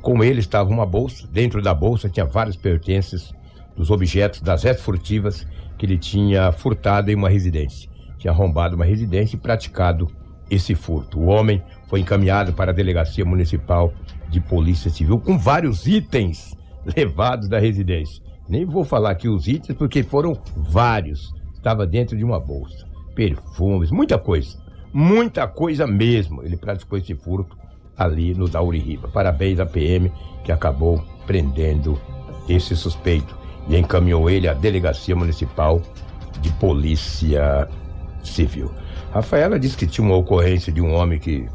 Com 0.01 0.23
ele 0.23 0.39
estava 0.39 0.69
uma 0.69 0.85
bolsa. 0.85 1.27
Dentro 1.27 1.61
da 1.61 1.73
bolsa 1.73 2.09
tinha 2.09 2.25
vários 2.25 2.55
pertences 2.55 3.33
dos 3.75 3.91
objetos 3.91 4.41
das 4.41 4.63
furtivas 4.81 5.47
que 5.77 5.85
ele 5.85 5.97
tinha 5.97 6.51
furtado 6.51 7.11
em 7.11 7.15
uma 7.15 7.29
residência. 7.29 7.89
Tinha 8.17 8.31
arrombado 8.31 8.75
uma 8.75 8.85
residência 8.85 9.35
e 9.35 9.39
praticado 9.39 10.09
esse 10.49 10.75
furto. 10.75 11.19
O 11.19 11.25
homem 11.25 11.61
foi 11.87 11.99
encaminhado 11.99 12.53
para 12.53 12.71
a 12.71 12.73
Delegacia 12.73 13.25
Municipal 13.25 13.93
de 14.29 14.39
Polícia 14.39 14.89
Civil 14.89 15.19
com 15.19 15.37
vários 15.37 15.85
itens 15.87 16.55
levados 16.95 17.47
da 17.47 17.59
residência. 17.59 18.23
Nem 18.47 18.65
vou 18.65 18.83
falar 18.83 19.11
aqui 19.11 19.27
os 19.27 19.47
itens 19.47 19.77
porque 19.77 20.03
foram 20.03 20.37
vários. 20.55 21.33
Estava 21.53 21.85
dentro 21.85 22.17
de 22.17 22.23
uma 22.23 22.39
bolsa. 22.39 22.87
Perfumes, 23.13 23.91
muita 23.91 24.17
coisa. 24.17 24.57
Muita 24.93 25.47
coisa 25.47 25.85
mesmo. 25.85 26.43
Ele 26.43 26.55
praticou 26.55 26.97
esse 26.97 27.13
furto 27.13 27.57
ali 27.97 28.33
no 28.33 28.47
Dauri 28.47 28.79
Riba. 28.79 29.09
Parabéns 29.09 29.59
à 29.59 29.65
PM 29.65 30.11
que 30.43 30.51
acabou 30.51 31.03
prendendo 31.25 31.99
esse 32.47 32.75
suspeito 32.75 33.37
e 33.67 33.75
encaminhou 33.75 34.29
ele 34.29 34.47
à 34.47 34.53
Delegacia 34.53 35.15
Municipal 35.15 35.81
de 36.41 36.49
Polícia 36.53 37.67
Civil. 38.29 38.71
Rafaela 39.11 39.59
disse 39.59 39.77
que 39.77 39.87
tinha 39.87 40.05
uma 40.05 40.15
ocorrência 40.15 40.71
de 40.71 40.81
um 40.81 40.93
homem 40.93 41.17
que 41.19 41.47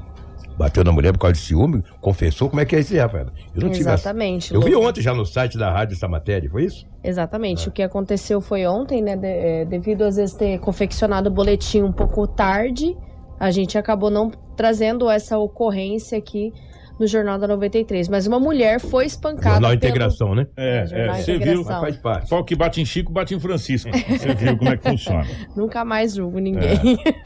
bateu 0.57 0.85
na 0.85 0.93
mulher 0.93 1.13
por 1.13 1.19
causa 1.19 1.35
de 1.35 1.41
ciúme, 1.41 1.83
confessou. 2.01 2.49
Como 2.49 2.61
é 2.61 2.65
que 2.65 2.77
é 2.77 2.81
isso, 2.81 2.93
aí, 2.93 2.99
Rafaela? 3.01 3.33
Eu 3.55 3.63
não 3.63 3.71
tive 3.71 3.85
essa- 3.89 3.95
Exatamente. 4.11 4.53
Eu 4.55 4.61
vi 4.61 4.75
ontem 4.77 5.01
já 5.01 5.15
no 5.15 5.25
site 5.25 5.57
da 5.57 5.71
rádio 5.71 5.95
essa 5.95 6.07
matéria, 6.07 6.49
foi 6.51 6.65
isso? 6.65 6.87
Exatamente. 7.03 7.69
O 7.69 7.73
que 7.73 7.83
aconteceu 7.83 8.41
foi 8.41 8.67
ontem, 8.67 9.01
né? 9.03 9.17
de- 9.17 9.27
é, 9.27 9.65
devido 9.65 10.03
às 10.03 10.17
vezes 10.17 10.35
ter 10.35 10.59
confeccionado 10.61 11.29
o 11.31 11.33
boletim 11.33 11.83
um 11.83 11.93
pouco 11.93 12.27
tarde, 12.27 12.97
a 13.41 13.51
gente 13.51 13.77
acabou 13.79 14.11
não 14.11 14.31
trazendo 14.57 15.09
essa 15.11 15.39
ocorrência 15.39 16.17
aqui 16.19 16.53
no 16.99 17.07
Jornal 17.07 17.39
da 17.39 17.47
93. 17.49 18.09
Mas 18.09 18.27
uma 18.27 18.39
mulher 18.39 18.81
foi 18.81 19.07
espancada. 19.07 19.55
Jornal 19.55 19.71
pelo- 19.71 19.75
Integração, 19.83 20.35
né? 20.35 20.47
É, 20.57 20.87
é, 20.91 21.13
você 21.15 21.39
viu. 21.39 21.65
Faz 21.65 21.97
parte. 21.97 22.29
Pau 22.29 22.45
que 22.45 22.55
bate 22.55 22.81
em 22.81 22.85
Chico, 22.85 23.13
bate 23.13 23.35
em 23.35 23.41
Francisco. 23.41 23.91
Você 23.91 24.35
viu 24.35 24.57
como 24.57 24.71
é 24.71 24.77
que 24.77 24.89
funciona. 24.89 25.27
Nunca 25.57 25.85
mais 25.85 26.15
julgo 26.15 26.39
ninguém. 26.39 26.79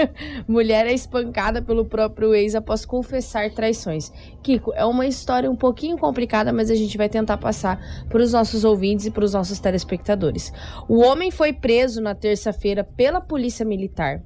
Mulher 0.47 0.87
é 0.87 0.93
espancada 0.93 1.61
pelo 1.63 1.85
próprio 1.85 2.35
ex 2.35 2.55
após 2.55 2.85
confessar 2.85 3.51
traições. 3.51 4.13
Kiko, 4.43 4.73
é 4.75 4.85
uma 4.85 5.07
história 5.07 5.51
um 5.51 5.57
pouquinho 5.57 5.97
complicada, 5.99 6.53
mas 6.53 6.71
a 6.71 6.75
gente 6.75 6.97
vai 6.97 7.09
tentar 7.09 7.37
passar 7.37 7.81
para 8.09 8.23
os 8.23 8.33
nossos 8.33 8.65
ouvintes 8.65 9.07
e 9.07 9.11
para 9.11 9.25
os 9.25 9.35
nossos 9.35 9.59
telespectadores. 9.59 10.53
O 10.89 11.01
homem 11.01 11.31
foi 11.31 11.53
preso 11.53 12.01
na 12.01 12.15
terça-feira 12.15 12.85
pela 12.85 13.21
Polícia 13.21 13.65
Militar, 13.65 14.23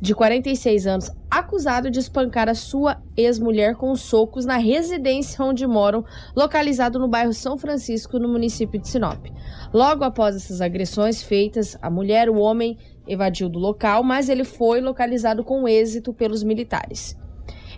de 0.00 0.14
46 0.14 0.86
anos, 0.86 1.10
acusado 1.30 1.90
de 1.90 1.98
espancar 1.98 2.48
a 2.48 2.54
sua 2.54 3.02
ex-mulher 3.16 3.76
com 3.76 3.94
socos 3.96 4.44
na 4.44 4.56
residência 4.56 5.44
onde 5.44 5.66
moram, 5.66 6.04
localizado 6.34 6.98
no 6.98 7.08
bairro 7.08 7.32
São 7.32 7.56
Francisco, 7.56 8.18
no 8.18 8.28
município 8.28 8.80
de 8.80 8.88
Sinop. 8.88 9.26
Logo 9.72 10.04
após 10.04 10.36
essas 10.36 10.60
agressões 10.60 11.22
feitas, 11.22 11.76
a 11.80 11.90
mulher, 11.90 12.28
o 12.28 12.38
homem 12.38 12.76
evadiu 13.06 13.48
do 13.48 13.58
local, 13.58 14.02
mas 14.02 14.28
ele 14.28 14.44
foi 14.44 14.80
localizado 14.80 15.44
com 15.44 15.68
êxito 15.68 16.12
pelos 16.12 16.42
militares. 16.42 17.16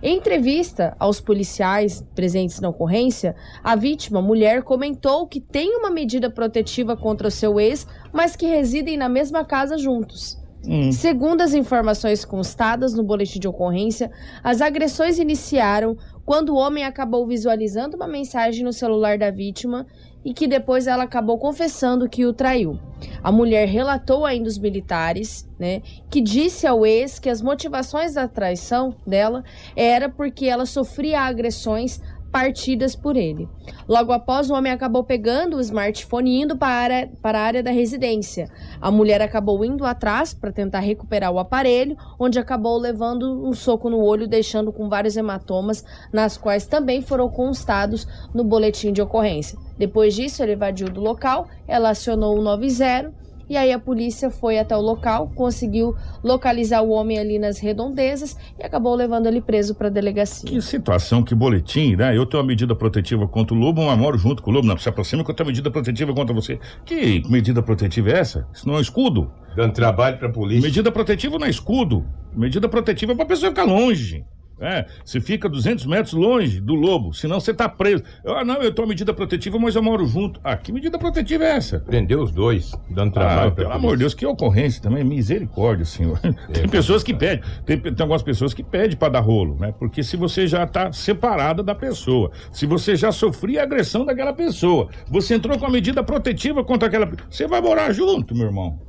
Em 0.00 0.16
entrevista 0.16 0.96
aos 0.98 1.20
policiais 1.20 2.04
presentes 2.14 2.60
na 2.60 2.68
ocorrência, 2.68 3.34
a 3.64 3.74
vítima, 3.74 4.22
mulher, 4.22 4.62
comentou 4.62 5.26
que 5.26 5.40
tem 5.40 5.76
uma 5.76 5.90
medida 5.90 6.30
protetiva 6.30 6.96
contra 6.96 7.26
o 7.26 7.32
seu 7.32 7.58
ex, 7.58 7.84
mas 8.12 8.36
que 8.36 8.46
residem 8.46 8.96
na 8.96 9.08
mesma 9.08 9.44
casa 9.44 9.76
juntos. 9.76 10.38
Hum. 10.68 10.92
Segundo 10.92 11.40
as 11.40 11.54
informações 11.54 12.26
constadas 12.26 12.92
no 12.92 13.02
boletim 13.02 13.40
de 13.40 13.48
ocorrência, 13.48 14.10
as 14.44 14.60
agressões 14.60 15.18
iniciaram 15.18 15.96
quando 16.26 16.50
o 16.50 16.56
homem 16.56 16.84
acabou 16.84 17.26
visualizando 17.26 17.96
uma 17.96 18.06
mensagem 18.06 18.62
no 18.62 18.72
celular 18.72 19.16
da 19.16 19.30
vítima 19.30 19.86
e 20.22 20.34
que 20.34 20.46
depois 20.46 20.86
ela 20.86 21.04
acabou 21.04 21.38
confessando 21.38 22.08
que 22.08 22.26
o 22.26 22.34
traiu. 22.34 22.78
A 23.22 23.32
mulher 23.32 23.66
relatou 23.66 24.26
ainda 24.26 24.46
os 24.46 24.58
militares, 24.58 25.48
né, 25.58 25.80
que 26.10 26.20
disse 26.20 26.66
ao 26.66 26.84
ex 26.84 27.18
que 27.18 27.30
as 27.30 27.40
motivações 27.40 28.12
da 28.12 28.28
traição 28.28 28.94
dela 29.06 29.42
era 29.74 30.08
porque 30.10 30.44
ela 30.44 30.66
sofria 30.66 31.22
agressões 31.22 31.98
partidas 32.30 32.94
por 32.94 33.16
ele. 33.16 33.48
Logo 33.88 34.12
após, 34.12 34.50
o 34.50 34.54
homem 34.54 34.72
acabou 34.72 35.02
pegando 35.02 35.56
o 35.56 35.60
smartphone 35.60 36.30
e 36.30 36.42
indo 36.42 36.56
para 36.56 37.08
para 37.22 37.38
a 37.38 37.42
área 37.42 37.62
da 37.62 37.70
residência. 37.70 38.50
A 38.80 38.90
mulher 38.90 39.20
acabou 39.22 39.64
indo 39.64 39.84
atrás 39.84 40.34
para 40.34 40.52
tentar 40.52 40.80
recuperar 40.80 41.32
o 41.32 41.38
aparelho, 41.38 41.96
onde 42.18 42.38
acabou 42.38 42.78
levando 42.78 43.46
um 43.46 43.52
soco 43.52 43.88
no 43.88 43.98
olho, 43.98 44.28
deixando 44.28 44.72
com 44.72 44.88
vários 44.88 45.16
hematomas, 45.16 45.84
nas 46.12 46.36
quais 46.36 46.66
também 46.66 47.02
foram 47.02 47.28
constados 47.28 48.06
no 48.34 48.44
boletim 48.44 48.92
de 48.92 49.02
ocorrência. 49.02 49.58
Depois 49.78 50.14
disso, 50.14 50.42
ele 50.42 50.52
evadiu 50.52 50.88
do 50.88 51.00
local, 51.00 51.48
ela 51.66 51.90
acionou 51.90 52.38
o 52.38 52.42
90 52.42 53.27
e 53.48 53.56
aí 53.56 53.72
a 53.72 53.78
polícia 53.78 54.30
foi 54.30 54.58
até 54.58 54.76
o 54.76 54.80
local, 54.80 55.30
conseguiu 55.34 55.94
localizar 56.22 56.82
o 56.82 56.90
homem 56.90 57.18
ali 57.18 57.38
nas 57.38 57.58
redondezas 57.58 58.36
e 58.58 58.64
acabou 58.64 58.94
levando 58.94 59.26
ele 59.26 59.40
preso 59.40 59.74
para 59.74 59.88
a 59.88 59.90
delegacia. 59.90 60.48
Que 60.48 60.60
situação, 60.60 61.22
que 61.22 61.34
boletim, 61.34 61.96
né? 61.96 62.16
Eu 62.16 62.26
tenho 62.26 62.42
uma 62.42 62.46
medida 62.46 62.74
protetiva 62.74 63.26
contra 63.26 63.54
o 63.54 63.58
lobo, 63.58 63.84
mas 63.84 63.98
moro 63.98 64.18
junto 64.18 64.42
com 64.42 64.50
o 64.50 64.54
lobo. 64.54 64.66
Não, 64.66 64.76
se 64.76 64.88
aproxima 64.88 65.24
que 65.24 65.30
eu 65.30 65.34
tenho 65.34 65.46
uma 65.46 65.50
medida 65.50 65.70
protetiva 65.70 66.12
contra 66.14 66.34
você. 66.34 66.58
Que 66.84 67.22
medida 67.28 67.62
protetiva 67.62 68.10
é 68.10 68.18
essa? 68.18 68.46
Isso 68.52 68.66
não 68.66 68.74
é 68.74 68.78
um 68.78 68.82
escudo? 68.82 69.30
Dando 69.56 69.72
trabalho 69.72 70.18
pra 70.18 70.28
polícia. 70.28 70.62
Medida 70.62 70.92
protetiva 70.92 71.38
não 71.38 71.46
é 71.46 71.50
escudo. 71.50 72.04
Medida 72.34 72.68
protetiva 72.68 73.12
é 73.12 73.14
pra 73.14 73.26
pessoa 73.26 73.50
ficar 73.50 73.64
longe. 73.64 74.24
É, 74.60 74.86
você 75.04 75.20
fica 75.20 75.48
200 75.48 75.86
metros 75.86 76.12
longe 76.14 76.60
do 76.60 76.74
lobo, 76.74 77.12
senão 77.12 77.40
você 77.40 77.54
tá 77.54 77.68
preso. 77.68 78.02
Ah, 78.26 78.44
não, 78.44 78.56
eu 78.56 78.72
tô 78.74 78.86
medida 78.86 79.14
protetiva, 79.14 79.58
mas 79.58 79.76
eu 79.76 79.82
moro 79.82 80.04
junto. 80.06 80.40
Ah, 80.42 80.56
que 80.56 80.72
medida 80.72 80.98
protetiva 80.98 81.44
é 81.44 81.56
essa? 81.56 81.80
Prendeu 81.80 82.22
os 82.22 82.32
dois, 82.32 82.72
dando 82.90 83.10
Ah, 83.10 83.12
trabalho 83.12 83.52
pra 83.52 83.64
pelo 83.64 83.74
amor 83.74 83.92
de 83.92 84.00
Deus, 84.00 84.14
que 84.14 84.26
ocorrência 84.26 84.82
também, 84.82 85.04
misericórdia, 85.04 85.84
senhor. 85.84 86.18
Tem 86.52 86.68
pessoas 86.68 87.02
que 87.02 87.14
pedem, 87.14 87.42
tem, 87.64 87.78
tem 87.80 87.94
algumas 88.00 88.22
pessoas 88.22 88.52
que 88.52 88.62
pedem 88.62 88.96
pra 88.96 89.08
dar 89.08 89.20
rolo, 89.20 89.56
né? 89.58 89.72
Porque 89.78 90.02
se 90.02 90.16
você 90.16 90.46
já 90.46 90.66
tá 90.66 90.92
separada 90.92 91.62
da 91.62 91.74
pessoa, 91.74 92.30
se 92.52 92.66
você 92.66 92.96
já 92.96 93.12
sofria 93.12 93.60
a 93.60 93.64
agressão 93.64 94.04
daquela 94.04 94.32
pessoa, 94.32 94.88
você 95.08 95.34
entrou 95.34 95.58
com 95.58 95.66
a 95.66 95.70
medida 95.70 96.02
protetiva 96.02 96.64
contra 96.64 96.88
aquela 96.88 97.06
pessoa, 97.06 97.28
você 97.30 97.46
vai 97.46 97.60
morar 97.60 97.92
junto, 97.92 98.34
meu 98.34 98.46
irmão. 98.46 98.80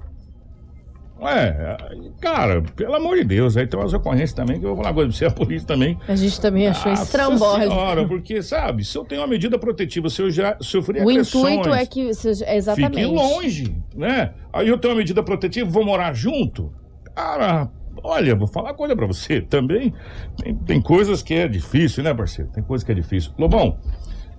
É, 1.21 1.77
cara, 2.21 2.61
pelo 2.75 2.95
amor 2.95 3.17
de 3.17 3.25
Deus, 3.25 3.57
aí 3.57 3.67
tem 3.67 3.77
umas 3.79 3.93
ocorrências 3.93 4.33
também 4.33 4.59
que 4.59 4.65
eu 4.65 4.69
vou 4.69 4.77
falar 4.77 4.89
uma 4.89 4.93
coisa 4.93 5.09
pra 5.09 5.17
você, 5.17 5.25
a 5.25 5.31
polícia 5.31 5.67
também. 5.67 5.97
A 6.07 6.15
gente 6.15 6.39
também 6.39 6.67
achou 6.67 6.91
Nossa 6.91 7.03
estrambólico. 7.03 7.71
senhora, 7.71 8.07
porque, 8.07 8.41
sabe, 8.41 8.85
se 8.85 8.97
eu 8.97 9.03
tenho 9.03 9.21
uma 9.21 9.27
medida 9.27 9.59
protetiva, 9.59 10.09
se 10.09 10.21
eu 10.21 10.31
já 10.31 10.55
sofri 10.61 10.99
O 10.99 11.09
agressões... 11.09 11.55
intuito 11.55 11.73
é 11.73 11.85
que 11.85 12.01
exatamente. 12.01 12.89
Fiquem 12.89 13.05
longe, 13.05 13.75
né? 13.93 14.31
Aí 14.53 14.67
eu 14.69 14.77
tenho 14.77 14.93
uma 14.93 14.97
medida 14.97 15.21
protetiva, 15.21 15.69
vou 15.69 15.83
morar 15.83 16.13
junto. 16.13 16.71
Cara, 17.13 17.69
olha, 18.01 18.33
vou 18.35 18.47
falar 18.47 18.69
uma 18.69 18.75
coisa 18.75 18.95
pra 18.95 19.05
você 19.05 19.41
também. 19.41 19.93
Tem, 20.41 20.55
tem 20.55 20.81
coisas 20.81 21.21
que 21.21 21.33
é 21.33 21.47
difícil, 21.47 22.01
né, 22.03 22.13
parceiro? 22.13 22.49
Tem 22.51 22.63
coisas 22.63 22.85
que 22.85 22.91
é 22.93 22.95
difícil. 22.95 23.31
Lobão, 23.37 23.77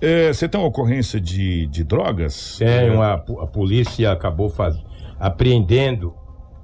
é, 0.01 0.33
você 0.33 0.49
tem 0.49 0.59
uma 0.59 0.69
ocorrência 0.69 1.21
de, 1.21 1.67
de 1.67 1.85
drogas? 1.85 2.57
Tem 2.59 2.91
uma, 2.91 3.13
a 3.13 3.47
polícia 3.47 4.11
acabou 4.11 4.49
faz, 4.49 4.77
apreendendo 5.19 6.15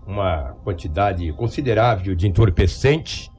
uma 0.06 0.54
quantidade 0.62 1.30
considerável 1.32 2.14
de 2.14 2.28
entorpecente, 2.28 3.30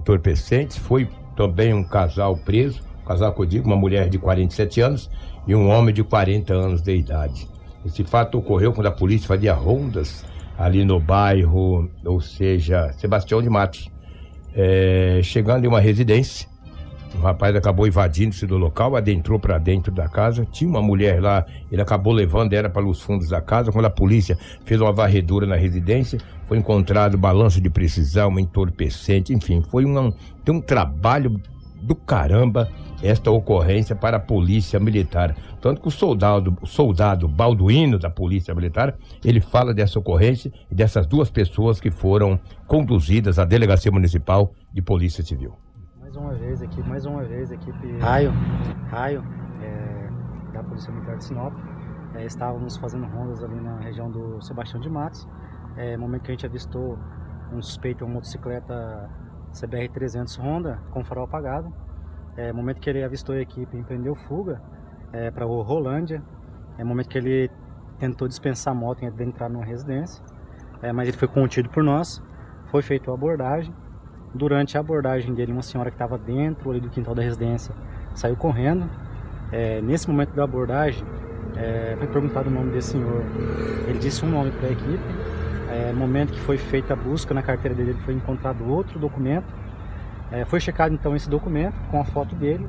entorpecentes. 0.00 0.76
Foi 0.76 1.08
também 1.36 1.72
um 1.72 1.84
casal 1.84 2.36
preso, 2.36 2.82
um 3.02 3.06
casal 3.06 3.32
que 3.32 3.40
eu 3.40 3.46
digo, 3.46 3.66
uma 3.66 3.76
mulher 3.76 4.08
de 4.08 4.18
47 4.18 4.80
anos 4.80 5.10
e 5.46 5.54
um 5.54 5.68
homem 5.68 5.94
de 5.94 6.02
40 6.02 6.52
anos 6.52 6.82
de 6.82 6.94
idade. 6.96 7.48
Esse 7.84 8.04
fato 8.04 8.38
ocorreu 8.38 8.72
quando 8.72 8.86
a 8.86 8.92
polícia 8.92 9.28
fazia 9.28 9.54
rondas 9.54 10.24
ali 10.58 10.84
no 10.84 11.00
bairro, 11.00 11.90
ou 12.04 12.20
seja, 12.20 12.92
Sebastião 12.92 13.42
de 13.42 13.48
Matos. 13.48 13.90
É, 14.54 15.20
chegando 15.22 15.64
em 15.64 15.68
uma 15.68 15.80
residência, 15.80 16.46
rapaz 17.20 17.54
acabou 17.54 17.86
invadindo-se 17.86 18.46
do 18.46 18.56
local, 18.56 18.96
adentrou 18.96 19.38
para 19.38 19.58
dentro 19.58 19.92
da 19.92 20.08
casa. 20.08 20.46
Tinha 20.50 20.70
uma 20.70 20.82
mulher 20.82 21.20
lá, 21.20 21.44
ele 21.70 21.82
acabou 21.82 22.12
levando 22.12 22.52
ela 22.52 22.70
para 22.70 22.86
os 22.86 23.02
fundos 23.02 23.28
da 23.28 23.40
casa. 23.40 23.72
Quando 23.72 23.86
a 23.86 23.90
polícia 23.90 24.38
fez 24.64 24.80
uma 24.80 24.92
varredura 24.92 25.46
na 25.46 25.56
residência, 25.56 26.18
foi 26.46 26.58
encontrado 26.58 27.18
balanço 27.18 27.60
de 27.60 27.70
precisão, 27.70 28.38
entorpecente, 28.38 29.32
enfim, 29.32 29.62
foi 29.70 29.84
um, 29.84 30.12
um 30.48 30.60
trabalho 30.60 31.40
do 31.82 31.94
caramba 31.94 32.68
esta 33.02 33.30
ocorrência 33.30 33.96
para 33.96 34.16
a 34.16 34.20
polícia 34.20 34.78
militar. 34.78 35.34
Tanto 35.60 35.80
que 35.80 35.88
o 35.88 35.90
soldado, 35.90 36.56
o 36.62 36.66
soldado 36.66 37.26
Balduino 37.26 37.98
da 37.98 38.08
polícia 38.08 38.54
militar, 38.54 38.96
ele 39.24 39.40
fala 39.40 39.74
dessa 39.74 39.98
ocorrência 39.98 40.52
e 40.70 40.74
dessas 40.74 41.06
duas 41.06 41.28
pessoas 41.28 41.80
que 41.80 41.90
foram 41.90 42.38
conduzidas 42.66 43.38
à 43.38 43.44
delegacia 43.44 43.90
municipal 43.90 44.52
de 44.72 44.80
polícia 44.80 45.24
civil. 45.24 45.56
Mais 46.12 46.16
uma 46.16 46.34
vez 46.34 46.60
aqui, 46.60 46.82
mais 46.82 47.06
uma 47.06 47.24
vez 47.24 47.50
equipe 47.50 47.98
Raio, 47.98 48.30
Raio 48.90 49.24
é, 49.62 50.10
da 50.52 50.62
polícia 50.62 50.92
militar 50.92 51.16
de 51.16 51.24
Sinop. 51.24 51.54
É, 52.14 52.26
estávamos 52.26 52.76
fazendo 52.76 53.06
rondas 53.06 53.42
ali 53.42 53.58
na 53.58 53.78
região 53.78 54.10
do 54.10 54.38
Sebastião 54.42 54.78
de 54.78 54.90
Matos. 54.90 55.26
É, 55.74 55.96
momento 55.96 56.24
que 56.24 56.30
a 56.30 56.34
gente 56.34 56.44
avistou 56.44 56.98
um 57.50 57.62
suspeito, 57.62 58.04
uma 58.04 58.12
motocicleta 58.12 59.08
CBR 59.58 59.88
300 59.88 60.36
Honda 60.36 60.82
com 60.90 61.02
farol 61.02 61.24
apagado. 61.24 61.72
É, 62.36 62.52
momento 62.52 62.78
que 62.78 62.90
ele 62.90 63.02
avistou 63.02 63.34
a 63.34 63.40
equipe, 63.40 63.74
empreendeu 63.74 64.14
fuga 64.14 64.60
é, 65.14 65.30
para 65.30 65.46
o 65.46 65.62
Rolândia. 65.62 66.22
É 66.76 66.84
momento 66.84 67.08
que 67.08 67.16
ele 67.16 67.50
tentou 67.98 68.28
dispensar 68.28 68.72
a 68.72 68.74
moto 68.74 69.02
e 69.02 69.06
adentrar 69.06 69.48
numa 69.48 69.64
residência, 69.64 70.22
é, 70.82 70.92
mas 70.92 71.08
ele 71.08 71.16
foi 71.16 71.28
contido 71.28 71.70
por 71.70 71.82
nós. 71.82 72.22
Foi 72.66 72.82
feita 72.82 73.10
a 73.10 73.14
abordagem. 73.14 73.74
Durante 74.34 74.76
a 74.76 74.80
abordagem 74.80 75.34
dele, 75.34 75.52
uma 75.52 75.62
senhora 75.62 75.90
que 75.90 75.94
estava 75.94 76.16
dentro 76.16 76.78
do 76.80 76.88
quintal 76.88 77.14
da 77.14 77.22
residência 77.22 77.74
saiu 78.14 78.36
correndo. 78.36 78.88
É, 79.50 79.80
nesse 79.82 80.08
momento 80.08 80.34
da 80.34 80.44
abordagem, 80.44 81.04
é, 81.56 81.94
foi 81.98 82.06
perguntado 82.06 82.48
o 82.48 82.52
nome 82.52 82.72
desse 82.72 82.92
senhor. 82.92 83.22
Ele 83.86 83.98
disse 83.98 84.24
um 84.24 84.30
nome 84.30 84.50
para 84.52 84.68
a 84.68 84.72
equipe. 84.72 85.04
É, 85.70 85.92
momento 85.92 86.32
que 86.32 86.40
foi 86.40 86.58
feita 86.58 86.92
a 86.92 86.96
busca 86.96 87.32
na 87.32 87.42
carteira 87.42 87.74
dele, 87.74 87.94
foi 88.04 88.14
encontrado 88.14 88.66
outro 88.68 88.98
documento 88.98 89.62
é, 90.32 90.46
foi 90.46 90.58
checado 90.58 90.94
então 90.94 91.14
esse 91.14 91.28
documento 91.28 91.74
com 91.90 92.00
a 92.00 92.04
foto 92.04 92.34
dele. 92.34 92.66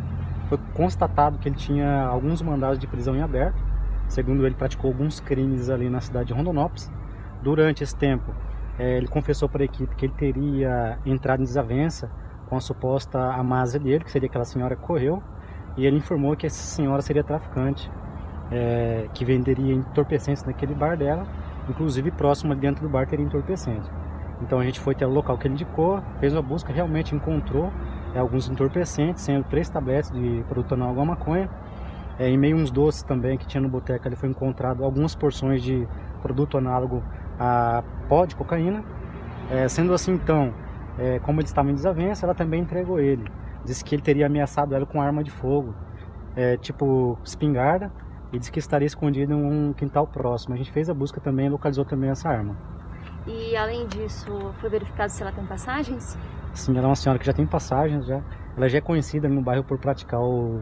Foi 0.50 0.60
constatado 0.74 1.38
que 1.40 1.48
ele 1.48 1.56
tinha 1.56 2.04
alguns 2.04 2.42
mandados 2.42 2.78
de 2.78 2.86
prisão 2.86 3.16
em 3.16 3.22
aberto. 3.22 3.56
Segundo 4.10 4.46
ele, 4.46 4.54
praticou 4.54 4.92
alguns 4.92 5.22
crimes 5.22 5.70
ali 5.70 5.90
na 5.90 6.02
cidade 6.02 6.28
de 6.28 6.34
Rondonópolis. 6.34 6.92
Durante 7.42 7.82
esse 7.82 7.96
tempo, 7.96 8.36
é, 8.78 8.98
ele 8.98 9.08
confessou 9.08 9.48
para 9.48 9.64
a 9.64 9.66
equipe 9.66 9.96
que 9.96 10.06
ele 10.06 10.14
teria 10.14 10.98
entrado 11.06 11.42
em 11.42 11.46
desavença 11.46 12.10
com 12.48 12.58
a 12.58 12.62
suposta 12.62 13.20
amasa 13.34 13.80
dele, 13.80 14.04
que 14.04 14.12
seria 14.12 14.28
aquela 14.28 14.46
senhora 14.46 14.76
que 14.76 14.82
correu. 14.82 15.22
E 15.78 15.86
ele 15.86 15.98
informou 15.98 16.36
que 16.36 16.46
essa 16.46 16.64
senhora 16.64 17.02
seria 17.02 17.24
traficante, 17.24 17.90
é, 18.52 19.08
que 19.14 19.26
venderia 19.26 19.74
entorpecentes 19.74 20.44
naquele 20.44 20.74
bar 20.74 20.98
dela. 20.98 21.26
Inclusive, 21.70 22.12
próximo 22.12 22.54
dentro 22.56 22.84
do 22.84 22.90
bar 22.90 23.08
teria 23.08 23.26
entorpecente. 23.26 23.90
Então 24.42 24.60
a 24.60 24.64
gente 24.64 24.80
foi 24.80 24.94
até 24.94 25.06
o 25.06 25.10
local 25.10 25.38
que 25.38 25.48
ele 25.48 25.54
indicou, 25.54 26.04
fez 26.20 26.34
uma 26.34 26.42
busca, 26.42 26.74
realmente 26.74 27.16
encontrou 27.16 27.72
é, 28.14 28.20
alguns 28.20 28.50
entorpecentes, 28.50 29.24
sendo 29.24 29.46
três 29.46 29.70
tabletes 29.70 30.12
de 30.12 30.44
produto 30.48 30.74
análogo 30.74 31.02
à 31.02 31.06
maconha. 31.06 31.50
É, 32.20 32.30
em 32.30 32.38
meio 32.38 32.58
uns 32.58 32.70
doces 32.70 33.02
também 33.02 33.38
que 33.38 33.48
tinha 33.48 33.62
no 33.62 33.70
boteco, 33.70 34.08
ele 34.08 34.16
foi 34.16 34.30
encontrado 34.30 34.84
algumas 34.84 35.16
porções 35.16 35.64
de 35.64 35.88
produto 36.24 36.58
análogo 36.58 37.04
a 37.40 37.84
pó 38.10 38.26
de 38.26 38.36
cocaína. 38.36 38.84
É, 39.52 39.68
sendo 39.68 39.94
assim, 39.94 40.14
então, 40.14 40.54
é, 40.98 41.20
como 41.20 41.42
ele 41.42 41.48
estava 41.48 41.70
em 41.70 41.76
desavença, 41.76 42.26
ela 42.26 42.34
também 42.34 42.62
entregou 42.62 43.00
ele. 43.00 43.30
Disse 43.66 43.84
que 43.84 43.94
ele 43.94 44.02
teria 44.02 44.26
ameaçado 44.26 44.74
ela 44.74 44.86
com 44.86 45.02
arma 45.02 45.24
de 45.24 45.30
fogo, 45.30 45.76
é, 46.36 46.58
tipo 46.58 47.18
espingarda, 47.24 47.92
e 48.32 48.40
disse 48.40 48.52
que 48.52 48.60
estaria 48.60 48.88
escondido 48.88 49.34
em 49.34 49.36
um 49.36 49.74
quintal 49.74 50.08
próximo. 50.08 50.56
A 50.56 50.58
gente 50.58 50.72
fez 50.72 50.90
a 50.90 50.94
busca 50.94 51.20
também 51.22 51.48
e 51.48 51.50
localizou 51.50 51.86
também 51.86 52.10
essa 52.10 52.30
arma. 52.30 52.56
E 53.28 53.56
além 53.56 53.88
disso, 53.88 54.54
foi 54.60 54.70
verificado 54.70 55.12
se 55.12 55.22
ela 55.22 55.32
tem 55.32 55.46
passagens? 55.46 56.18
Sim, 56.54 56.78
ela 56.78 56.88
é 56.88 56.90
uma 56.90 56.96
senhora 56.96 57.20
que 57.20 57.26
já 57.26 57.34
tem 57.34 57.46
passagens, 57.46 58.06
já. 58.06 58.22
Ela 58.56 58.68
já 58.70 58.78
é 58.78 58.82
conhecida 58.82 59.30
no 59.30 59.42
bairro 59.42 59.64
por 59.64 59.78
praticar 59.78 60.22
o, 60.22 60.62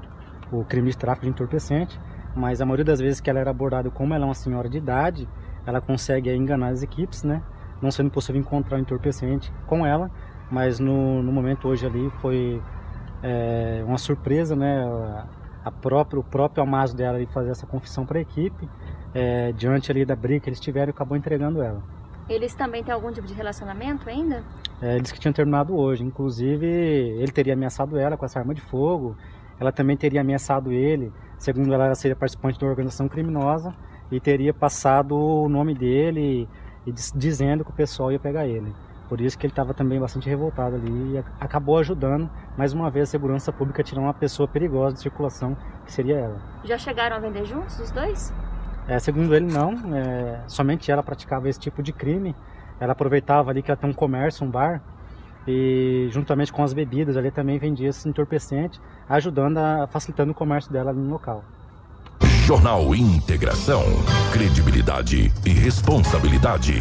o 0.52 0.64
crime 0.66 0.90
de 0.90 0.98
tráfico 0.98 1.26
de 1.26 1.32
entorpecente, 1.32 2.00
mas 2.36 2.62
a 2.62 2.66
maioria 2.66 2.86
das 2.86 3.00
vezes 3.00 3.20
que 3.20 3.30
ela 3.30 3.40
era 3.40 3.50
abordada, 3.50 3.90
como 3.90 4.14
ela 4.14 4.26
é 4.26 4.28
uma 4.28 4.36
senhora 4.36 4.70
de 4.70 4.78
idade, 4.78 5.28
ela 5.66 5.82
consegue 5.82 6.34
enganar 6.34 6.70
as 6.70 6.84
equipes, 6.84 7.24
né? 7.24 7.42
Não 7.82 7.92
sendo 7.92 8.10
possível 8.10 8.40
encontrar 8.40 8.78
o 8.78 8.80
entorpecente 8.80 9.52
com 9.66 9.86
ela, 9.86 10.12
mas 10.50 10.80
no, 10.80 11.22
no 11.22 11.32
momento 11.32 11.68
hoje 11.68 11.86
ali 11.86 12.10
foi 12.22 12.62
é, 13.24 13.84
uma 13.86 13.98
surpresa, 13.98 14.56
né? 14.56 14.84
A 15.64 15.72
própria, 15.72 16.20
o 16.20 16.24
próprio 16.24 16.64
amasso 16.64 16.96
dela 16.96 17.20
de 17.20 17.28
fazer 17.28 17.52
essa 17.52 17.68
confissão 17.68 18.06
para 18.06 18.18
a 18.18 18.22
equipe, 18.22 18.68
é, 19.14 19.52
diante 19.52 19.92
ali 19.92 20.04
da 20.04 20.16
briga 20.16 20.42
que 20.42 20.50
eles 20.50 20.60
tiveram, 20.60 20.90
acabou 20.90 21.16
entregando 21.16 21.62
ela. 21.62 21.82
Eles 22.28 22.56
também 22.56 22.84
têm 22.84 22.94
algum 22.94 23.12
tipo 23.12 23.28
de 23.28 23.34
relacionamento 23.34 24.10
ainda? 24.10 24.44
É, 24.82 24.96
eles 24.96 25.12
que 25.12 25.20
tinham 25.20 25.34
terminado 25.34 25.76
hoje. 25.76 26.04
Inclusive, 26.04 26.66
ele 26.66 27.32
teria 27.32 27.54
ameaçado 27.54 27.98
ela 27.98 28.16
com 28.16 28.26
essa 28.26 28.40
arma 28.40 28.54
de 28.54 28.62
fogo. 28.62 29.18
Ela 29.60 29.72
também 29.72 29.98
teria 29.98 30.22
ameaçado 30.22 30.72
ele. 30.72 31.12
Segundo 31.38 31.74
ela, 31.74 31.86
ela 31.86 31.96
seria 31.96 32.16
participante 32.16 32.58
de 32.58 32.64
uma 32.64 32.72
organização 32.72 33.08
criminosa 33.08 33.76
e 34.12 34.20
teria 34.20 34.54
passado 34.54 35.16
o 35.16 35.48
nome 35.48 35.74
dele 35.74 36.48
e 36.86 36.92
dizendo 37.16 37.64
que 37.64 37.72
o 37.72 37.74
pessoal 37.74 38.12
ia 38.12 38.20
pegar 38.20 38.46
ele. 38.46 38.74
Por 39.08 39.20
isso 39.20 39.38
que 39.38 39.46
ele 39.46 39.52
estava 39.52 39.74
também 39.74 40.00
bastante 40.00 40.30
revoltado 40.30 40.76
ali 40.76 41.16
e 41.16 41.24
acabou 41.40 41.78
ajudando, 41.78 42.30
mais 42.58 42.72
uma 42.72 42.90
vez, 42.90 43.10
a 43.10 43.12
segurança 43.12 43.52
pública 43.52 43.82
a 43.82 43.86
tirar 43.86 44.02
uma 44.02 44.14
pessoa 44.14 44.48
perigosa 44.48 44.96
de 44.96 45.02
circulação, 45.02 45.56
que 45.86 45.92
seria 45.92 46.18
ela. 46.18 46.42
Já 46.64 46.78
chegaram 46.78 47.18
a 47.18 47.20
vender 47.20 47.44
juntos 47.46 47.78
os 47.80 47.92
dois? 47.92 48.34
É, 48.88 48.98
segundo 49.00 49.36
ele, 49.36 49.52
não. 49.52 49.74
É, 49.96 50.44
somente 50.48 50.90
ela 50.90 51.04
praticava 51.04 51.50
esse 51.50 51.60
tipo 51.60 51.84
de 51.84 51.92
crime. 51.92 52.34
Ela 52.80 52.94
aproveitava 52.94 53.52
ali 53.52 53.62
que 53.62 53.70
ela 53.70 53.78
tem 53.78 53.90
um 53.90 53.94
comércio, 53.94 54.46
um 54.46 54.50
bar, 54.50 54.82
e 55.48 56.08
juntamente 56.12 56.54
com 56.54 56.64
as 56.64 56.74
bebidas 56.74 57.18
ali 57.18 57.32
também 57.32 57.60
vendia 57.60 57.90
esse 57.90 58.08
entorpecente, 58.08 58.80
ajudando 59.10 59.58
a 59.58 59.88
facilitando 59.88 60.32
o 60.32 60.36
comércio 60.36 60.72
dela 60.72 60.92
ali 60.92 61.00
no 61.00 61.10
local. 61.10 61.44
Jornal 62.52 62.94
Integração, 62.94 63.82
credibilidade 64.34 65.32
e 65.46 65.50
responsabilidade. 65.52 66.74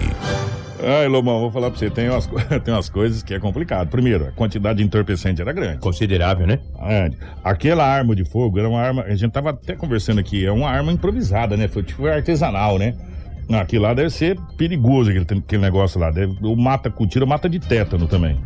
Ai, 0.83 1.06
Lomão, 1.06 1.38
vou 1.38 1.52
falar 1.52 1.70
pra 1.70 1.78
você, 1.78 1.88
tem 1.88 2.11
umas, 2.11 2.26
tem 2.64 2.74
umas 2.74 2.88
coisas 2.88 3.22
que 3.22 3.35
é 3.35 3.38
complicado. 3.38 3.88
Primeiro, 3.88 4.26
a 4.26 4.33
quantidade 4.33 4.78
de 4.78 4.85
entorpecente 4.85 5.40
era 5.40 5.52
grande. 5.52 5.78
Considerável, 5.78 6.44
né? 6.44 6.59
É, 6.80 7.12
aquela 7.44 7.87
arma 7.87 8.16
de 8.16 8.24
fogo 8.24 8.59
era 8.59 8.68
uma 8.68 8.80
arma, 8.80 9.02
a 9.02 9.14
gente 9.14 9.30
tava 9.30 9.50
até 9.50 9.76
conversando 9.76 10.18
aqui, 10.18 10.44
é 10.44 10.50
uma 10.50 10.68
arma 10.68 10.90
improvisada, 10.90 11.56
né? 11.56 11.68
Foi 11.68 11.85
tipo 11.85 12.04
artesanal, 12.04 12.76
né? 12.76 12.96
Aquilo 13.52 13.85
lá 13.85 13.94
deve 13.94 14.11
ser 14.11 14.37
perigoso, 14.59 15.11
aquele, 15.11 15.38
aquele 15.38 15.62
negócio 15.62 16.00
lá. 16.00 16.11
Deve, 16.11 16.37
o 16.42 16.56
mata 16.56 16.90
com 16.90 17.06
tiro, 17.06 17.28
mata 17.28 17.48
de 17.48 17.61
tétano 17.61 18.09
também. 18.09 18.40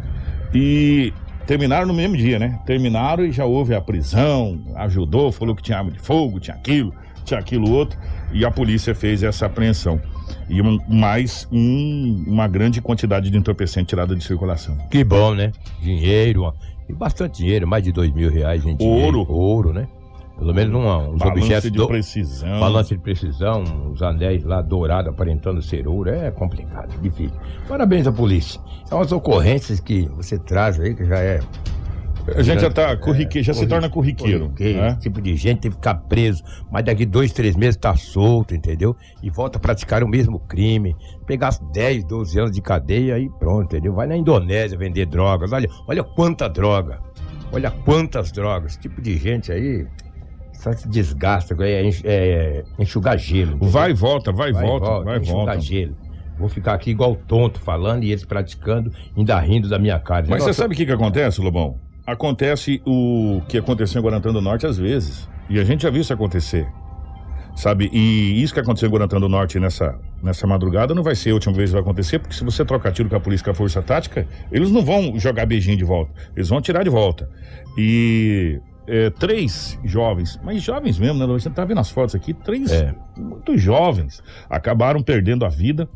E 0.52 1.10
terminaram 1.46 1.86
no 1.86 1.94
mesmo 1.94 2.18
dia, 2.18 2.38
né? 2.38 2.60
Terminaram 2.66 3.24
e 3.24 3.32
já 3.32 3.46
houve 3.46 3.74
a 3.74 3.80
prisão, 3.80 4.60
ajudou, 4.76 5.32
falou 5.32 5.56
que 5.56 5.62
tinha 5.62 5.78
arma 5.78 5.90
de 5.90 6.00
fogo, 6.00 6.38
tinha 6.38 6.54
aquilo, 6.54 6.92
tinha 7.24 7.40
aquilo 7.40 7.70
outro, 7.72 7.98
e 8.32 8.44
a 8.44 8.50
polícia 8.50 8.94
fez 8.94 9.22
essa 9.22 9.46
apreensão 9.46 10.00
e 10.48 10.60
um, 10.60 10.78
mais 10.88 11.46
um, 11.52 12.24
uma 12.26 12.46
grande 12.48 12.80
quantidade 12.80 13.30
de 13.30 13.36
entorpecente 13.38 13.86
tirada 13.86 14.14
de 14.14 14.22
circulação. 14.24 14.76
Que 14.90 15.02
bom, 15.04 15.34
né? 15.34 15.52
Dinheiro, 15.80 16.52
e 16.88 16.92
bastante 16.92 17.38
dinheiro, 17.38 17.66
mais 17.66 17.82
de 17.84 17.92
dois 17.92 18.12
mil 18.12 18.30
reais 18.30 18.64
em 18.64 18.76
dinheiro. 18.76 19.18
Ouro. 19.20 19.32
Ouro, 19.32 19.72
né? 19.72 19.86
Pelo 20.36 20.52
menos 20.52 20.74
um, 20.74 20.78
uns 21.12 21.18
Balance 21.20 21.40
objetos 21.42 21.70
de 21.70 21.78
do- 21.78 21.86
precisão. 21.86 22.58
Balança 22.58 22.92
de 22.94 23.00
precisão, 23.00 23.62
os 23.92 24.02
anéis 24.02 24.42
lá 24.42 24.60
dourados 24.60 25.12
aparentando 25.12 25.62
ser 25.62 25.86
ouro, 25.86 26.10
é 26.10 26.28
complicado, 26.32 26.92
difícil. 27.00 27.36
Parabéns 27.68 28.04
à 28.08 28.12
polícia. 28.12 28.60
São 28.86 29.00
as 29.00 29.12
ocorrências 29.12 29.78
que 29.78 30.08
você 30.16 30.36
traz 30.36 30.80
aí, 30.80 30.92
que 30.94 31.04
já 31.04 31.18
é. 31.18 31.40
A 32.36 32.42
gente 32.42 32.60
já 32.60 32.70
tá 32.70 32.96
corriqueiro, 32.96 33.44
já 33.46 33.52
se 33.52 33.66
torna 33.66 33.90
corriqueiro. 33.90 34.52
né? 34.58 34.88
Esse 34.90 35.00
tipo 35.00 35.20
de 35.20 35.36
gente 35.36 35.60
tem 35.60 35.70
que 35.70 35.76
ficar 35.76 35.94
preso, 35.94 36.42
mas 36.70 36.84
daqui 36.84 37.04
dois, 37.04 37.32
três 37.32 37.54
meses 37.56 37.76
tá 37.76 37.94
solto, 37.96 38.54
entendeu? 38.54 38.96
E 39.22 39.28
volta 39.30 39.58
a 39.58 39.60
praticar 39.60 40.02
o 40.02 40.08
mesmo 40.08 40.38
crime. 40.38 40.96
Pegar 41.26 41.50
10, 41.72 42.04
12 42.04 42.38
anos 42.38 42.50
de 42.52 42.62
cadeia 42.62 43.18
e 43.18 43.28
pronto, 43.28 43.64
entendeu? 43.64 43.92
Vai 43.92 44.06
na 44.06 44.16
Indonésia 44.16 44.78
vender 44.78 45.06
drogas. 45.06 45.52
Olha, 45.52 45.68
olha 45.86 46.02
quanta 46.02 46.48
droga. 46.48 46.98
Olha 47.52 47.70
quantas 47.70 48.32
drogas. 48.32 48.72
Esse 48.72 48.80
tipo 48.80 49.00
de 49.02 49.16
gente 49.18 49.52
aí 49.52 49.86
só 50.52 50.72
se 50.72 50.88
desgasta, 50.88 51.54
é, 51.62 51.84
enx- 51.84 52.02
é 52.04 52.64
enxugar 52.78 53.18
gelo. 53.18 53.52
entendeu? 53.52 53.68
Vai 53.68 53.90
e 53.90 53.94
volta, 53.94 54.32
vai 54.32 54.48
e 54.50 54.52
volta, 54.52 55.04
vai 55.04 55.18
e 55.18 55.20
enxugar 55.22 55.44
volta. 55.44 55.60
gelo. 55.60 55.96
Vou 56.38 56.48
ficar 56.48 56.74
aqui 56.74 56.90
igual 56.90 57.14
tonto 57.14 57.60
falando 57.60 58.02
e 58.02 58.10
eles 58.10 58.24
praticando, 58.24 58.90
ainda 59.16 59.38
rindo 59.38 59.68
da 59.68 59.78
minha 59.78 60.00
cara. 60.00 60.26
Mas 60.28 60.42
você 60.42 60.48
Nossa, 60.48 60.62
sabe 60.62 60.74
o 60.74 60.76
que, 60.76 60.84
que 60.86 60.90
acontece, 60.92 61.40
Lobão? 61.40 61.78
Acontece 62.06 62.82
o 62.86 63.40
que 63.48 63.56
aconteceu 63.58 64.00
em 64.00 64.04
Guarantã 64.04 64.32
do 64.32 64.40
Norte 64.40 64.66
às 64.66 64.76
vezes. 64.76 65.28
E 65.48 65.58
a 65.58 65.64
gente 65.64 65.82
já 65.82 65.90
viu 65.90 66.00
isso 66.02 66.12
acontecer. 66.12 66.66
sabe? 67.56 67.88
E 67.92 68.42
isso 68.42 68.52
que 68.52 68.58
aconteceu 68.58 68.88
em 68.88 68.92
Guarantã 68.92 69.20
do 69.20 69.28
Norte 69.28 69.60
nessa, 69.60 69.96
nessa 70.22 70.44
madrugada 70.46 70.92
não 70.92 71.04
vai 71.04 71.14
ser 71.14 71.30
a 71.30 71.34
última 71.34 71.54
vez 71.54 71.70
que 71.70 71.74
vai 71.74 71.82
acontecer, 71.82 72.18
porque 72.18 72.34
se 72.34 72.42
você 72.42 72.64
trocar 72.64 72.90
tiro 72.90 73.08
com 73.08 73.14
a 73.14 73.20
polícia 73.20 73.44
com 73.44 73.50
a 73.52 73.54
força 73.54 73.80
tática, 73.80 74.26
eles 74.50 74.72
não 74.72 74.84
vão 74.84 75.16
jogar 75.20 75.46
beijinho 75.46 75.76
de 75.76 75.84
volta, 75.84 76.12
eles 76.34 76.48
vão 76.48 76.60
tirar 76.60 76.82
de 76.82 76.90
volta. 76.90 77.30
E 77.78 78.60
é, 78.88 79.08
três 79.10 79.78
jovens, 79.84 80.38
mas 80.42 80.62
jovens 80.62 80.98
mesmo, 80.98 81.18
né? 81.18 81.26
Você 81.26 81.48
tá 81.48 81.64
vendo 81.64 81.78
as 81.78 81.90
fotos 81.90 82.14
aqui, 82.16 82.34
três 82.34 82.72
É. 82.72 82.92
muito 83.16 83.56
jovens 83.56 84.20
acabaram 84.50 85.00
perdendo 85.00 85.44
a 85.44 85.48
vida 85.48 85.88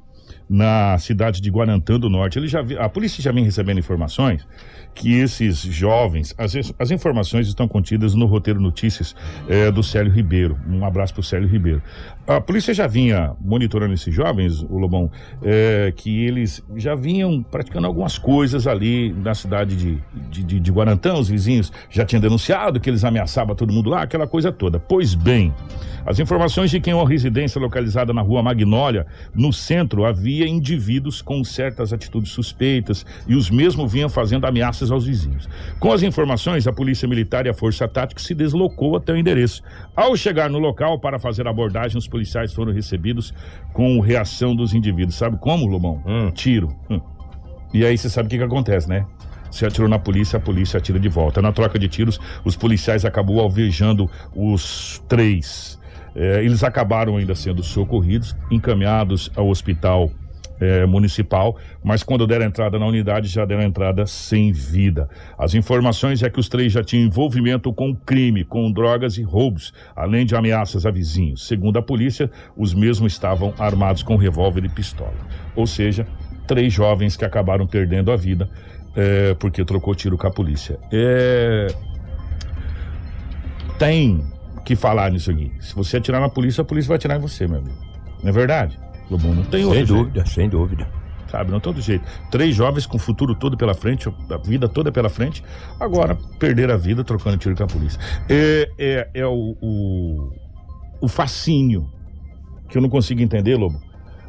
na 0.48 0.96
cidade 0.98 1.40
de 1.40 1.50
Guarantã 1.50 1.98
do 1.98 2.08
Norte. 2.08 2.38
Ele 2.38 2.48
já 2.48 2.62
vi- 2.62 2.78
a 2.78 2.88
polícia 2.88 3.22
já 3.22 3.30
vem 3.32 3.44
recebendo 3.44 3.78
informações 3.78 4.46
que 4.94 5.12
esses 5.14 5.58
jovens, 5.58 6.34
as, 6.36 6.54
as 6.78 6.90
informações 6.90 7.46
estão 7.46 7.68
contidas 7.68 8.14
no 8.14 8.26
roteiro 8.26 8.60
notícias 8.60 9.14
eh, 9.48 9.70
do 9.70 9.82
Célio 9.82 10.10
Ribeiro. 10.10 10.58
Um 10.68 10.84
abraço 10.84 11.12
para 11.14 11.20
o 11.20 11.24
Célio 11.24 11.48
Ribeiro. 11.48 11.82
A 12.26 12.40
polícia 12.40 12.74
já 12.74 12.86
vinha 12.86 13.32
monitorando 13.40 13.94
esses 13.94 14.12
jovens, 14.12 14.60
o 14.62 14.76
Lobão, 14.78 15.10
eh, 15.42 15.92
que 15.94 16.24
eles 16.24 16.62
já 16.76 16.94
vinham 16.94 17.42
praticando 17.42 17.86
algumas 17.86 18.18
coisas 18.18 18.66
ali 18.66 19.12
na 19.12 19.34
cidade 19.34 19.76
de, 19.76 19.98
de, 20.30 20.42
de, 20.42 20.60
de 20.60 20.72
Guarantã. 20.72 21.14
Os 21.14 21.28
vizinhos 21.28 21.72
já 21.88 22.04
tinham 22.04 22.20
denunciado 22.20 22.80
que 22.80 22.90
eles 22.90 23.04
ameaçavam 23.04 23.54
todo 23.54 23.72
mundo 23.72 23.88
lá, 23.90 24.02
aquela 24.02 24.26
coisa 24.26 24.50
toda. 24.50 24.80
Pois 24.80 25.14
bem, 25.14 25.54
as 26.04 26.18
informações 26.18 26.70
de 26.70 26.80
que 26.80 26.90
em 26.90 26.94
uma 26.94 27.08
residência 27.08 27.60
localizada 27.60 28.12
na 28.12 28.22
rua 28.22 28.42
Magnólia, 28.42 29.06
no 29.34 29.52
centro, 29.52 30.04
havia 30.04 30.37
indivíduos 30.46 31.22
com 31.22 31.42
certas 31.42 31.92
atitudes 31.92 32.32
suspeitas 32.32 33.04
e 33.26 33.34
os 33.34 33.50
mesmos 33.50 33.92
vinham 33.92 34.08
fazendo 34.08 34.46
ameaças 34.46 34.90
aos 34.90 35.06
vizinhos. 35.06 35.48
Com 35.78 35.92
as 35.92 36.02
informações, 36.02 36.66
a 36.66 36.72
Polícia 36.72 37.08
Militar 37.08 37.46
e 37.46 37.48
a 37.48 37.54
Força 37.54 37.88
Tática 37.88 38.20
se 38.20 38.34
deslocou 38.34 38.96
até 38.96 39.12
o 39.12 39.16
endereço. 39.16 39.62
Ao 39.96 40.16
chegar 40.16 40.50
no 40.50 40.58
local 40.58 40.98
para 41.00 41.18
fazer 41.18 41.46
a 41.46 41.50
abordagem, 41.50 41.98
os 41.98 42.08
policiais 42.08 42.52
foram 42.52 42.72
recebidos 42.72 43.32
com 43.72 44.00
reação 44.00 44.54
dos 44.54 44.74
indivíduos. 44.74 45.16
Sabe 45.16 45.38
como, 45.38 45.66
Lobão? 45.66 46.02
Hum. 46.06 46.30
Tiro. 46.30 46.74
Hum. 46.90 47.00
E 47.72 47.84
aí 47.84 47.96
você 47.96 48.08
sabe 48.08 48.26
o 48.26 48.30
que, 48.30 48.38
que 48.38 48.44
acontece, 48.44 48.88
né? 48.88 49.04
Se 49.50 49.64
atirou 49.64 49.88
na 49.88 49.98
polícia, 49.98 50.36
a 50.36 50.40
polícia 50.40 50.78
atira 50.78 50.98
de 50.98 51.08
volta. 51.08 51.40
Na 51.40 51.52
troca 51.52 51.78
de 51.78 51.88
tiros, 51.88 52.20
os 52.44 52.56
policiais 52.56 53.04
acabou 53.04 53.40
alvejando 53.40 54.10
os 54.34 55.02
três. 55.08 55.78
Eh, 56.14 56.44
eles 56.44 56.62
acabaram 56.62 57.16
ainda 57.16 57.34
sendo 57.34 57.62
socorridos, 57.62 58.36
encaminhados 58.50 59.30
ao 59.36 59.48
hospital 59.48 60.10
eh, 60.60 60.86
municipal, 60.86 61.56
mas 61.82 62.02
quando 62.02 62.26
deram 62.26 62.46
entrada 62.46 62.78
na 62.78 62.86
unidade, 62.86 63.28
já 63.28 63.44
deram 63.44 63.62
entrada 63.62 64.06
sem 64.06 64.52
vida. 64.52 65.08
As 65.38 65.54
informações 65.54 66.22
é 66.22 66.30
que 66.30 66.40
os 66.40 66.48
três 66.48 66.72
já 66.72 66.82
tinham 66.82 67.06
envolvimento 67.06 67.72
com 67.72 67.94
crime, 67.94 68.44
com 68.44 68.70
drogas 68.70 69.18
e 69.18 69.22
roubos, 69.22 69.72
além 69.94 70.26
de 70.26 70.34
ameaças 70.34 70.86
a 70.86 70.90
vizinhos. 70.90 71.46
Segundo 71.46 71.78
a 71.78 71.82
polícia, 71.82 72.30
os 72.56 72.74
mesmos 72.74 73.12
estavam 73.12 73.54
armados 73.58 74.02
com 74.02 74.16
revólver 74.16 74.64
e 74.64 74.68
pistola. 74.68 75.14
Ou 75.54 75.66
seja, 75.66 76.06
três 76.46 76.72
jovens 76.72 77.16
que 77.16 77.24
acabaram 77.24 77.66
perdendo 77.66 78.10
a 78.10 78.16
vida 78.16 78.48
é, 78.96 79.34
porque 79.34 79.64
trocou 79.64 79.94
tiro 79.94 80.18
com 80.18 80.26
a 80.26 80.30
polícia. 80.30 80.78
É, 80.92 81.68
Tem 83.78 84.24
que 84.64 84.74
falar 84.74 85.10
nisso 85.10 85.30
aqui. 85.30 85.52
Se 85.60 85.74
você 85.74 85.98
atirar 85.98 86.20
na 86.20 86.28
polícia, 86.28 86.62
a 86.62 86.64
polícia 86.64 86.88
vai 86.88 86.96
atirar 86.96 87.16
em 87.16 87.20
você, 87.20 87.46
meu 87.46 87.58
amigo. 87.58 87.78
Não 88.22 88.30
é 88.30 88.32
verdade? 88.32 88.78
Lobão, 89.10 89.34
não 89.34 89.42
tem 89.44 89.60
Sem 89.60 89.64
outro 89.64 89.74
jeito, 89.78 89.94
dúvida, 89.94 90.26
sem 90.26 90.48
dúvida. 90.48 90.88
sabe? 91.30 91.50
Não 91.50 91.60
tem 91.60 91.70
outro 91.70 91.82
jeito. 91.82 92.04
Três 92.30 92.54
jovens 92.54 92.86
com 92.86 92.96
o 92.96 93.00
futuro 93.00 93.34
todo 93.34 93.56
pela 93.56 93.74
frente, 93.74 94.08
a 94.30 94.36
vida 94.38 94.68
toda 94.68 94.90
pela 94.92 95.08
frente, 95.08 95.42
agora 95.78 96.16
perder 96.38 96.70
a 96.70 96.76
vida 96.76 97.02
trocando 97.04 97.36
tiro 97.36 97.54
com 97.56 97.64
a 97.64 97.66
polícia. 97.66 98.00
É, 98.28 98.68
é, 98.78 99.10
é 99.14 99.26
o, 99.26 99.56
o, 99.60 100.32
o 101.00 101.08
fascínio 101.08 101.88
que 102.68 102.76
eu 102.76 102.82
não 102.82 102.88
consigo 102.88 103.22
entender, 103.22 103.56
Lobo, 103.56 103.80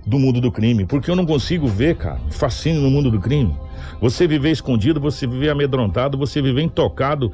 do 0.05 0.17
mundo 0.17 0.39
do 0.41 0.51
crime. 0.51 0.85
Porque 0.85 1.11
eu 1.11 1.15
não 1.15 1.25
consigo 1.25 1.67
ver, 1.67 1.95
cara, 1.97 2.19
fascínio 2.31 2.81
no 2.81 2.89
mundo 2.89 3.11
do 3.11 3.19
crime. 3.19 3.53
Você 4.01 4.27
viver 4.27 4.51
escondido, 4.51 4.99
você 4.99 5.27
viver 5.27 5.49
amedrontado, 5.49 6.17
você 6.17 6.41
viver 6.41 6.61
intocado, 6.61 7.31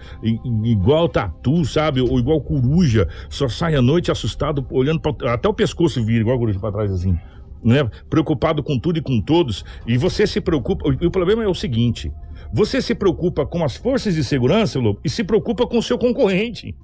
igual 0.63 1.08
tatu, 1.08 1.63
sabe? 1.63 2.01
Ou 2.01 2.19
igual 2.19 2.41
coruja, 2.41 3.08
só 3.29 3.47
sai 3.47 3.75
à 3.75 3.81
noite 3.81 4.12
assustado, 4.12 4.65
olhando 4.71 4.99
pra, 4.99 5.34
até 5.34 5.47
o 5.47 5.53
pescoço 5.53 6.03
vira, 6.03 6.21
igual 6.21 6.38
coruja 6.39 6.60
pra 6.60 6.71
trás 6.71 6.91
assim. 6.91 7.17
Né? 7.65 7.84
Preocupado 8.12 8.62
com 8.62 8.78
tudo 8.78 8.99
e 8.99 9.01
com 9.01 9.19
todos. 9.19 9.65
E 9.88 9.97
você 9.97 10.28
se 10.28 10.39
preocupa. 10.39 10.86
E 11.01 11.08
o 11.08 11.10
problema 11.10 11.43
é 11.43 11.47
o 11.47 11.56
seguinte: 11.56 12.12
você 12.54 12.80
se 12.80 12.93
preocupa 12.93 13.43
com 13.43 13.63
as 13.63 13.75
forças 13.75 14.13
de 14.13 14.23
segurança, 14.23 14.80
Lobo, 14.80 14.99
e 15.04 15.10
se 15.10 15.23
preocupa 15.23 15.65
com 15.65 15.80
o 15.80 15.84
seu 15.84 15.97
concorrente, 15.97 16.75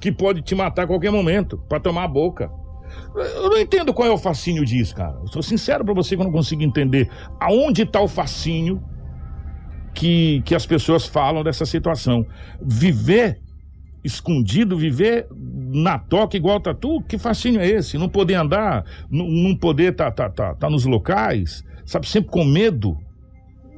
que 0.00 0.12
pode 0.12 0.42
te 0.42 0.54
matar 0.54 0.84
a 0.84 0.86
qualquer 0.86 1.10
momento, 1.10 1.58
pra 1.68 1.80
tomar 1.80 2.04
a 2.04 2.08
boca. 2.08 2.48
Eu 3.16 3.50
não 3.50 3.58
entendo 3.58 3.92
qual 3.92 4.06
é 4.06 4.12
o 4.12 4.18
fascínio 4.18 4.64
disso, 4.64 4.94
cara. 4.94 5.18
Eu 5.20 5.26
sou 5.26 5.42
sincero 5.42 5.84
pra 5.84 5.92
você 5.92 6.14
que 6.14 6.22
eu 6.22 6.26
não 6.26 6.32
consigo 6.32 6.62
entender 6.62 7.10
aonde 7.40 7.84
tá 7.84 8.00
o 8.00 8.06
fascínio 8.06 8.80
que, 9.92 10.40
que 10.42 10.54
as 10.54 10.64
pessoas 10.66 11.04
falam 11.04 11.42
dessa 11.42 11.66
situação. 11.66 12.24
Viver 12.62 13.40
escondido, 14.06 14.76
viver 14.76 15.26
na 15.30 15.98
toca 15.98 16.36
igual 16.36 16.60
tatu, 16.60 17.02
que 17.02 17.18
fascínio 17.18 17.60
é 17.60 17.68
esse? 17.68 17.98
Não 17.98 18.08
poder 18.08 18.34
andar, 18.34 18.84
não, 19.10 19.54
poder 19.56 19.94
tá, 19.94 20.10
tá, 20.10 20.30
tá, 20.30 20.54
tá 20.54 20.70
nos 20.70 20.84
locais, 20.84 21.64
sabe, 21.84 22.08
sempre 22.08 22.30
com 22.30 22.44
medo. 22.44 22.96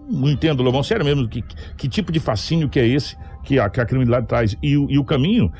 Não 0.09 0.31
entendo, 0.31 0.62
Lobão, 0.62 0.83
sério 0.83 1.05
mesmo, 1.05 1.29
que, 1.29 1.43
que 1.77 1.88
tipo 1.88 2.12
de 2.12 2.21
fascínio 2.21 2.69
que 2.69 2.79
é 2.79 2.87
esse 2.87 3.17
que 3.43 3.59
a, 3.59 3.69
que 3.69 3.81
a 3.81 3.87
criminalidade 3.87 4.27
traz? 4.27 4.57
E, 4.62 4.73
e 4.73 4.99
o 4.99 5.05
caminho, 5.05 5.51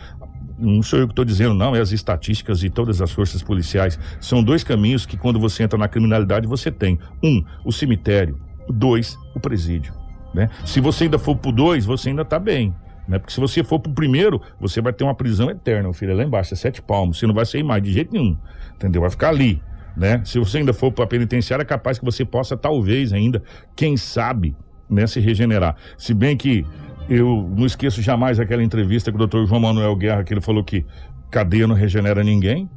não 0.59 0.83
sou 0.83 0.99
eu 0.99 1.07
que 1.07 1.13
estou 1.13 1.25
dizendo, 1.25 1.55
não, 1.55 1.75
é 1.75 1.81
as 1.81 1.93
estatísticas 1.93 2.63
e 2.63 2.71
todas 2.71 3.01
as 3.01 3.11
forças 3.11 3.43
policiais. 3.43 3.99
São 4.21 4.43
dois 4.43 4.65
caminhos 4.65 5.07
que, 5.07 5.17
quando 5.17 5.39
você 5.39 5.63
entra 5.63 5.79
na 5.79 5.89
criminalidade, 5.89 6.47
você 6.47 6.71
tem. 6.71 6.99
Um, 7.23 7.45
o 7.65 7.73
cemitério. 7.73 8.39
Dois, 8.69 9.17
o 9.35 9.41
presídio. 9.41 9.95
Né? 10.35 10.51
Se 10.65 10.81
você 10.81 11.05
ainda 11.05 11.19
for 11.19 11.37
pro 11.37 11.53
dois, 11.53 11.85
você 11.87 12.11
ainda 12.11 12.25
tá 12.25 12.39
bem. 12.39 12.75
Né? 13.09 13.19
Porque 13.19 13.33
se 13.33 13.41
você 13.41 13.65
for 13.65 13.81
pro 13.81 13.91
primeiro, 13.91 14.41
você 14.61 14.83
vai 14.83 14.93
ter 14.93 15.03
uma 15.03 15.15
prisão 15.15 15.51
eterna, 15.51 15.91
filho, 15.95 16.13
é 16.13 16.15
lá 16.15 16.25
embaixo, 16.25 16.53
é 16.53 16.57
sete 16.57 16.83
palmos. 16.83 17.19
Você 17.19 17.27
não 17.27 17.35
vai 17.35 17.47
sair 17.47 17.63
mais 17.63 17.83
de 17.83 17.91
jeito 17.91 18.13
nenhum. 18.13 18.37
Entendeu? 18.75 19.01
Vai 19.01 19.11
ficar 19.11 19.31
ali. 19.31 19.63
Né? 19.97 20.21
Se 20.25 20.39
você 20.39 20.59
ainda 20.59 20.75
for 20.75 20.93
para 20.93 21.07
penitenciária, 21.07 21.63
é 21.63 21.67
capaz 21.67 21.99
que 21.99 22.05
você 22.05 22.25
possa, 22.25 22.57
talvez 22.57 23.13
ainda, 23.13 23.43
quem 23.75 23.97
sabe, 23.97 24.55
né, 24.89 25.07
se 25.07 25.19
regenerar. 25.19 25.75
Se 25.97 26.15
bem 26.15 26.37
que 26.37 26.65
eu 27.09 27.51
não 27.57 27.67
esqueço 27.67 28.03
jamais 28.03 28.39
aquela 28.39 28.63
entrevista 28.63 29.11
com 29.11 29.17
o 29.17 29.19
doutor 29.19 29.47
João 29.47 29.61
Manuel 29.61 29.97
Guerra, 29.97 30.23
que 30.23 30.33
ele 30.33 30.41
falou 30.41 30.63
que 30.63 30.85
cadeia 31.31 31.67
não 31.67 31.75
regenera 31.75 32.23
ninguém, 32.23 32.71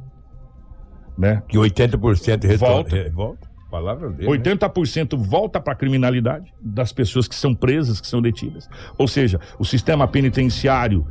né? 1.16 1.42
Que 1.46 1.56
80% 1.58 2.44
retorna. 2.44 2.74
Volta. 2.74 2.96
É, 2.96 3.10
volta. 3.10 3.51
Palavra 3.72 4.10
dele. 4.10 4.30
né? 4.30 4.36
80% 4.36 5.16
volta 5.16 5.58
para 5.58 5.72
a 5.72 5.76
criminalidade 5.76 6.52
das 6.60 6.92
pessoas 6.92 7.26
que 7.26 7.34
são 7.34 7.54
presas, 7.54 8.02
que 8.02 8.06
são 8.06 8.20
detidas. 8.20 8.68
Ou 8.98 9.08
seja, 9.08 9.40
o 9.58 9.64
sistema 9.64 10.06
penitenciário 10.06 11.06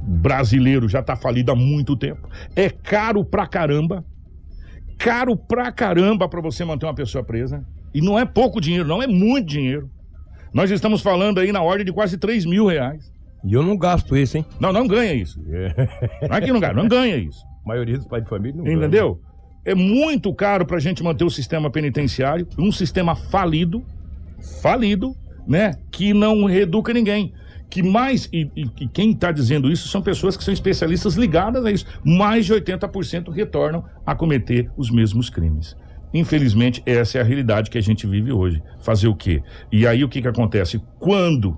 brasileiro 0.00 0.88
já 0.88 1.00
está 1.00 1.16
falido 1.16 1.50
há 1.50 1.56
muito 1.56 1.96
tempo. 1.96 2.28
É 2.54 2.70
caro 2.70 3.24
pra 3.24 3.44
caramba. 3.44 4.04
Caro 4.98 5.36
pra 5.36 5.72
caramba 5.72 6.28
para 6.28 6.40
você 6.40 6.64
manter 6.64 6.86
uma 6.86 6.94
pessoa 6.94 7.24
presa. 7.24 7.66
E 7.92 8.00
não 8.00 8.16
é 8.16 8.24
pouco 8.24 8.60
dinheiro, 8.60 8.86
não, 8.86 9.02
é 9.02 9.08
muito 9.08 9.48
dinheiro. 9.48 9.90
Nós 10.54 10.70
estamos 10.70 11.02
falando 11.02 11.40
aí 11.40 11.50
na 11.50 11.60
ordem 11.60 11.84
de 11.84 11.92
quase 11.92 12.16
3 12.16 12.46
mil 12.46 12.66
reais. 12.68 13.12
E 13.44 13.52
eu 13.52 13.64
não 13.64 13.76
gasto 13.76 14.16
isso, 14.16 14.36
hein? 14.36 14.46
Não, 14.60 14.72
não 14.72 14.86
ganha 14.86 15.12
isso. 15.12 15.42
É. 15.48 16.28
Não 16.28 16.36
é 16.36 16.40
que 16.40 16.52
não 16.52 16.60
ganha, 16.60 16.72
não 16.72 16.86
ganha 16.86 17.16
isso. 17.16 17.44
A 17.64 17.68
maioria 17.68 17.96
dos 17.96 18.06
pais 18.06 18.22
de 18.22 18.30
família 18.30 18.56
não 18.56 18.62
ganha. 18.62 18.76
É 19.64 19.74
muito 19.74 20.32
caro 20.34 20.64
para 20.64 20.76
a 20.76 20.80
gente 20.80 21.02
manter 21.02 21.24
o 21.24 21.30
sistema 21.30 21.70
penitenciário, 21.70 22.46
um 22.58 22.72
sistema 22.72 23.14
falido, 23.14 23.84
falido, 24.62 25.14
né? 25.46 25.74
Que 25.90 26.14
não 26.14 26.44
reeduca 26.44 26.92
ninguém. 26.92 27.32
Que 27.68 27.82
mais, 27.82 28.28
e, 28.32 28.50
e- 28.56 28.70
e 28.80 28.88
quem 28.88 29.12
está 29.12 29.30
dizendo 29.30 29.70
isso 29.70 29.86
são 29.88 30.02
pessoas 30.02 30.36
que 30.36 30.42
são 30.42 30.52
especialistas 30.52 31.14
ligadas 31.14 31.64
a 31.64 31.70
isso. 31.70 31.86
Mais 32.04 32.46
de 32.46 32.52
80% 32.54 33.30
retornam 33.30 33.84
a 34.04 34.14
cometer 34.14 34.70
os 34.76 34.90
mesmos 34.90 35.30
crimes. 35.30 35.76
Infelizmente, 36.12 36.82
essa 36.84 37.18
é 37.18 37.20
a 37.20 37.24
realidade 37.24 37.70
que 37.70 37.78
a 37.78 37.82
gente 37.82 38.06
vive 38.06 38.32
hoje. 38.32 38.60
Fazer 38.80 39.06
o 39.06 39.14
quê? 39.14 39.42
E 39.70 39.86
aí 39.86 40.02
o 40.02 40.08
que, 40.08 40.20
que 40.20 40.26
acontece? 40.26 40.80
Quando, 40.98 41.56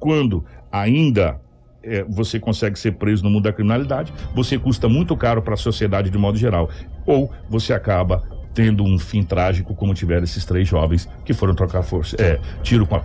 quando 0.00 0.44
ainda 0.72 1.40
é, 1.88 2.04
você 2.08 2.38
consegue 2.38 2.78
ser 2.78 2.92
preso 2.92 3.22
no 3.24 3.30
mundo 3.30 3.44
da 3.44 3.52
criminalidade, 3.52 4.12
você 4.34 4.58
custa 4.58 4.88
muito 4.88 5.16
caro 5.16 5.42
para 5.42 5.54
a 5.54 5.56
sociedade 5.56 6.10
de 6.10 6.18
modo 6.18 6.36
geral. 6.38 6.68
Ou 7.06 7.30
você 7.48 7.72
acaba 7.72 8.22
tendo 8.54 8.82
um 8.84 8.98
fim 8.98 9.22
trágico, 9.22 9.74
como 9.74 9.94
tiveram 9.94 10.24
esses 10.24 10.44
três 10.44 10.66
jovens 10.68 11.08
que 11.24 11.32
foram 11.32 11.54
trocar 11.54 11.82
força. 11.82 12.16
É, 12.20 12.38
tiro 12.62 12.86
com 12.86 12.96
a, 12.96 13.02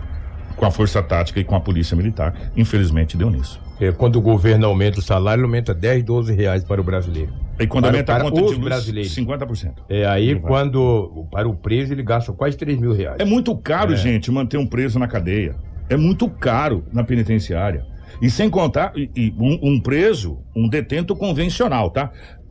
com 0.56 0.66
a 0.66 0.70
força 0.70 1.02
tática 1.02 1.38
e 1.40 1.44
com 1.44 1.54
a 1.54 1.60
polícia 1.60 1.96
militar. 1.96 2.34
Infelizmente 2.56 3.16
deu 3.16 3.30
nisso. 3.30 3.60
É, 3.80 3.90
quando 3.92 4.16
o 4.16 4.20
governo 4.20 4.66
aumenta 4.66 5.00
o 5.00 5.02
salário, 5.02 5.40
ele 5.40 5.46
aumenta 5.46 5.74
10, 5.74 6.04
12 6.04 6.32
reais 6.34 6.62
para 6.64 6.80
o 6.80 6.84
brasileiro. 6.84 7.32
E 7.58 7.66
quando 7.66 7.84
Para- 7.84 7.92
aumenta 7.92 8.12
a 8.12 8.16
para 8.16 8.24
conta 8.24 8.40
os 8.42 8.50
de 8.50 8.54
luz, 8.56 8.64
brasileiros. 8.64 9.14
50%. 9.14 9.72
É 9.88 10.06
aí 10.06 10.34
quando, 10.40 11.26
para 11.30 11.48
o 11.48 11.54
preso, 11.54 11.92
ele 11.92 12.02
gasta 12.02 12.32
quase 12.32 12.56
3 12.56 12.78
mil 12.78 12.92
reais. 12.92 13.16
É 13.20 13.24
muito 13.24 13.56
caro, 13.56 13.92
É. 13.92 13.96
gente, 13.96 14.30
manter 14.30 14.56
um 14.58 14.66
preso 14.66 14.98
na 14.98 15.06
cadeia. 15.06 15.54
É 15.88 15.96
muito 15.96 16.28
caro 16.28 16.84
na 16.92 17.04
penitenciária. 17.04 17.84
E 18.22 18.30
sem 18.30 18.48
contar, 18.50 18.92
e- 18.96 19.10
e 19.14 19.34
um, 19.38 19.74
um 19.74 19.80
preso, 19.80 20.38
um 20.54 20.68
detento 20.68 21.14
convencional, 21.16 21.90
tá? 21.90 22.10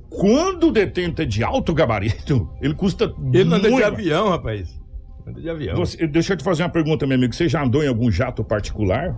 Quando 0.10 0.68
o 0.68 0.72
detento 0.72 1.22
é 1.22 1.26
de 1.26 1.44
alto 1.44 1.74
gabarito, 1.74 2.50
ele 2.62 2.74
custa 2.76 3.14
Ele 3.34 3.46
não 3.46 3.58
anda 3.58 3.68
de 3.68 3.74
muito. 3.74 3.86
avião, 3.88 4.30
rapaz. 4.30 4.80
Anda 5.28 5.42
de 5.42 5.50
avião. 5.50 5.76
Você- 5.78 6.06
deixa 6.08 6.34
eu 6.34 6.38
te 6.38 6.44
fazer 6.44 6.64
uma 6.64 6.70
pergunta, 6.70 7.08
meu 7.08 7.18
amigo. 7.18 7.34
Você 7.34 7.48
já 7.50 7.64
andou 7.64 7.84
em 7.84 7.88
algum 7.88 8.12
jato 8.12 8.44
particular? 8.44 9.18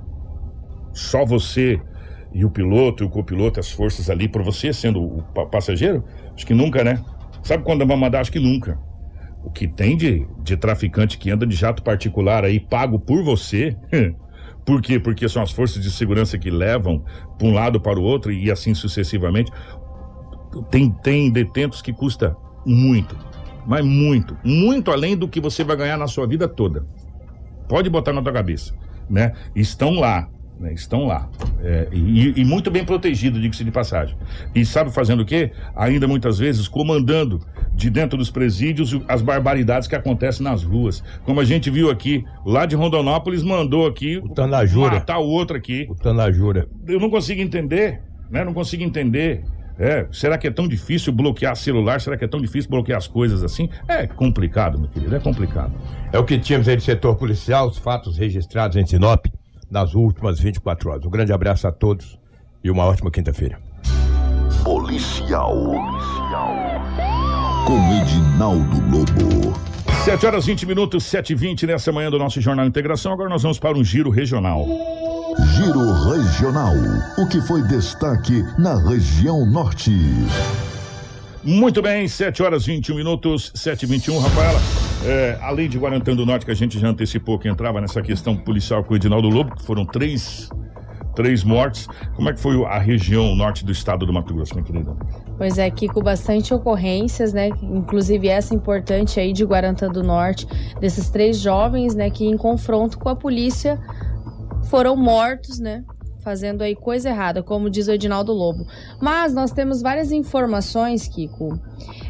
Só 0.93 1.25
você 1.25 1.79
e 2.33 2.45
o 2.45 2.49
piloto 2.49 3.03
e 3.03 3.07
o 3.07 3.09
copiloto, 3.09 3.59
as 3.59 3.71
forças 3.71 4.09
ali, 4.09 4.27
por 4.27 4.43
você 4.43 4.71
sendo 4.71 5.01
o 5.01 5.23
pa- 5.33 5.45
passageiro? 5.45 6.03
Acho 6.33 6.45
que 6.45 6.53
nunca, 6.53 6.83
né? 6.83 7.03
Sabe 7.43 7.63
quando 7.63 7.85
vai 7.85 7.97
mandar? 7.97 8.21
Acho 8.21 8.31
que 8.31 8.39
nunca. 8.39 8.77
O 9.43 9.51
que 9.51 9.67
tem 9.67 9.95
de, 9.95 10.25
de 10.43 10.55
traficante 10.57 11.17
que 11.17 11.29
anda 11.29 11.45
de 11.45 11.55
jato 11.55 11.83
particular 11.83 12.43
aí, 12.45 12.59
pago 12.59 12.97
por 12.99 13.23
você. 13.23 13.75
Por 14.65 14.81
quê? 14.81 14.99
Porque 14.99 15.29
são 15.29 15.43
as 15.43 15.51
forças 15.51 15.81
de 15.81 15.91
segurança 15.91 16.37
que 16.39 16.49
levam 16.49 17.03
para 17.37 17.47
um 17.47 17.53
lado 17.53 17.79
para 17.79 17.99
o 17.99 18.03
outro 18.03 18.31
e 18.31 18.51
assim 18.51 18.73
sucessivamente. 18.73 19.51
Tem, 20.71 20.89
tem 20.89 21.31
detentos 21.31 21.81
que 21.81 21.93
custa 21.93 22.35
muito, 22.65 23.15
mas 23.65 23.85
muito, 23.85 24.35
muito 24.43 24.91
além 24.91 25.15
do 25.15 25.27
que 25.27 25.39
você 25.39 25.63
vai 25.63 25.75
ganhar 25.75 25.97
na 25.97 26.07
sua 26.07 26.25
vida 26.25 26.47
toda. 26.47 26.85
Pode 27.69 27.89
botar 27.89 28.13
na 28.13 28.21
tua 28.21 28.33
cabeça, 28.33 28.73
né? 29.09 29.33
Estão 29.55 29.91
lá, 29.99 30.29
né? 30.59 30.73
Estão 30.73 31.05
lá. 31.05 31.29
É, 31.61 31.87
e, 31.91 32.39
e 32.39 32.45
muito 32.45 32.71
bem 32.71 32.85
protegido, 32.85 33.39
diga-se 33.39 33.63
de 33.63 33.71
passagem. 33.71 34.15
E 34.53 34.65
sabe 34.65 34.91
fazendo 34.91 35.21
o 35.21 35.25
quê? 35.25 35.51
Ainda 35.75 36.07
muitas 36.07 36.37
vezes 36.37 36.67
comandando 36.67 37.41
de 37.73 37.89
dentro 37.89 38.17
dos 38.17 38.31
presídios 38.31 38.97
as 39.07 39.21
barbaridades 39.21 39.87
que 39.87 39.95
acontecem 39.95 40.43
nas 40.43 40.63
ruas. 40.63 41.03
Como 41.23 41.39
a 41.39 41.45
gente 41.45 41.69
viu 41.69 41.89
aqui, 41.89 42.23
lá 42.45 42.65
de 42.65 42.75
Rondonópolis 42.75 43.43
mandou 43.43 43.85
aqui 43.85 44.17
O 44.17 44.29
Tanajura. 44.29 44.95
matar 44.95 45.19
o 45.19 45.27
outro 45.27 45.57
aqui. 45.57 45.87
O 45.89 45.95
Tanajura. 45.95 46.67
Eu 46.87 46.99
não 46.99 47.09
consigo 47.09 47.41
entender, 47.41 48.01
né? 48.29 48.43
Não 48.43 48.53
consigo 48.53 48.83
entender. 48.83 49.43
É, 49.77 50.07
será 50.09 50.37
que 50.37 50.47
é 50.47 50.51
tão 50.51 50.69
difícil 50.69 51.11
bloquear 51.11 51.53
celular? 51.57 51.99
Será 51.99 52.15
que 52.15 52.23
é 52.23 52.27
tão 52.29 52.39
difícil 52.39 52.69
bloquear 52.71 52.97
as 52.97 53.07
coisas 53.07 53.43
assim? 53.43 53.67
É 53.89 54.07
complicado, 54.07 54.79
meu 54.79 54.87
querido, 54.87 55.13
é 55.13 55.19
complicado. 55.19 55.73
É 56.13 56.17
o 56.17 56.23
que 56.23 56.39
tínhamos 56.39 56.69
aí 56.69 56.77
do 56.77 56.81
setor 56.81 57.17
policial, 57.17 57.67
os 57.67 57.77
fatos 57.77 58.17
registrados 58.17 58.77
em 58.77 58.85
Sinop 58.85 59.25
nas 59.69 59.93
últimas 59.93 60.39
24 60.39 60.89
horas. 60.89 61.05
Um 61.05 61.09
grande 61.09 61.33
abraço 61.33 61.67
a 61.67 61.71
todos 61.71 62.19
e 62.63 62.69
uma 62.69 62.85
ótima 62.85 63.11
quinta-feira. 63.11 63.59
Policial. 64.63 65.55
Com 67.65 68.01
Edinaldo 68.01 68.81
Lobo. 68.89 69.53
7 70.03 70.25
horas 70.25 70.45
20 70.45 70.65
minutos, 70.67 71.03
7 71.05 71.33
e 71.33 71.35
20 71.35 71.65
nessa 71.67 71.91
manhã 71.91 72.11
do 72.11 72.19
nosso 72.19 72.39
Jornal 72.39 72.65
Integração. 72.65 73.11
Agora 73.11 73.29
nós 73.29 73.41
vamos 73.41 73.57
para 73.57 73.77
um 73.77 73.83
giro 73.83 74.09
regional. 74.09 74.65
Giro 75.55 75.91
Regional. 76.03 76.73
O 77.17 77.27
que 77.27 77.41
foi 77.41 77.61
destaque 77.63 78.43
na 78.57 78.77
região 78.87 79.45
norte? 79.45 79.91
Muito 81.43 81.81
bem, 81.81 82.07
7 82.07 82.41
horas 82.41 82.65
21 82.65 82.95
minutos, 82.95 83.51
7 83.53 83.83
e 83.83 83.85
21 83.85 84.19
Rafaela. 84.19 84.59
É, 85.05 85.37
além 85.41 85.69
de 85.69 85.77
Guarantã 85.77 86.15
do 86.15 86.25
Norte, 86.25 86.45
que 86.45 86.51
a 86.51 86.55
gente 86.55 86.79
já 86.79 86.87
antecipou 86.87 87.37
que 87.37 87.47
entrava 87.47 87.79
nessa 87.79 88.01
questão 88.01 88.35
policial 88.35 88.83
com 88.83 88.93
o 88.93 88.97
Edinaldo 88.97 89.29
Lobo, 89.29 89.55
que 89.55 89.63
foram 89.63 89.85
três, 89.85 90.49
três 91.15 91.43
mortes. 91.43 91.87
Como 92.15 92.27
é 92.27 92.33
que 92.33 92.39
foi 92.39 92.63
a 92.65 92.79
região 92.79 93.35
norte 93.35 93.63
do 93.63 93.71
estado 93.71 94.03
do 94.05 94.11
Mato 94.11 94.33
Grosso, 94.33 94.55
minha 94.55 94.65
querida? 94.65 94.95
Pois 95.37 95.59
é, 95.59 95.65
aqui 95.65 95.87
com 95.87 96.01
bastante 96.01 96.53
ocorrências, 96.53 97.33
né? 97.33 97.49
Inclusive 97.61 98.27
essa 98.27 98.55
importante 98.55 99.19
aí 99.19 99.31
de 99.31 99.45
Guarantã 99.45 99.89
do 99.89 100.01
Norte, 100.01 100.47
desses 100.79 101.09
três 101.09 101.39
jovens, 101.39 101.93
né, 101.93 102.09
que 102.09 102.25
em 102.25 102.35
confronto 102.35 102.97
com 102.97 103.09
a 103.09 103.15
polícia 103.15 103.79
foram 104.69 104.95
mortos, 104.95 105.59
né? 105.59 105.83
Fazendo 106.25 106.63
aí 106.63 106.75
coisa 106.75 107.09
errada, 107.09 107.43
como 107.43 107.69
diz 107.69 107.87
o 107.87 107.91
Edinaldo 107.91 108.33
Lobo. 108.33 108.65
Mas 108.99 109.31
nós 109.31 109.51
temos 109.51 109.79
várias 109.79 110.11
informações, 110.11 111.07
Kiko, 111.07 111.59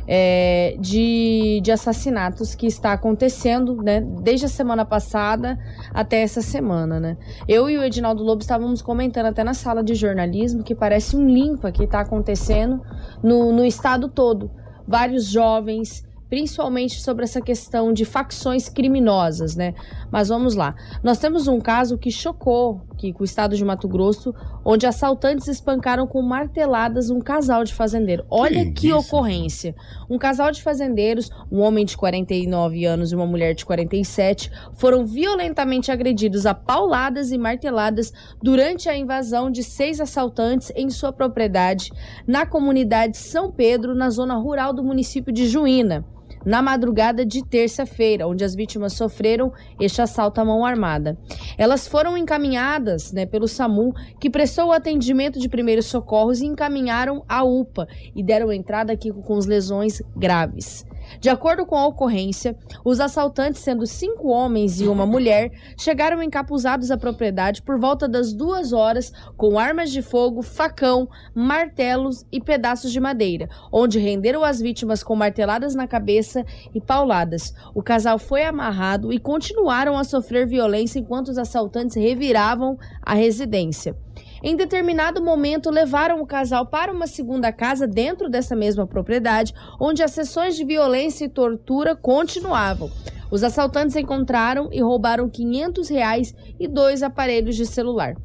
é, 0.08 0.78
de, 0.80 1.60
de 1.62 1.70
assassinatos 1.70 2.56
que 2.56 2.66
está 2.66 2.94
acontecendo, 2.94 3.76
né? 3.76 4.00
Desde 4.00 4.46
a 4.46 4.48
semana 4.48 4.86
passada 4.86 5.60
até 5.94 6.22
essa 6.22 6.42
semana, 6.42 6.98
né? 6.98 7.18
Eu 7.46 7.70
e 7.70 7.78
o 7.78 7.84
Edinaldo 7.84 8.24
Lobo 8.24 8.42
estávamos 8.42 8.82
comentando 8.82 9.26
até 9.26 9.44
na 9.44 9.54
sala 9.54 9.84
de 9.84 9.94
jornalismo 9.94 10.64
que 10.64 10.74
parece 10.74 11.18
um 11.18 11.28
limpa 11.28 11.70
que 11.70 11.84
está 11.84 12.00
acontecendo 12.00 12.82
no, 13.22 13.52
no 13.52 13.66
estado 13.66 14.08
todo. 14.08 14.50
Vários 14.88 15.26
jovens, 15.26 16.06
principalmente 16.30 17.02
sobre 17.02 17.24
essa 17.24 17.42
questão 17.42 17.94
de 17.94 18.04
facções 18.04 18.68
criminosas, 18.70 19.56
né? 19.56 19.74
Mas 20.12 20.30
vamos 20.30 20.56
lá. 20.56 20.76
Nós 21.04 21.18
temos 21.18 21.48
um 21.48 21.60
caso 21.60 21.98
que 21.98 22.10
chocou 22.10 22.82
que 22.96 23.14
com 23.14 23.24
o 23.24 23.26
estado 23.26 23.56
de 23.56 23.64
Mato 23.64 23.88
Grosso, 23.88 24.34
onde 24.64 24.86
assaltantes 24.86 25.48
espancaram 25.48 26.08
com 26.08 26.22
marteladas 26.22 27.10
um 27.10 27.20
casal 27.20 27.64
de 27.64 27.74
fazendeiro. 27.74 28.26
Olha 28.30 28.72
que, 28.72 28.88
isso, 28.88 28.98
ocorrência. 28.98 29.76
Um 30.10 30.18
casal 30.18 30.52
de 30.52 30.64
fazendeiros, 30.64 31.30
um 31.52 31.60
homem 31.62 31.86
de 31.86 31.96
49 31.98 32.86
anos 32.86 33.12
e 33.12 33.16
uma 33.16 33.26
mulher 33.26 33.54
de 33.54 33.66
47, 33.66 34.52
foram 34.74 35.06
violentamente 35.06 35.92
agredidos 35.92 36.46
a 36.46 36.54
pauladas 36.54 37.32
e 37.32 37.38
marteladas 37.38 38.14
durante 38.42 38.90
a 38.90 38.98
invasão 38.98 39.50
de 39.50 39.64
seis 39.64 40.00
assaltantes 40.00 40.72
em 40.76 40.90
sua 40.90 41.12
propriedade 41.12 41.92
na 42.28 42.46
comunidade 42.46 43.18
São 43.18 43.52
Pedro, 43.52 43.94
na 43.94 44.10
zona 44.10 44.36
rural 44.36 44.74
do 44.74 44.84
município 44.84 45.34
de 45.34 45.48
Juína 45.48 46.06
na 46.46 46.62
madrugada 46.62 47.26
de 47.26 47.44
terça-feira, 47.44 48.28
onde 48.28 48.44
as 48.44 48.56
vítimas 48.56 48.94
sofreram 48.94 49.52
este 49.80 50.02
assalto 50.02 50.40
à 50.40 50.46
mão 50.46 50.66
armada. 50.66 51.18
Elas 51.58 51.88
foram 51.88 52.18
encaminhadas 52.18 53.12
né, 53.12 53.26
pelo 53.26 53.48
SAMU, 53.48 53.94
que 54.20 54.30
prestou 54.30 54.68
o 54.68 54.72
atendimento 54.72 55.40
de 55.40 55.50
primeiros 55.50 55.88
socorros 55.88 56.42
e 56.42 56.46
encaminharam 56.46 57.24
a 57.28 57.44
UPA 57.44 57.88
e 58.16 58.24
deram 58.24 58.52
entrada 58.52 58.94
aqui 58.94 59.12
com 59.12 59.38
as 59.38 59.46
lesões 59.46 60.02
graves. 60.16 60.86
De 61.20 61.30
acordo 61.30 61.66
com 61.66 61.76
a 61.76 61.86
ocorrência, 61.86 62.58
os 62.84 63.00
assaltantes, 63.00 63.62
sendo 63.62 63.86
cinco 63.86 64.30
homens 64.30 64.80
e 64.82 64.88
uma 64.88 65.06
mulher, 65.06 65.52
chegaram 65.78 66.22
encapuzados 66.22 66.92
à 66.92 66.98
propriedade 66.98 67.62
por 67.62 67.80
volta 67.80 68.08
das 68.08 68.34
duas 68.34 68.74
horas 68.74 69.12
com 69.38 69.58
armas 69.58 69.92
de 69.92 70.02
fogo, 70.02 70.42
facão, 70.42 71.08
martelos 71.34 72.26
e 72.32 72.42
pedaços 72.42 72.92
de 72.92 73.00
madeira, 73.00 73.50
onde 73.72 74.00
renderam 74.00 74.44
as 74.44 74.60
vítimas 74.60 75.04
com 75.04 75.16
marteladas 75.16 75.76
na 75.76 75.88
cabeça 75.88 76.46
e 76.74 76.82
pauladas. 76.82 77.54
O 77.74 77.82
casal 77.82 78.20
foi 78.20 78.44
amarrado 78.44 79.12
e 79.12 79.20
continuaram 79.20 79.98
a 79.98 80.04
sofrer 80.04 80.48
violência 80.48 81.00
enquanto 81.00 81.30
os 81.30 81.38
assaltantes 81.38 81.96
reviravam 81.96 82.78
a 83.02 83.14
residência. 83.14 83.96
Em 84.44 84.56
determinado 84.56 85.24
momento, 85.24 85.70
levaram 85.70 86.22
o 86.22 86.28
casal 86.28 86.66
para 86.66 86.92
uma 86.92 87.08
segunda 87.08 87.52
casa 87.52 87.88
dentro 87.88 88.30
dessa 88.30 88.56
mesma 88.56 88.86
propriedade, 88.86 89.54
onde 89.80 90.04
as 90.04 90.12
sessões 90.12 90.56
de 90.56 90.66
violência 90.66 91.26
e 91.26 91.30
tortura 91.30 91.96
continuavam. 91.96 92.90
Os 93.32 93.44
assaltantes 93.44 93.96
encontraram 93.96 94.70
e 94.72 94.82
roubaram 94.82 95.30
500 95.30 95.90
reais 95.90 96.36
e 96.60 96.68
dois 96.68 97.02
aparelhos 97.02 97.56
de 97.56 97.66
celular. 97.66 98.16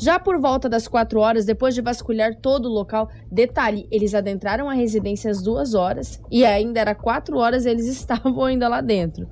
Já 0.00 0.18
por 0.18 0.40
volta 0.40 0.68
das 0.68 0.88
quatro 0.88 1.20
horas, 1.20 1.44
depois 1.44 1.74
de 1.74 1.80
vasculhar 1.80 2.34
todo 2.34 2.66
o 2.66 2.72
local, 2.72 3.08
detalhe, 3.30 3.86
eles 3.90 4.14
adentraram 4.14 4.68
a 4.68 4.74
residência 4.74 5.30
às 5.30 5.40
duas 5.40 5.74
horas 5.74 6.20
e 6.30 6.44
ainda 6.44 6.80
era 6.80 6.94
quatro 6.94 7.38
horas 7.38 7.64
eles 7.64 7.86
estavam 7.88 8.42
ainda 8.44 8.68
lá 8.68 8.80
dentro. 8.80 9.28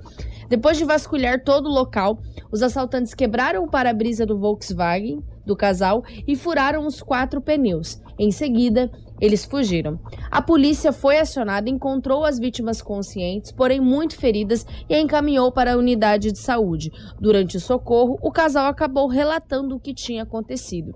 Depois 0.47 0.77
de 0.77 0.85
vasculhar 0.85 1.43
todo 1.43 1.67
o 1.67 1.73
local, 1.73 2.19
os 2.49 2.63
assaltantes 2.63 3.13
quebraram 3.13 3.63
o 3.63 3.69
para-brisa 3.69 4.25
do 4.25 4.39
Volkswagen 4.39 5.21
do 5.47 5.55
casal 5.55 6.03
e 6.27 6.35
furaram 6.35 6.85
os 6.85 7.01
quatro 7.01 7.41
pneus. 7.41 7.99
Em 8.19 8.31
seguida, 8.31 8.91
eles 9.19 9.45
fugiram. 9.45 9.99
A 10.29 10.41
polícia 10.41 10.91
foi 10.91 11.17
acionada, 11.17 11.69
encontrou 11.69 12.23
as 12.23 12.37
vítimas 12.37 12.81
conscientes, 12.81 13.51
porém 13.51 13.79
muito 13.79 14.17
feridas, 14.17 14.65
e 14.87 14.93
a 14.93 14.99
encaminhou 14.99 15.51
para 15.51 15.73
a 15.73 15.77
unidade 15.77 16.31
de 16.31 16.37
saúde. 16.37 16.91
Durante 17.19 17.57
o 17.57 17.59
socorro, 17.59 18.17
o 18.21 18.31
casal 18.31 18.67
acabou 18.67 19.07
relatando 19.07 19.75
o 19.75 19.79
que 19.79 19.93
tinha 19.93 20.23
acontecido. 20.23 20.93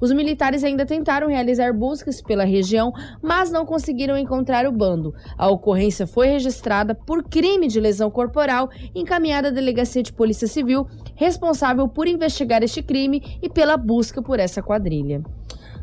Os 0.00 0.12
militares 0.12 0.62
ainda 0.62 0.86
tentaram 0.86 1.28
realizar 1.28 1.72
buscas 1.72 2.22
pela 2.22 2.44
região, 2.44 2.92
mas 3.20 3.50
não 3.50 3.66
conseguiram 3.66 4.16
encontrar 4.16 4.66
o 4.66 4.72
bando. 4.72 5.12
A 5.36 5.50
ocorrência 5.50 6.06
foi 6.06 6.28
registrada 6.28 6.94
por 6.94 7.24
crime 7.24 7.66
de 7.66 7.80
lesão 7.80 8.10
corporal, 8.10 8.70
encaminhada 8.94 9.48
à 9.48 9.50
Delegacia 9.50 10.02
de 10.02 10.12
Polícia 10.12 10.46
Civil, 10.46 10.86
responsável 11.16 11.88
por 11.88 12.06
investigar 12.06 12.62
este 12.62 12.82
crime 12.82 13.38
e 13.42 13.48
pela 13.48 13.76
busca 13.76 13.93
por 14.22 14.40
essa 14.40 14.62
quadrilha. 14.62 15.22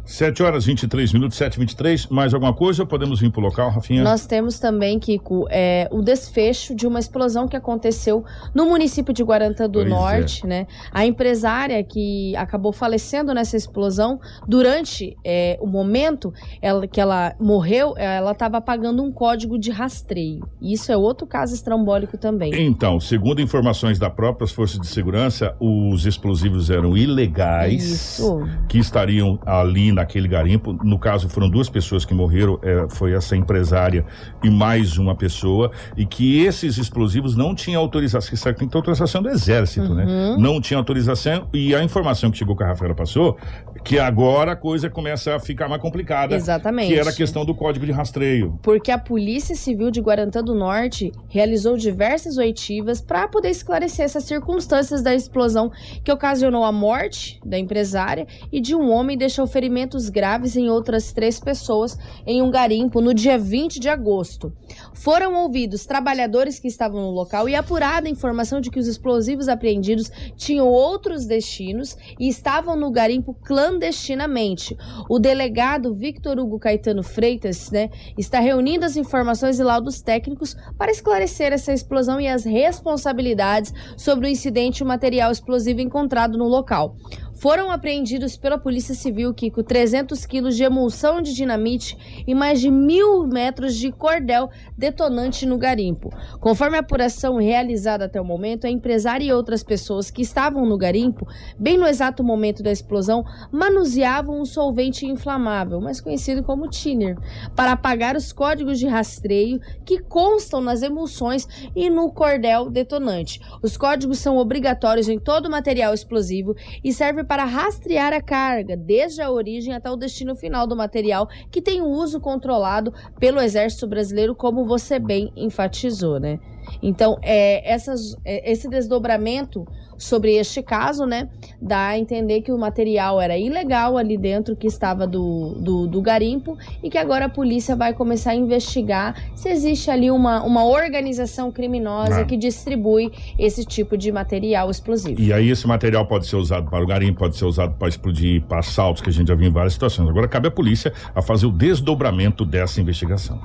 7 0.06 0.44
horas 0.44 0.66
23 0.66 1.14
minutos, 1.14 1.38
7 1.38 1.56
e 1.56 1.60
23 1.60 2.08
Mais 2.08 2.34
alguma 2.34 2.54
coisa 2.54 2.86
podemos 2.86 3.20
vir 3.20 3.32
pro 3.32 3.42
local, 3.42 3.70
Rafinha? 3.70 4.04
Nós 4.04 4.26
temos 4.26 4.60
também, 4.60 5.00
Kiko, 5.00 5.48
é, 5.50 5.88
o 5.92 6.02
desfecho 6.02 6.76
de 6.76 6.88
uma 6.88 7.00
explosão 7.00 7.48
que 7.48 7.56
aconteceu 7.56 8.24
no 8.54 8.66
município 8.66 9.14
de 9.14 9.24
Guarantã 9.24 9.70
do 9.70 9.80
Pois 9.80 9.86
é. 9.86 9.90
Norte, 9.90 10.48
né? 10.48 10.68
A 10.92 11.06
empresária 11.06 11.84
que 11.84 12.36
acabou 12.36 12.74
falecendo 12.74 13.34
nessa 13.34 13.56
explosão, 13.56 14.20
durante 14.48 15.16
é, 15.24 15.58
o 15.62 15.68
momento 15.68 16.34
ela, 16.62 16.88
que 16.88 17.00
ela 17.00 17.36
morreu, 17.40 17.94
ela 17.98 18.32
estava 18.32 18.60
pagando 18.60 19.04
um 19.04 19.12
código 19.12 19.58
de 19.58 19.72
rastreio. 19.72 20.48
Isso 20.62 20.92
é 20.92 20.98
outro 20.98 21.28
caso 21.28 21.54
estrambólico 21.54 22.18
também. 22.18 22.52
Então, 22.54 23.00
segundo 23.00 23.42
informações 23.42 24.00
da 24.00 24.10
próprias 24.10 24.52
forças 24.52 24.80
de 24.80 24.88
segurança, 24.88 25.56
os 25.60 26.06
explosivos 26.06 26.70
eram 26.70 26.98
ilegais 26.98 27.84
Isso. 27.84 28.42
que 28.68 28.78
estariam 28.78 29.40
ali 29.46 29.91
ali 29.92 29.94
naquele 29.94 30.28
garimpo. 30.28 30.74
No 30.84 30.98
caso, 30.98 31.30
foram 31.30 31.50
duas 31.50 31.70
pessoas 31.70 32.06
que 32.06 32.14
morreram, 32.14 32.60
é, 32.64 32.88
foi 32.90 33.14
essa 33.14 33.36
empresária 33.36 34.06
e 34.44 34.50
mais 34.50 34.98
uma 34.98 35.16
pessoa, 35.16 35.72
e 35.96 36.06
que 36.06 36.42
esses 36.42 36.78
explosivos 36.78 37.36
não 37.36 37.54
tinham 37.54 37.82
autorização, 37.82 38.30
que 38.36 38.44
tem 38.44 38.54
que 38.54 38.68
ter 38.68 38.78
autorização 38.78 39.22
do 39.22 39.30
exército, 39.30 39.94
né? 39.94 40.06
Uhum. 40.06 40.40
Não 40.40 40.62
tinha 40.62 40.78
autorização, 40.78 41.48
e 41.54 41.76
a 41.76 41.84
informação 41.84 42.32
que 42.32 42.38
chegou 42.38 42.56
que 42.56 42.64
a 42.64 42.68
Rafaela 42.68 42.96
passou, 42.96 43.38
que 43.84 44.00
agora 44.00 44.54
a 44.54 44.56
coisa 44.56 44.90
começa 44.90 45.36
a 45.36 45.40
ficar 45.40 45.68
mais 45.68 45.82
complicada. 45.82 46.36
Exatamente. 46.36 46.88
Que 46.94 47.00
era 47.00 47.10
a 47.10 47.14
questão 47.14 47.44
do 47.46 47.54
código 47.54 47.86
de 47.86 47.92
rastreio. 47.92 48.60
porque 48.62 48.92
a 48.92 48.98
Polícia 48.98 49.56
Civil 49.56 49.92
de 49.92 50.00
Guarantã 50.00 50.44
do 50.44 50.54
Norte 50.54 51.12
realizou 51.28 51.78
diversas 51.78 52.38
oitivas 52.38 53.02
para 53.02 53.28
poder 53.28 53.50
esclarecer 53.50 54.06
essas 54.06 54.24
circunstâncias 54.24 55.02
da 55.02 55.14
explosão 55.14 55.72
que 56.04 56.12
ocasionou 56.12 56.64
a 56.64 56.72
morte 56.72 57.40
da 57.46 57.58
empresária 57.58 58.28
e 58.52 58.60
de 58.60 58.76
um 58.76 58.90
homem 58.90 59.18
deixou 59.18 59.48
ferimentos 59.48 60.10
graves 60.10 60.56
em 60.56 60.70
outras 60.70 61.12
três 61.12 61.40
pessoas 61.40 61.98
em 62.26 62.42
um 62.42 62.52
garimpo 62.52 63.02
no 63.02 63.14
dia 63.14 63.38
20 63.38 63.80
de 63.80 63.90
agosto. 63.90 64.54
Foram 64.94 65.36
ouvidos 65.36 65.86
trabalhadores 65.86 66.60
que 66.60 66.68
estavam 66.68 67.02
no 67.02 67.12
local 67.12 67.50
e 67.50 67.56
apurada 67.56 68.08
a 68.08 68.12
informação 68.12 68.62
de 68.62 68.70
que 68.70 68.80
os 68.80 68.88
explosivos 68.88 69.48
apreendidos 69.48 70.12
tinham 70.36 70.68
outros 70.68 71.26
destinos 71.26 71.98
e 72.20 72.28
estavam 72.28 72.76
no 72.76 72.92
garimpo 72.92 73.34
clandestinamente. 73.72 74.78
O 75.10 75.18
delegado 75.18 75.94
Victor 75.94 76.38
Hugo 76.40 76.60
Caetano 76.60 77.04
Freitas 77.04 77.72
né, 77.72 77.90
está 78.18 78.40
reunindo 78.40 78.86
as 78.86 78.98
informações 78.98 79.60
e 79.60 79.64
laudos 79.64 80.02
técnicos 80.02 80.56
para 80.78 80.92
esclarecer 80.92 81.54
essa 81.54 81.74
explosão 81.74 82.20
e 82.20 82.28
as 82.28 82.44
responsabilidades 82.44 83.74
sobre 83.96 84.28
o 84.28 84.30
incidente 84.30 84.80
e 84.80 84.84
o 84.84 84.88
material 84.88 85.32
explosivo 85.32 85.80
encontrado 85.80 86.38
no 86.38 86.48
local. 86.48 86.96
Foram 87.42 87.72
apreendidos 87.72 88.38
pela 88.38 88.56
Polícia 88.56 88.94
Civil, 88.94 89.34
Kiko, 89.34 89.64
300 89.64 90.28
quilos 90.28 90.56
de 90.56 90.64
emulsão 90.64 91.24
de 91.24 91.34
dinamite 91.34 92.24
e 92.28 92.36
mais 92.36 92.62
de 92.62 92.70
mil 92.70 93.26
metros 93.26 93.76
de 93.76 93.92
cordel 93.92 94.48
detonante 94.78 95.44
no 95.48 95.58
garimpo. 95.58 96.12
Conforme 96.40 96.78
a 96.78 96.82
apuração 96.82 97.38
realizada 97.38 98.06
até 98.06 98.22
o 98.22 98.24
momento, 98.24 98.68
a 98.68 98.70
empresária 98.70 99.26
e 99.26 99.34
outras 99.34 99.64
pessoas 99.64 100.12
que 100.12 100.22
estavam 100.22 100.68
no 100.68 100.78
garimpo, 100.78 101.26
bem 101.58 101.80
no 101.80 101.88
exato 101.88 102.24
momento 102.24 102.62
da 102.62 102.72
explosão, 102.72 103.26
manuseavam 103.52 104.40
um 104.40 104.46
solvente 104.46 105.08
inflamável, 105.08 105.82
mais 105.82 106.00
conhecido 106.00 106.44
como 106.44 106.70
thinner, 106.70 107.18
para 107.56 107.72
apagar 107.72 108.16
os 108.16 108.32
códigos 108.32 108.78
de 108.78 108.86
rastreio 108.86 109.60
que 109.84 109.98
constam 109.98 110.62
nas 110.62 110.84
emulsões 110.84 111.48
e 111.76 111.90
no 111.90 112.12
cordel 112.12 112.70
detonante. 112.70 113.42
Os 113.64 113.76
códigos 113.76 114.20
são 114.20 114.38
obrigatórios 114.38 115.10
em 115.10 115.18
todo 115.18 115.50
material 115.50 115.92
explosivo 115.92 116.56
e 116.84 116.94
servem 116.94 117.31
para 117.32 117.46
rastrear 117.46 118.12
a 118.12 118.22
carga, 118.22 118.76
desde 118.76 119.22
a 119.22 119.32
origem 119.32 119.74
até 119.74 119.90
o 119.90 119.96
destino 119.96 120.36
final 120.36 120.68
do 120.68 120.76
material, 120.76 121.30
que 121.50 121.62
tem 121.62 121.80
o 121.80 121.88
uso 121.88 122.20
controlado 122.20 122.94
pelo 123.22 123.40
Exército 123.40 123.88
Brasileiro, 123.88 124.36
como 124.36 124.66
você 124.66 125.00
bem 125.00 125.32
enfatizou, 125.34 126.20
né? 126.20 126.42
Então, 126.82 127.18
é, 127.22 127.72
essas, 127.72 128.16
é, 128.26 128.52
esse 128.52 128.68
desdobramento 128.70 129.66
sobre 130.02 130.34
este 130.36 130.64
caso, 130.64 131.06
né, 131.06 131.30
dá 131.62 131.90
a 131.90 131.98
entender 132.00 132.42
que 132.42 132.52
o 132.52 132.58
material 132.58 133.22
era 133.22 133.38
ilegal 133.38 133.98
ali 133.98 134.18
dentro 134.18 134.56
que 134.56 134.66
estava 134.66 135.06
do, 135.06 135.54
do, 135.60 135.88
do 135.88 136.02
garimpo 136.02 136.58
e 136.82 136.90
que 136.90 136.98
agora 136.98 137.26
a 137.26 137.30
polícia 137.30 137.76
vai 137.76 137.94
começar 137.94 138.32
a 138.32 138.36
investigar 138.36 139.16
se 139.36 139.48
existe 139.48 139.92
ali 139.92 140.10
uma, 140.10 140.44
uma 140.44 140.66
organização 140.66 141.52
criminosa 141.52 142.22
Ah. 142.22 142.26
que 142.26 142.36
distribui 142.36 143.12
esse 143.38 143.64
tipo 143.64 143.96
de 143.96 144.12
material 144.12 144.72
explosivo. 144.72 145.22
E 145.22 145.32
aí 145.32 145.50
esse 145.50 145.68
material 145.68 146.06
pode 146.08 146.26
ser 146.26 146.36
usado 146.36 146.68
para 146.70 146.84
o 146.84 146.88
garimpo, 146.88 147.20
pode 147.20 147.38
ser 147.38 147.46
usado 147.46 147.76
para 147.78 147.88
explodir, 147.88 148.42
para 148.44 148.60
assaltos, 148.60 149.04
que 149.04 149.10
a 149.10 149.14
gente 149.14 149.28
já 149.28 149.36
viu 149.36 149.48
em 149.48 149.52
várias 149.52 149.74
situações. 149.74 150.10
Agora 150.10 150.28
cabe 150.28 150.48
à 150.48 150.52
polícia 150.52 150.92
a 151.14 151.22
fazer 151.22 151.46
o 151.46 151.52
desdobramento 151.52 152.44
dessa 152.44 152.82
investigação. 152.82 153.40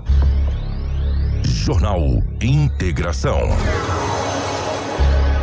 Jornal 1.46 2.00
Integração. 2.42 3.38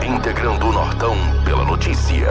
Integrando 0.06 0.68
o 0.68 0.74
Nortão 0.74 1.16
pela 1.46 1.64
notícia. 1.64 2.28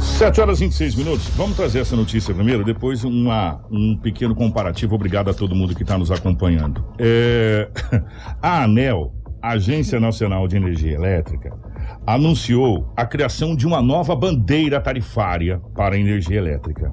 7 0.00 0.40
horas 0.40 0.60
e 0.60 0.64
26 0.64 0.94
minutos. 0.96 1.28
Vamos 1.36 1.56
trazer 1.56 1.80
essa 1.80 1.94
notícia 1.94 2.34
primeiro, 2.34 2.64
depois 2.64 3.04
uma, 3.04 3.64
um 3.70 3.96
pequeno 3.96 4.34
comparativo. 4.34 4.96
Obrigado 4.96 5.30
a 5.30 5.34
todo 5.34 5.54
mundo 5.54 5.74
que 5.74 5.82
está 5.82 5.96
nos 5.96 6.10
acompanhando. 6.10 6.84
É, 6.98 7.70
a 8.42 8.64
ANEL, 8.64 9.14
Agência 9.40 10.00
Nacional 10.00 10.48
de 10.48 10.56
Energia 10.56 10.92
Elétrica, 10.92 11.56
anunciou 12.04 12.92
a 12.96 13.06
criação 13.06 13.54
de 13.54 13.68
uma 13.68 13.80
nova 13.80 14.16
bandeira 14.16 14.80
tarifária 14.80 15.60
para 15.76 15.94
a 15.94 15.98
energia 15.98 16.38
elétrica, 16.38 16.92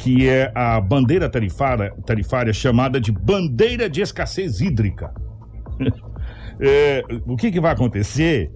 que 0.00 0.26
é 0.26 0.50
a 0.54 0.80
bandeira 0.80 1.28
tarifária, 1.28 1.92
tarifária 2.06 2.52
chamada 2.54 2.98
de 2.98 3.12
bandeira 3.12 3.88
de 3.88 4.00
escassez 4.00 4.60
hídrica. 4.60 5.12
É, 6.62 7.02
o 7.26 7.38
que, 7.38 7.50
que 7.50 7.58
vai 7.58 7.72
acontecer? 7.72 8.52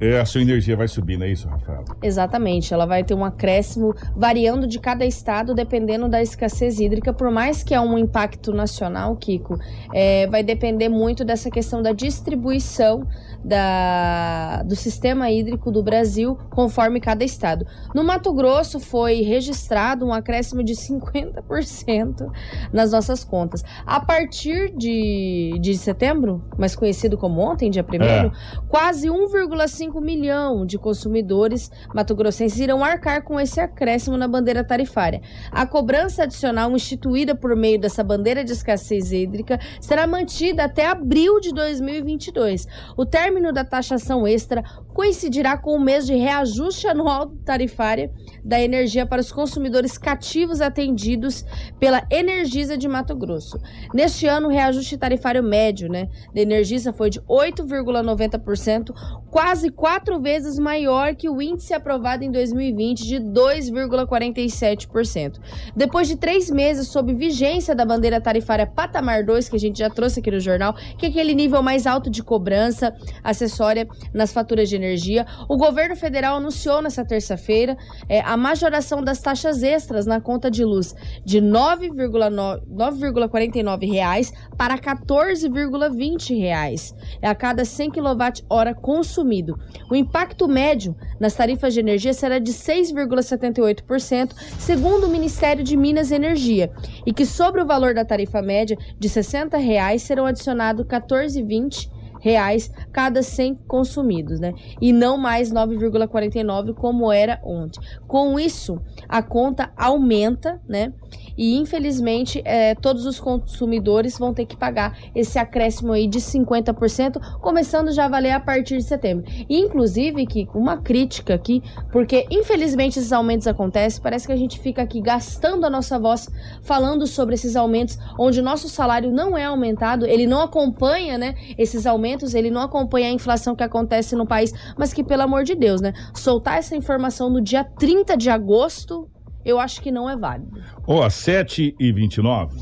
É, 0.00 0.18
a 0.18 0.24
sua 0.26 0.42
energia 0.42 0.76
vai 0.76 0.88
subir, 0.88 1.16
não 1.16 1.24
é 1.24 1.30
isso, 1.30 1.48
Rafael? 1.48 1.84
Exatamente, 2.02 2.74
ela 2.74 2.84
vai 2.84 3.04
ter 3.04 3.14
um 3.14 3.24
acréscimo 3.24 3.94
variando 4.16 4.66
de 4.66 4.80
cada 4.80 5.06
estado 5.06 5.54
dependendo 5.54 6.08
da 6.08 6.20
escassez 6.20 6.80
hídrica, 6.80 7.14
por 7.14 7.30
mais 7.30 7.62
que 7.62 7.72
é 7.72 7.80
um 7.80 7.96
impacto 7.96 8.52
nacional, 8.52 9.16
Kiko, 9.16 9.56
é, 9.94 10.26
vai 10.26 10.42
depender 10.42 10.88
muito 10.88 11.24
dessa 11.24 11.48
questão 11.48 11.80
da 11.80 11.92
distribuição 11.92 13.06
da, 13.46 14.64
do 14.64 14.74
sistema 14.74 15.30
hídrico 15.30 15.70
do 15.70 15.80
Brasil 15.80 16.36
conforme 16.50 17.00
cada 17.00 17.22
estado. 17.22 17.64
No 17.94 18.02
Mato 18.02 18.32
Grosso 18.32 18.80
foi 18.80 19.22
registrado 19.22 20.04
um 20.04 20.12
acréscimo 20.12 20.64
de 20.64 20.74
50% 20.74 22.28
nas 22.72 22.90
nossas 22.90 23.22
contas. 23.22 23.62
A 23.86 24.00
partir 24.00 24.76
de, 24.76 25.56
de 25.60 25.76
setembro, 25.76 26.44
mais 26.58 26.74
conhecido 26.74 27.16
como 27.16 27.40
ontem, 27.40 27.70
dia 27.70 27.84
1 27.84 28.66
quase 28.66 29.06
1,5 29.08 30.02
milhão 30.02 30.66
de 30.66 30.76
consumidores 30.76 31.70
mato-grossenses 31.94 32.58
irão 32.58 32.82
arcar 32.82 33.22
com 33.22 33.38
esse 33.38 33.60
acréscimo 33.60 34.16
na 34.16 34.26
bandeira 34.26 34.64
tarifária. 34.64 35.22
A 35.52 35.64
cobrança 35.66 36.24
adicional 36.24 36.72
instituída 36.72 37.34
por 37.34 37.54
meio 37.54 37.78
dessa 37.78 38.02
bandeira 38.02 38.42
de 38.42 38.52
escassez 38.52 39.12
hídrica 39.12 39.60
será 39.80 40.04
mantida 40.04 40.64
até 40.64 40.86
abril 40.86 41.38
de 41.38 41.52
2022. 41.52 42.66
O 42.96 43.06
término 43.06 43.35
da 43.52 43.64
taxação 43.64 44.26
extra 44.26 44.64
coincidirá 44.92 45.56
com 45.58 45.76
o 45.76 45.80
mês 45.80 46.06
de 46.06 46.14
reajuste 46.14 46.88
anual 46.88 47.26
tarifária 47.44 48.10
da 48.42 48.58
energia 48.60 49.04
para 49.04 49.20
os 49.20 49.30
consumidores 49.30 49.98
cativos 49.98 50.62
atendidos 50.62 51.44
pela 51.78 52.06
Energisa 52.10 52.78
de 52.78 52.88
Mato 52.88 53.14
Grosso. 53.14 53.60
Neste 53.92 54.26
ano, 54.26 54.48
o 54.48 54.50
reajuste 54.50 54.96
tarifário 54.96 55.42
médio 55.42 55.86
né, 55.88 56.08
da 56.34 56.40
Energisa 56.40 56.94
foi 56.94 57.10
de 57.10 57.20
8,90%, 57.22 58.94
quase 59.30 59.70
quatro 59.70 60.18
vezes 60.18 60.58
maior 60.58 61.14
que 61.14 61.28
o 61.28 61.42
índice 61.42 61.74
aprovado 61.74 62.24
em 62.24 62.30
2020 62.30 63.06
de 63.06 63.16
2,47%. 63.16 65.38
Depois 65.76 66.08
de 66.08 66.16
três 66.16 66.50
meses 66.50 66.88
sob 66.88 67.12
vigência 67.12 67.74
da 67.74 67.84
bandeira 67.84 68.18
tarifária 68.20 68.66
Patamar 68.66 69.26
2, 69.26 69.50
que 69.50 69.56
a 69.56 69.60
gente 69.60 69.78
já 69.78 69.90
trouxe 69.90 70.20
aqui 70.20 70.30
no 70.30 70.40
jornal, 70.40 70.74
que 70.96 71.04
é 71.04 71.10
aquele 71.10 71.34
nível 71.34 71.62
mais 71.62 71.86
alto 71.86 72.08
de 72.08 72.22
cobrança 72.22 72.96
acessória 73.30 73.86
nas 74.14 74.32
faturas 74.32 74.68
de 74.68 74.76
energia, 74.76 75.26
o 75.48 75.56
governo 75.56 75.96
federal 75.96 76.36
anunciou 76.36 76.80
nessa 76.80 77.04
terça-feira 77.04 77.76
é, 78.08 78.20
a 78.20 78.36
majoração 78.36 79.02
das 79.02 79.20
taxas 79.20 79.62
extras 79.62 80.06
na 80.06 80.20
conta 80.20 80.50
de 80.50 80.64
luz 80.64 80.94
de 81.24 81.40
9,9 81.40 82.56
9,49 82.70 83.90
reais 83.90 84.32
para 84.56 84.78
14,20 84.78 86.38
reais 86.38 86.94
a 87.22 87.34
cada 87.34 87.64
100 87.64 87.90
kWh 87.90 88.74
consumido. 88.80 89.58
O 89.90 89.96
impacto 89.96 90.48
médio 90.48 90.94
nas 91.18 91.34
tarifas 91.34 91.74
de 91.74 91.80
energia 91.80 92.12
será 92.12 92.38
de 92.38 92.52
6,78%, 92.52 94.32
segundo 94.58 95.06
o 95.06 95.10
Ministério 95.10 95.64
de 95.64 95.76
Minas 95.76 96.10
e 96.10 96.14
Energia, 96.14 96.70
e 97.04 97.12
que 97.12 97.26
sobre 97.26 97.60
o 97.60 97.66
valor 97.66 97.94
da 97.94 98.04
tarifa 98.04 98.40
média 98.42 98.76
de 98.98 99.08
60 99.08 99.56
reais 99.56 100.02
serão 100.02 100.26
adicionados 100.26 100.86
14,20 100.86 101.95
reais 102.26 102.72
cada 102.92 103.22
100 103.22 103.54
consumidos, 103.68 104.40
né? 104.40 104.52
E 104.80 104.92
não 104.92 105.16
mais 105.16 105.52
9,49 105.52 106.74
como 106.74 107.12
era 107.12 107.40
ontem. 107.44 107.80
Com 108.08 108.38
isso, 108.38 108.80
a 109.08 109.22
conta 109.22 109.70
aumenta, 109.76 110.60
né? 110.68 110.92
E 111.36 111.56
infelizmente, 111.56 112.40
é, 112.44 112.74
todos 112.74 113.04
os 113.04 113.20
consumidores 113.20 114.18
vão 114.18 114.32
ter 114.32 114.46
que 114.46 114.56
pagar 114.56 114.98
esse 115.14 115.38
acréscimo 115.38 115.92
aí 115.92 116.06
de 116.06 116.18
50%, 116.18 117.20
começando 117.40 117.92
já 117.92 118.06
a 118.06 118.08
valer 118.08 118.30
a 118.30 118.40
partir 118.40 118.78
de 118.78 118.84
setembro. 118.84 119.24
E, 119.48 119.58
inclusive, 119.58 120.26
Kiko, 120.26 120.58
uma 120.58 120.78
crítica 120.78 121.34
aqui, 121.34 121.62
porque 121.92 122.26
infelizmente 122.30 122.98
esses 122.98 123.12
aumentos 123.12 123.46
acontecem, 123.46 124.02
parece 124.02 124.26
que 124.26 124.32
a 124.32 124.36
gente 124.36 124.58
fica 124.58 124.82
aqui 124.82 125.00
gastando 125.00 125.66
a 125.66 125.70
nossa 125.70 125.98
voz 125.98 126.28
falando 126.62 127.06
sobre 127.06 127.34
esses 127.34 127.54
aumentos, 127.54 127.98
onde 128.18 128.40
o 128.40 128.42
nosso 128.42 128.68
salário 128.68 129.12
não 129.12 129.36
é 129.36 129.44
aumentado, 129.44 130.06
ele 130.06 130.26
não 130.26 130.40
acompanha, 130.40 131.18
né, 131.18 131.34
esses 131.58 131.86
aumentos, 131.86 132.15
ele 132.34 132.50
não 132.50 132.62
acompanha 132.62 133.08
a 133.08 133.12
inflação 133.12 133.54
que 133.54 133.62
acontece 133.62 134.14
no 134.16 134.26
país, 134.26 134.52
mas 134.76 134.92
que, 134.92 135.02
pelo 135.02 135.22
amor 135.22 135.44
de 135.44 135.54
Deus, 135.54 135.80
né, 135.80 135.92
soltar 136.14 136.58
essa 136.58 136.76
informação 136.76 137.30
no 137.30 137.40
dia 137.40 137.64
30 137.64 138.16
de 138.16 138.30
agosto 138.30 139.08
eu 139.44 139.60
acho 139.60 139.80
que 139.80 139.92
não 139.92 140.10
é 140.10 140.16
válido. 140.16 140.60
Ó, 140.88 141.06
oh, 141.06 141.08
7 141.08 141.76
e 141.78 141.92
29 141.92 142.60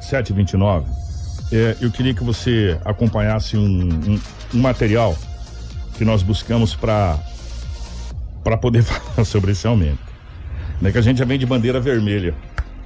7 0.00 0.30
e 0.30 0.32
29 0.32 0.90
é, 1.52 1.76
eu 1.80 1.90
queria 1.92 2.12
que 2.12 2.24
você 2.24 2.78
acompanhasse 2.84 3.56
um, 3.56 3.62
um, 3.62 4.20
um 4.52 4.60
material 4.60 5.16
que 5.96 6.04
nós 6.04 6.22
buscamos 6.22 6.74
para 6.74 7.18
para 8.42 8.56
poder 8.56 8.82
falar 8.84 9.24
sobre 9.24 9.52
esse 9.52 9.66
aumento. 9.66 10.04
Né, 10.80 10.92
que 10.92 10.98
a 10.98 11.00
gente 11.00 11.18
já 11.18 11.24
vem 11.24 11.38
de 11.38 11.46
bandeira 11.46 11.80
vermelha 11.80 12.34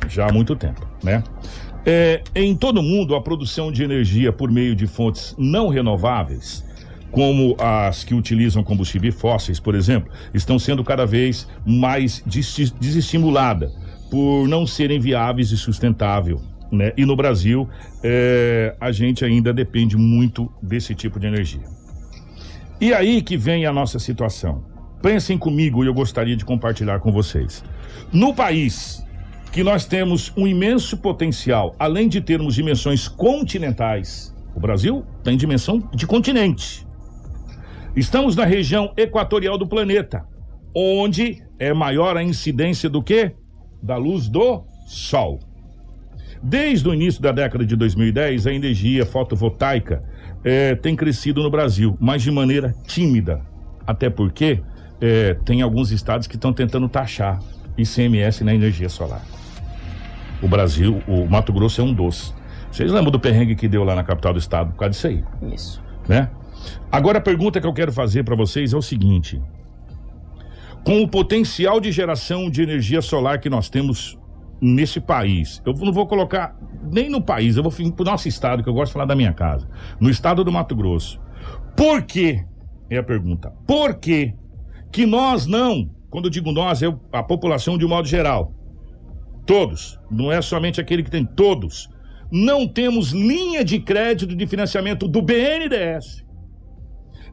já 0.08 0.28
há 0.28 0.32
muito 0.32 0.54
tempo, 0.54 0.86
né? 1.02 1.22
É, 1.84 2.22
em 2.34 2.54
todo 2.54 2.80
o 2.80 2.82
mundo, 2.82 3.14
a 3.14 3.20
produção 3.20 3.72
de 3.72 3.82
energia 3.82 4.32
por 4.32 4.50
meio 4.50 4.76
de 4.76 4.86
fontes 4.86 5.34
não 5.38 5.68
renováveis, 5.68 6.64
como 7.10 7.56
as 7.58 8.04
que 8.04 8.14
utilizam 8.14 8.62
combustíveis 8.62 9.14
fósseis, 9.14 9.58
por 9.58 9.74
exemplo, 9.74 10.12
estão 10.32 10.58
sendo 10.58 10.84
cada 10.84 11.06
vez 11.06 11.48
mais 11.66 12.22
desestimulada 12.78 13.72
por 14.10 14.46
não 14.46 14.66
serem 14.66 15.00
viáveis 15.00 15.50
e 15.50 15.56
sustentável. 15.56 16.40
Né? 16.70 16.92
E 16.96 17.04
no 17.04 17.16
Brasil, 17.16 17.68
é, 18.02 18.76
a 18.80 18.92
gente 18.92 19.24
ainda 19.24 19.52
depende 19.52 19.96
muito 19.96 20.50
desse 20.62 20.94
tipo 20.94 21.18
de 21.18 21.26
energia. 21.26 21.64
E 22.80 22.94
aí 22.94 23.22
que 23.22 23.36
vem 23.36 23.66
a 23.66 23.72
nossa 23.72 23.98
situação. 23.98 24.64
Pensem 25.02 25.38
comigo 25.38 25.82
e 25.82 25.86
eu 25.86 25.94
gostaria 25.94 26.36
de 26.36 26.44
compartilhar 26.44 27.00
com 27.00 27.10
vocês. 27.10 27.64
No 28.12 28.34
país 28.34 29.04
que 29.52 29.64
nós 29.64 29.84
temos 29.84 30.32
um 30.36 30.46
imenso 30.46 30.96
potencial, 30.96 31.74
além 31.78 32.08
de 32.08 32.20
termos 32.20 32.54
dimensões 32.54 33.08
continentais, 33.08 34.34
o 34.54 34.60
Brasil 34.60 35.04
tem 35.24 35.36
dimensão 35.36 35.80
de 35.92 36.06
continente. 36.06 36.86
Estamos 37.96 38.36
na 38.36 38.44
região 38.44 38.92
equatorial 38.96 39.58
do 39.58 39.66
planeta, 39.66 40.24
onde 40.74 41.42
é 41.58 41.72
maior 41.74 42.16
a 42.16 42.22
incidência 42.22 42.88
do 42.88 43.02
que? 43.02 43.32
Da 43.82 43.96
luz 43.96 44.28
do 44.28 44.64
Sol. 44.86 45.40
Desde 46.42 46.88
o 46.88 46.94
início 46.94 47.20
da 47.20 47.32
década 47.32 47.66
de 47.66 47.74
2010, 47.74 48.46
a 48.46 48.52
energia 48.52 49.04
fotovoltaica 49.04 50.02
é, 50.44 50.74
tem 50.76 50.94
crescido 50.94 51.42
no 51.42 51.50
Brasil, 51.50 51.96
mas 52.00 52.22
de 52.22 52.30
maneira 52.30 52.74
tímida. 52.86 53.42
Até 53.84 54.08
porque 54.08 54.62
é, 55.00 55.34
tem 55.44 55.60
alguns 55.60 55.90
estados 55.90 56.26
que 56.26 56.36
estão 56.36 56.52
tentando 56.52 56.88
taxar 56.88 57.40
ICMS 57.76 58.44
na 58.44 58.54
energia 58.54 58.88
solar. 58.88 59.39
O 60.42 60.48
Brasil, 60.48 61.02
o 61.06 61.26
Mato 61.26 61.52
Grosso 61.52 61.80
é 61.80 61.84
um 61.84 61.92
dos. 61.92 62.34
Vocês 62.70 62.90
lembram 62.90 63.10
do 63.10 63.20
perrengue 63.20 63.54
que 63.54 63.68
deu 63.68 63.84
lá 63.84 63.94
na 63.94 64.04
capital 64.04 64.32
do 64.32 64.38
estado 64.38 64.72
por 64.72 64.78
causa 64.78 64.90
disso 64.90 65.06
aí? 65.06 65.24
Isso. 65.52 65.82
Né? 66.08 66.30
Agora 66.90 67.18
a 67.18 67.20
pergunta 67.20 67.60
que 67.60 67.66
eu 67.66 67.72
quero 67.72 67.92
fazer 67.92 68.24
para 68.24 68.36
vocês 68.36 68.72
é 68.72 68.76
o 68.76 68.82
seguinte: 68.82 69.40
com 70.84 71.02
o 71.02 71.08
potencial 71.08 71.80
de 71.80 71.92
geração 71.92 72.50
de 72.50 72.62
energia 72.62 73.02
solar 73.02 73.38
que 73.38 73.50
nós 73.50 73.68
temos 73.68 74.18
nesse 74.60 75.00
país. 75.00 75.62
Eu 75.64 75.72
não 75.74 75.92
vou 75.92 76.06
colocar 76.06 76.56
nem 76.82 77.08
no 77.08 77.22
país, 77.22 77.56
eu 77.56 77.62
vou 77.62 77.72
para 77.72 78.02
o 78.02 78.04
nosso 78.04 78.28
estado, 78.28 78.62
que 78.62 78.68
eu 78.68 78.74
gosto 78.74 78.88
de 78.88 78.92
falar 78.92 79.06
da 79.06 79.16
minha 79.16 79.32
casa. 79.32 79.68
No 79.98 80.10
estado 80.10 80.44
do 80.44 80.52
Mato 80.52 80.76
Grosso. 80.76 81.20
Por 81.76 82.02
quê? 82.02 82.44
É 82.90 82.98
a 82.98 83.02
pergunta. 83.02 83.52
Por 83.66 83.94
quê 83.94 84.34
que 84.92 85.06
nós 85.06 85.46
não, 85.46 85.88
quando 86.10 86.26
eu 86.26 86.30
digo 86.30 86.52
nós, 86.52 86.82
é 86.82 86.94
a 87.12 87.22
população 87.22 87.78
de 87.78 87.86
um 87.86 87.88
modo 87.88 88.06
geral, 88.06 88.52
todos, 89.46 89.98
não 90.10 90.30
é 90.30 90.40
somente 90.40 90.80
aquele 90.80 91.02
que 91.02 91.10
tem, 91.10 91.24
todos, 91.24 91.88
não 92.30 92.66
temos 92.66 93.10
linha 93.10 93.64
de 93.64 93.80
crédito 93.80 94.36
de 94.36 94.46
financiamento 94.46 95.08
do 95.08 95.20
BNDES, 95.20 96.24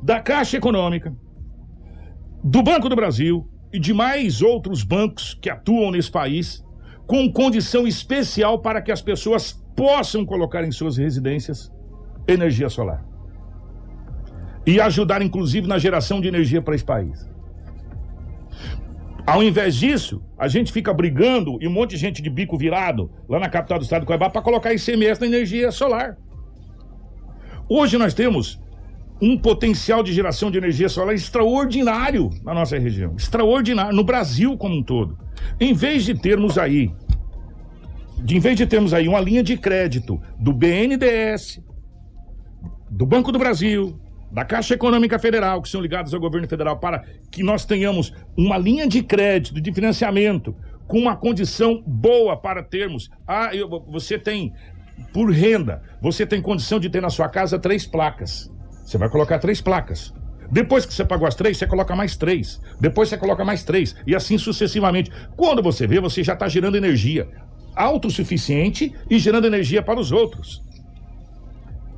da 0.02 0.20
Caixa 0.20 0.58
Econômica, 0.58 1.16
do 2.44 2.64
Banco 2.64 2.90
do 2.90 2.96
Brasil 2.96 3.48
e 3.72 3.80
de 3.80 3.94
mais 3.94 4.42
outros 4.42 4.84
bancos 4.84 5.34
que 5.34 5.50
atuam 5.50 5.92
nesse 5.92 6.12
país 6.12 6.64
com 7.06 7.32
condição 7.32 7.88
especial 7.88 8.60
para 8.60 8.82
que 8.82 8.92
as 8.92 9.02
pessoas 9.02 9.54
possam 9.76 10.26
colocar 10.26 10.64
em 10.64 10.72
suas 10.72 10.98
residências 10.98 11.72
energia 12.28 12.70
solar. 12.70 13.06
E 14.66 14.82
ajudar, 14.82 15.22
inclusive, 15.22 15.68
na 15.68 15.78
geração 15.78 16.20
de 16.20 16.28
energia 16.28 16.62
para 16.62 16.76
esse 16.76 16.84
país. 16.84 17.26
Ao 19.28 19.44
invés 19.44 19.76
disso, 19.76 20.24
a 20.38 20.48
gente 20.48 20.72
fica 20.72 20.94
brigando 20.94 21.58
e 21.60 21.68
um 21.68 21.72
monte 21.72 21.92
de 21.92 21.98
gente 21.98 22.22
de 22.22 22.30
bico 22.30 22.58
virado 22.58 23.12
lá 23.28 23.38
na 23.38 23.50
capital 23.50 23.78
do 23.78 23.84
estado 23.84 24.04
do 24.04 24.06
Cuiabá 24.06 24.30
para 24.30 24.42
colocar 24.42 24.74
ICMS 24.74 25.20
na 25.20 25.28
energia 25.28 25.70
solar. 25.70 26.18
Hoje 27.68 27.98
nós 27.98 28.14
temos 28.14 28.58
um 29.22 29.38
potencial 29.38 30.02
de 30.02 30.14
geração 30.14 30.50
de 30.50 30.58
energia 30.58 30.88
solar 30.88 31.14
extraordinário 31.14 32.30
na 32.42 32.54
nossa 32.54 32.80
região, 32.80 33.16
extraordinário 33.18 33.94
no 33.94 34.04
Brasil 34.06 34.58
como 34.58 34.78
um 34.78 34.82
todo. 34.82 35.20
Em 35.60 35.74
vez 35.74 36.06
de 36.06 36.14
termos 36.14 36.58
aí, 36.58 36.90
de, 38.20 38.38
em 38.38 38.40
vez 38.40 38.56
de 38.56 38.66
termos 38.66 38.94
aí 38.94 39.10
uma 39.10 39.20
linha 39.20 39.44
de 39.44 39.58
crédito 39.58 40.22
do 40.40 40.54
BNDES, 40.54 41.62
do 42.90 43.06
Banco 43.06 43.34
do 43.34 43.40
Brasil, 43.40 44.00
da 44.32 44.44
Caixa 44.46 44.74
Econômica 44.74 45.18
Federal, 45.18 45.62
que 45.62 45.70
são 45.70 45.82
ligados 45.82 46.14
ao 46.14 46.20
governo 46.20 46.48
federal, 46.48 46.78
para 46.80 47.04
que 47.32 47.44
nós 47.44 47.66
tenhamos 47.66 48.14
uma 48.36 48.58
linha 48.58 48.88
de 48.88 49.02
crédito, 49.02 49.62
de 49.62 49.74
financiamento, 49.74 50.56
com 50.88 51.00
uma 51.00 51.16
condição 51.16 51.84
boa 51.86 52.38
para 52.38 52.64
termos. 52.64 53.10
Ah, 53.28 53.54
eu, 53.54 53.68
você 53.88 54.18
tem, 54.18 54.54
por 55.14 55.32
renda, 55.32 55.82
você 56.02 56.26
tem 56.26 56.42
condição 56.42 56.80
de 56.80 56.90
ter 56.90 57.02
na 57.02 57.10
sua 57.10 57.30
casa 57.30 57.60
três 57.60 57.86
placas. 57.86 58.52
Você 58.86 58.98
vai 58.98 59.10
colocar 59.10 59.40
três 59.40 59.62
placas. 59.62 60.14
Depois 60.50 60.86
que 60.86 60.94
você 60.94 61.04
pagou 61.04 61.28
as 61.28 61.36
três, 61.36 61.58
você 61.58 61.68
coloca 61.68 61.94
mais 61.96 62.16
três. 62.16 62.62
Depois 62.80 63.10
você 63.10 63.18
coloca 63.18 63.44
mais 63.44 63.64
três. 63.64 63.96
E 64.06 64.16
assim 64.16 64.38
sucessivamente. 64.38 65.12
Quando 65.36 65.62
você 65.62 65.86
vê, 65.86 66.00
você 66.00 66.24
já 66.24 66.34
está 66.34 66.48
gerando 66.48 66.78
energia 66.78 67.28
autossuficiente 67.76 68.94
e 69.10 69.20
gerando 69.20 69.46
energia 69.46 69.84
para 69.84 70.00
os 70.00 70.12
outros. 70.12 70.64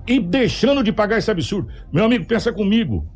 E 0.10 0.20
deixando 0.20 0.84
de 0.84 0.92
pagar 0.92 1.20
esse 1.20 1.30
absurdo. 1.30 1.72
Meu 1.94 2.04
amigo, 2.04 2.26
pensa 2.26 2.52
comigo. 2.52 3.08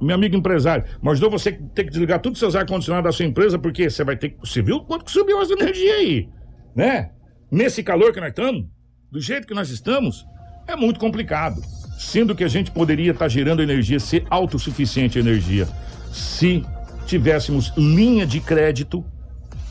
Meu 0.00 0.14
amigo 0.14 0.34
empresário, 0.34 0.84
mas 1.02 1.20
não 1.20 1.28
você 1.28 1.52
ter 1.52 1.84
que 1.84 1.90
desligar 1.90 2.20
todos 2.20 2.38
os 2.38 2.40
seus 2.40 2.56
ar-condicionado 2.56 3.04
da 3.04 3.12
sua 3.12 3.26
empresa, 3.26 3.58
porque 3.58 3.90
você 3.90 4.02
vai 4.02 4.16
ter 4.16 4.30
que. 4.30 4.38
Você 4.40 4.62
viu 4.62 4.80
quanto 4.80 5.04
que 5.04 5.10
subiu 5.10 5.42
essa 5.42 5.52
energia 5.52 5.94
aí? 5.94 6.28
Né? 6.74 7.10
Nesse 7.50 7.82
calor 7.82 8.10
que 8.10 8.18
nós 8.18 8.30
estamos, 8.30 8.64
do 9.12 9.20
jeito 9.20 9.46
que 9.46 9.52
nós 9.52 9.68
estamos, 9.68 10.24
é 10.66 10.74
muito 10.74 10.98
complicado 10.98 11.60
sendo 12.00 12.34
que 12.34 12.42
a 12.42 12.48
gente 12.48 12.70
poderia 12.70 13.10
estar 13.10 13.26
tá 13.26 13.28
gerando 13.28 13.62
energia, 13.62 14.00
ser 14.00 14.24
autossuficiente 14.30 15.18
energia, 15.18 15.68
se 16.10 16.64
tivéssemos 17.04 17.72
linha 17.76 18.26
de 18.26 18.40
crédito 18.40 19.04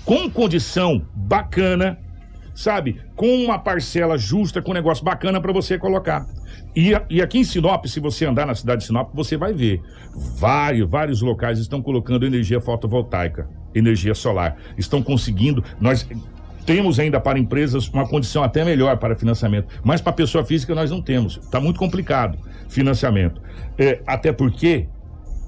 com 0.05 0.29
condição 0.29 1.03
bacana, 1.15 1.97
sabe? 2.59 3.01
Com 3.15 3.41
uma 3.45 3.57
parcela 3.57 4.17
justa, 4.17 4.61
com 4.61 4.71
um 4.71 4.73
negócio 4.73 5.03
bacana 5.03 5.39
para 5.39 5.53
você 5.53 5.77
colocar. 5.77 6.27
E, 6.75 6.91
e, 7.09 7.21
aqui 7.21 7.39
em 7.39 7.43
Sinop, 7.43 7.85
se 7.85 8.01
você 8.01 8.25
andar 8.25 8.45
na 8.45 8.53
cidade 8.53 8.81
de 8.81 8.87
Sinop, 8.87 9.11
você 9.13 9.37
vai 9.37 9.53
ver. 9.53 9.81
Vários, 10.37 10.89
vários 10.89 11.21
locais 11.21 11.57
estão 11.57 11.81
colocando 11.81 12.25
energia 12.25 12.59
fotovoltaica, 12.59 13.49
energia 13.73 14.13
solar. 14.13 14.57
Estão 14.77 15.01
conseguindo. 15.01 15.63
Nós 15.79 16.05
temos 16.65 16.99
ainda 16.99 17.17
para 17.17 17.39
empresas 17.39 17.87
uma 17.87 18.05
condição 18.05 18.43
até 18.43 18.65
melhor 18.65 18.97
para 18.97 19.15
financiamento, 19.15 19.69
mas 19.81 20.01
para 20.01 20.11
pessoa 20.11 20.43
física 20.43 20.75
nós 20.75 20.91
não 20.91 21.01
temos. 21.01 21.37
Está 21.37 21.61
muito 21.61 21.79
complicado 21.79 22.37
financiamento. 22.67 23.41
É, 23.77 24.01
até 24.05 24.33
porque, 24.33 24.85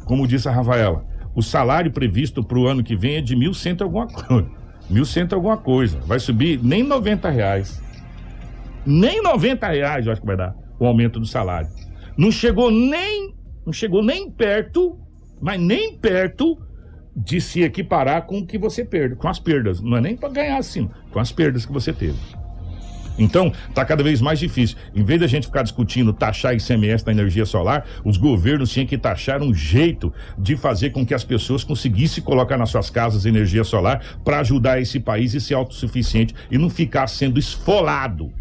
como 0.06 0.26
disse 0.26 0.48
a 0.48 0.52
Rafaela, 0.52 1.06
o 1.36 1.42
salário 1.42 1.92
previsto 1.92 2.42
para 2.42 2.58
o 2.58 2.68
ano 2.68 2.82
que 2.82 2.96
vem 2.96 3.18
é 3.18 3.22
de 3.22 3.36
mil 3.36 3.54
cento 3.54 3.84
alguma 3.84 4.08
coisa. 4.08 4.61
Mil 4.90 5.06
cento 5.06 5.34
alguma 5.34 5.58
coisa. 5.58 6.00
Vai 6.02 6.20
subir 6.20 6.60
nem 6.62 6.84
90 6.84 7.30
reais. 7.30 7.82
Nem 8.86 9.22
90 9.22 9.68
reais 9.68 10.06
eu 10.06 10.12
acho 10.12 10.22
que 10.22 10.28
vai 10.28 10.38
dar 10.38 10.56
o 10.80 10.86
aumento 10.86 11.20
do 11.20 11.26
salário. 11.26 11.70
Não 12.18 12.32
chegou 12.32 12.72
nem, 12.72 13.34
não 13.66 13.72
chegou 13.72 14.04
nem 14.04 14.30
perto, 14.30 15.00
mas 15.42 15.60
nem 15.60 15.98
perto 15.98 16.58
de 17.16 17.40
se 17.42 17.62
equiparar 17.62 18.26
com 18.26 18.40
o 18.40 18.46
que 18.46 18.58
você 18.58 18.84
perde, 18.84 19.16
com 19.16 19.28
as 19.28 19.40
perdas. 19.40 19.82
Não 19.82 19.98
é 19.98 20.02
nem 20.02 20.16
para 20.16 20.30
ganhar 20.30 20.58
assim, 20.58 20.90
com 21.12 21.20
as 21.20 21.32
perdas 21.32 21.66
que 21.66 21.72
você 21.72 21.94
teve. 21.94 22.18
Então, 23.24 23.52
está 23.70 23.86
cada 23.86 24.04
vez 24.04 24.22
mais 24.22 24.40
difícil. 24.40 24.78
Em 24.94 25.04
vez 25.04 25.20
da 25.20 25.28
gente 25.28 25.48
ficar 25.48 25.64
discutindo 25.64 26.14
taxar 26.14 26.56
ICMS 26.56 27.06
na 27.06 27.12
energia 27.12 27.46
solar, 27.46 27.86
os 28.04 28.18
governos 28.18 28.72
tinham 28.72 28.86
que 28.86 28.98
taxar 28.98 29.42
um 29.42 29.54
jeito 29.54 30.14
de 30.38 30.56
fazer 30.56 30.90
com 30.90 31.06
que 31.06 31.14
as 31.14 31.24
pessoas 31.24 31.64
conseguissem 31.64 32.24
colocar 32.24 32.58
nas 32.58 32.70
suas 32.70 32.90
casas 32.90 33.26
energia 33.26 33.64
solar 33.64 34.04
para 34.24 34.40
ajudar 34.40 34.82
esse 34.82 35.00
país 35.00 35.34
e 35.34 35.42
ser 35.42 35.54
autossuficiente 35.54 36.34
e 36.50 36.58
não 36.58 36.70
ficar 36.70 37.08
sendo 37.08 37.40
esfolado. 37.40 38.32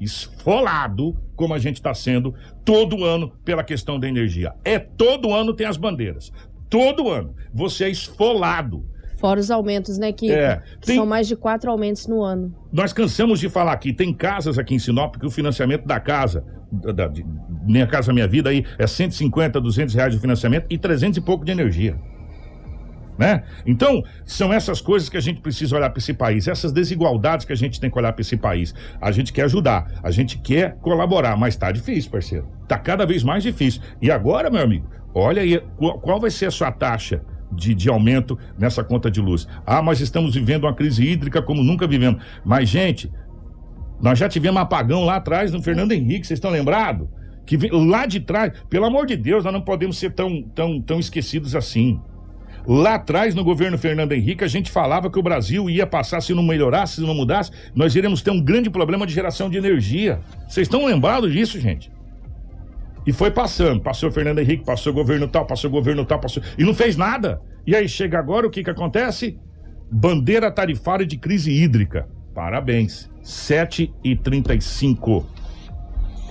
Esfolado, 0.00 1.14
como 1.36 1.52
a 1.52 1.58
gente 1.58 1.76
está 1.76 1.92
sendo 1.92 2.34
todo 2.64 3.04
ano 3.04 3.30
pela 3.44 3.62
questão 3.62 4.00
da 4.00 4.08
energia. 4.08 4.54
É 4.64 4.78
todo 4.78 5.34
ano 5.34 5.52
tem 5.52 5.66
as 5.66 5.76
bandeiras 5.76 6.32
todo 6.70 7.10
ano. 7.10 7.34
Você 7.52 7.84
é 7.84 7.90
esfolado. 7.90 8.88
Fora 9.20 9.38
os 9.38 9.50
aumentos, 9.50 9.98
né, 9.98 10.12
que, 10.12 10.32
é, 10.32 10.62
que 10.80 10.86
tem... 10.86 10.96
são 10.96 11.04
mais 11.04 11.28
de 11.28 11.36
quatro 11.36 11.70
aumentos 11.70 12.06
no 12.06 12.22
ano. 12.22 12.54
Nós 12.72 12.90
cansamos 12.90 13.38
de 13.38 13.50
falar 13.50 13.72
aqui, 13.72 13.92
tem 13.92 14.14
casas 14.14 14.58
aqui 14.58 14.74
em 14.74 14.78
Sinop 14.78 15.16
que 15.16 15.26
o 15.26 15.30
financiamento 15.30 15.86
da 15.86 16.00
casa, 16.00 16.42
da, 16.72 17.06
de, 17.06 17.22
Minha 17.66 17.86
Casa 17.86 18.14
Minha 18.14 18.26
Vida 18.26 18.48
aí, 18.48 18.64
é 18.78 18.86
150, 18.86 19.60
200 19.60 19.94
reais 19.94 20.14
de 20.14 20.18
financiamento 20.18 20.64
e 20.70 20.78
300 20.78 21.18
e 21.18 21.20
pouco 21.20 21.44
de 21.44 21.52
energia. 21.52 22.00
né? 23.18 23.42
Então, 23.66 24.02
são 24.24 24.50
essas 24.50 24.80
coisas 24.80 25.10
que 25.10 25.18
a 25.18 25.20
gente 25.20 25.42
precisa 25.42 25.76
olhar 25.76 25.90
para 25.90 25.98
esse 25.98 26.14
país, 26.14 26.48
essas 26.48 26.72
desigualdades 26.72 27.44
que 27.44 27.52
a 27.52 27.56
gente 27.56 27.78
tem 27.78 27.90
que 27.90 27.98
olhar 27.98 28.14
para 28.14 28.22
esse 28.22 28.38
país. 28.38 28.74
A 29.02 29.12
gente 29.12 29.34
quer 29.34 29.42
ajudar, 29.42 30.00
a 30.02 30.10
gente 30.10 30.38
quer 30.38 30.76
colaborar, 30.76 31.36
mas 31.36 31.56
tá 31.56 31.70
difícil, 31.70 32.10
parceiro. 32.10 32.48
Tá 32.66 32.78
cada 32.78 33.04
vez 33.04 33.22
mais 33.22 33.42
difícil. 33.42 33.82
E 34.00 34.10
agora, 34.10 34.48
meu 34.48 34.62
amigo, 34.62 34.88
olha 35.14 35.42
aí, 35.42 35.62
qual, 35.76 36.00
qual 36.00 36.18
vai 36.18 36.30
ser 36.30 36.46
a 36.46 36.50
sua 36.50 36.72
taxa 36.72 37.20
de, 37.52 37.74
de 37.74 37.88
aumento 37.88 38.38
nessa 38.58 38.82
conta 38.82 39.10
de 39.10 39.20
luz? 39.20 39.46
Ah, 39.66 39.82
mas 39.82 40.00
estamos 40.00 40.34
vivendo 40.34 40.64
uma 40.64 40.74
crise 40.74 41.04
hídrica 41.04 41.42
como 41.42 41.62
nunca 41.62 41.86
vivemos. 41.86 42.22
Mas, 42.44 42.68
gente, 42.68 43.10
nós 44.00 44.18
já 44.18 44.28
tivemos 44.28 44.60
apagão 44.60 45.04
lá 45.04 45.16
atrás 45.16 45.52
no 45.52 45.62
Fernando 45.62 45.92
Henrique, 45.92 46.26
vocês 46.26 46.38
estão 46.38 46.50
lembrados? 46.50 47.08
Que 47.46 47.56
lá 47.70 48.06
de 48.06 48.20
trás, 48.20 48.52
pelo 48.68 48.86
amor 48.86 49.06
de 49.06 49.16
Deus, 49.16 49.44
nós 49.44 49.52
não 49.52 49.60
podemos 49.60 49.98
ser 49.98 50.12
tão, 50.12 50.42
tão, 50.54 50.80
tão 50.80 51.00
esquecidos 51.00 51.54
assim. 51.54 52.00
Lá 52.66 52.94
atrás, 52.94 53.34
no 53.34 53.42
governo 53.42 53.78
Fernando 53.78 54.12
Henrique, 54.12 54.44
a 54.44 54.48
gente 54.48 54.70
falava 54.70 55.10
que 55.10 55.18
o 55.18 55.22
Brasil 55.22 55.68
ia 55.68 55.86
passar, 55.86 56.20
se 56.20 56.32
não 56.34 56.42
melhorasse, 56.42 56.96
se 56.96 57.00
não 57.00 57.14
mudasse, 57.14 57.50
nós 57.74 57.94
iríamos 57.94 58.22
ter 58.22 58.30
um 58.30 58.40
grande 58.40 58.70
problema 58.70 59.06
de 59.06 59.12
geração 59.12 59.50
de 59.50 59.58
energia. 59.58 60.20
Vocês 60.46 60.66
estão 60.66 60.84
lembrados 60.86 61.32
disso, 61.32 61.58
gente? 61.58 61.90
E 63.06 63.12
foi 63.12 63.30
passando. 63.30 63.80
Passou 63.80 64.10
Fernando 64.10 64.38
Henrique, 64.38 64.64
passou 64.64 64.92
governo 64.92 65.28
tal, 65.28 65.46
passou 65.46 65.70
governo 65.70 66.04
tal, 66.04 66.20
passou. 66.20 66.42
E 66.58 66.64
não 66.64 66.74
fez 66.74 66.96
nada. 66.96 67.40
E 67.66 67.74
aí 67.74 67.88
chega 67.88 68.18
agora, 68.18 68.46
o 68.46 68.50
que 68.50 68.62
que 68.62 68.70
acontece? 68.70 69.38
Bandeira 69.90 70.50
tarifária 70.50 71.06
de 71.06 71.16
crise 71.16 71.50
hídrica. 71.50 72.08
Parabéns. 72.34 73.10
7 73.22 73.92
e 74.02 74.16
35 74.16 75.26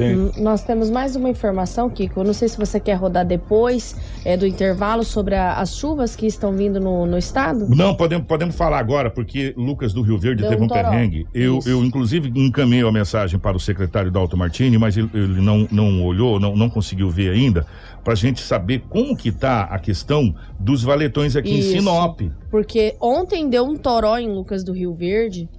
Hum, 0.04 0.32
Nós 0.38 0.64
temos 0.64 0.89
mais 0.89 1.16
uma 1.16 1.30
informação, 1.30 1.89
Kiko. 1.89 2.20
Eu 2.22 2.24
não 2.24 2.34
sei 2.34 2.47
se 2.47 2.58
você 2.58 2.80
quer 2.80 2.93
rodar 2.95 3.26
depois 3.26 3.95
é, 4.24 4.38
do 4.38 4.45
intervalo 4.47 5.04
sobre 5.04 5.36
a- 5.36 5.54
as 5.56 5.76
chuvas 5.76 6.16
que 6.16 6.26
estão 6.26 6.54
vindo 6.54 6.80
no, 6.80 7.06
no 7.06 7.18
estado. 7.18 7.68
Não, 7.70 7.93
podemos, 7.95 8.26
podemos 8.28 8.56
falar 8.56 8.80
agora, 8.80 9.10
porque 9.10 9.54
Lucas 9.58 9.93
do 9.93 10.02
Rio 10.02 10.18
Verde 10.18 10.41
Deu 10.41 10.50
teve 10.52 10.62
um 10.62 10.66
um 10.66 10.70
perrengue. 10.70 11.28
Eu, 11.34 11.58
Isso. 11.60 11.70
eu, 11.70 11.84
inclusive, 11.84 12.32
encaminhei 12.36 12.88
a 12.88 12.91
mensagem 12.91 13.39
para 13.39 13.58
o 13.58 13.60
secretário 13.60 14.10
Dalton 14.12 14.38
Martini, 14.38 14.78
mas 14.78 14.95
ele, 14.97 15.10
ele 15.14 15.41
não, 15.41 15.68
não 15.72 16.04
olhou, 16.06 16.39
não, 16.39 16.56
não 16.56 16.70
conseguiu 16.70 17.10
ver 17.10 17.32
ainda, 17.32 17.66
para 18.04 18.14
a 18.14 18.16
gente 18.16 18.39
saber 18.41 18.84
como 18.89 19.16
que 19.18 19.32
tá 19.32 19.64
a 19.64 19.78
questão 19.80 20.34
dos 20.60 20.84
valetões 20.84 21.36
aqui 21.36 21.60
Isso. 21.60 21.70
em 21.76 21.80
Sinop. 21.80 22.22
Porque 22.50 22.95
ontem 23.02 23.50
deu 23.50 23.66
um 23.66 23.76
toró 23.76 24.18
em 24.18 24.28
Lucas 24.32 24.64
do 24.64 24.72
Rio 24.72 24.93
Verde 24.93 25.50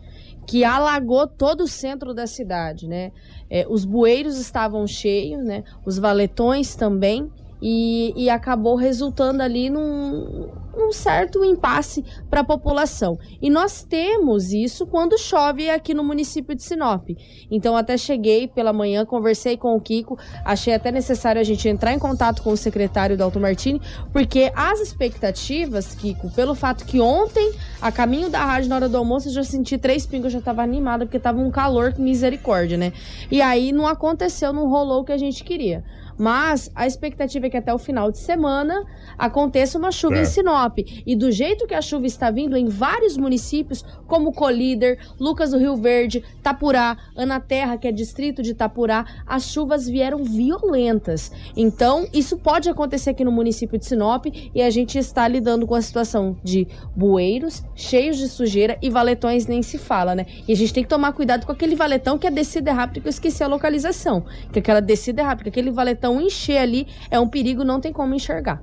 que 0.51 0.65
alagou 0.65 1.29
todo 1.29 1.61
o 1.61 1.69
centro 1.69 2.13
da 2.13 2.27
cidade, 2.27 2.89
né? 2.89 3.13
É, 3.49 3.65
os 3.69 3.85
bueiros 3.85 4.37
estavam 4.37 4.85
cheios, 4.85 5.45
né? 5.45 5.63
Os 5.87 5.97
valetões 5.97 6.75
também. 6.75 7.31
E, 7.63 8.13
e 8.17 8.31
acabou 8.31 8.75
resultando 8.75 9.43
ali 9.43 9.69
num, 9.69 10.51
num 10.77 10.93
certo 10.93 11.45
impasse 11.45 12.05
para 12.29 12.41
a 12.41 12.45
população. 12.45 13.19
E 13.41 13.51
nós 13.51 13.83
temos 13.83 14.53
isso 14.53 14.87
quando 14.87 15.19
chove 15.19 15.69
aqui 15.69 15.93
no 15.93 16.03
município 16.03 16.55
de 16.55 16.63
Sinop. 16.63 17.11
Então, 17.51 17.77
até 17.77 17.97
cheguei 17.97 18.49
pela 18.49 18.73
manhã, 18.73 19.05
conversei 19.05 19.57
com 19.57 19.75
o 19.75 19.81
Kiko, 19.81 20.19
achei 20.45 20.75
até 20.75 20.91
necessário 20.91 21.41
a 21.41 21.45
gente 21.45 21.69
entrar 21.69 21.93
em 21.93 21.99
contato 21.99 22.43
com 22.43 22.51
o 22.51 22.57
secretário 22.57 23.17
Dalton 23.17 23.41
Martini, 23.41 23.81
porque 24.13 24.51
as 24.55 24.81
expectativas, 24.81 25.95
Kiko, 25.95 26.31
pelo 26.31 26.55
fato 26.55 26.85
que 26.85 27.01
ontem, 27.01 27.53
a 27.81 27.93
caminho 27.93 28.31
da 28.31 28.45
rádio, 28.45 28.69
na 28.69 28.77
hora 28.77 28.89
do 28.89 28.97
almoço, 28.97 29.29
eu 29.29 29.33
já 29.33 29.45
senti 29.45 29.77
três 29.77 30.07
pingos, 30.07 30.33
eu 30.33 30.41
já 30.41 30.45
tava 30.45 30.63
animada, 30.63 31.05
porque 31.05 31.19
tava 31.19 31.41
um 31.41 31.51
calor, 31.51 31.95
misericórdia, 31.99 32.79
né? 32.79 32.93
E 33.31 33.43
aí 33.43 33.73
não 33.73 33.87
aconteceu, 33.87 34.53
não 34.53 34.69
rolou 34.69 35.01
o 35.01 35.05
que 35.05 35.13
a 35.13 35.19
gente 35.19 35.45
queria. 35.45 35.85
Mas 36.21 36.71
a 36.75 36.87
expectativa 36.87 37.47
é 37.47 37.51
que 37.51 37.57
até 37.57 37.73
o 37.73 37.79
final 37.79 38.13
de 38.13 38.19
semana 38.19 38.85
aconteça 39.17 39.79
uma 39.79 39.91
chuva 39.91 40.19
É. 40.19 40.21
em 40.21 40.25
Sinop. 40.27 40.79
E 41.07 41.17
do 41.17 41.33
jeito 41.33 41.67
que 41.67 41.73
a 41.73 41.81
chuva 41.81 42.05
está 42.07 42.31
vindo 42.31 42.59
em 42.59 42.67
vários 42.67 43.17
municípios, 43.17 43.83
como 44.07 44.31
Colíder, 44.31 44.99
Lucas 45.19 45.53
do 45.53 45.59
Rio 45.59 45.77
Verde, 45.77 46.23
Tapurá, 46.43 46.99
Anaterra, 47.17 47.79
que 47.79 47.89
é 47.89 47.93
distrito 47.93 48.43
de 48.43 48.53
Tapurá, 48.53 49.07
as 49.27 49.45
chuvas 49.45 49.89
vieram 49.89 50.23
violentas. 50.23 51.33
Então, 51.57 52.07
isso 52.13 52.37
pode 52.37 52.69
acontecer 52.69 53.11
aqui 53.11 53.25
no 53.25 53.33
município 53.33 53.79
de 53.79 53.87
Sinop 53.87 54.27
e 54.27 54.61
a 54.61 54.69
gente 54.69 54.99
está 54.99 55.27
lidando 55.27 55.67
com 55.67 55.75
a 55.75 55.81
situação 55.81 56.37
de 56.45 56.69
bueiros 56.95 57.63
cheios 57.75 58.19
de 58.19 58.29
sujeira 58.29 58.77
e 58.83 58.91
valetões 58.91 59.47
nem 59.47 59.63
se 59.63 59.79
fala, 59.79 60.15
né? 60.15 60.27
E 60.47 60.53
a 60.53 60.57
gente 60.57 60.75
tem 60.75 60.83
que 60.83 60.89
tomar 60.91 61.13
cuidado 61.13 61.47
com 61.47 61.53
aquele 61.53 61.75
valetão 61.75 62.19
que 62.19 62.27
é 62.27 62.31
descida 62.31 62.73
rápida, 62.75 63.01
que 63.01 63.07
eu 63.07 63.11
esqueci 63.11 63.43
a 63.43 63.47
localização. 63.47 64.23
Que 64.53 64.59
aquela 64.59 64.81
descida 64.81 65.23
é 65.23 65.25
rápida, 65.25 65.49
aquele 65.49 65.71
valetão 65.71 66.10
encher 66.19 66.57
ali 66.57 66.87
é 67.11 67.21
um 67.21 67.29
perigo, 67.29 67.63
não 67.63 67.79
tem 67.79 67.93
como 67.93 68.15
enxergar. 68.15 68.63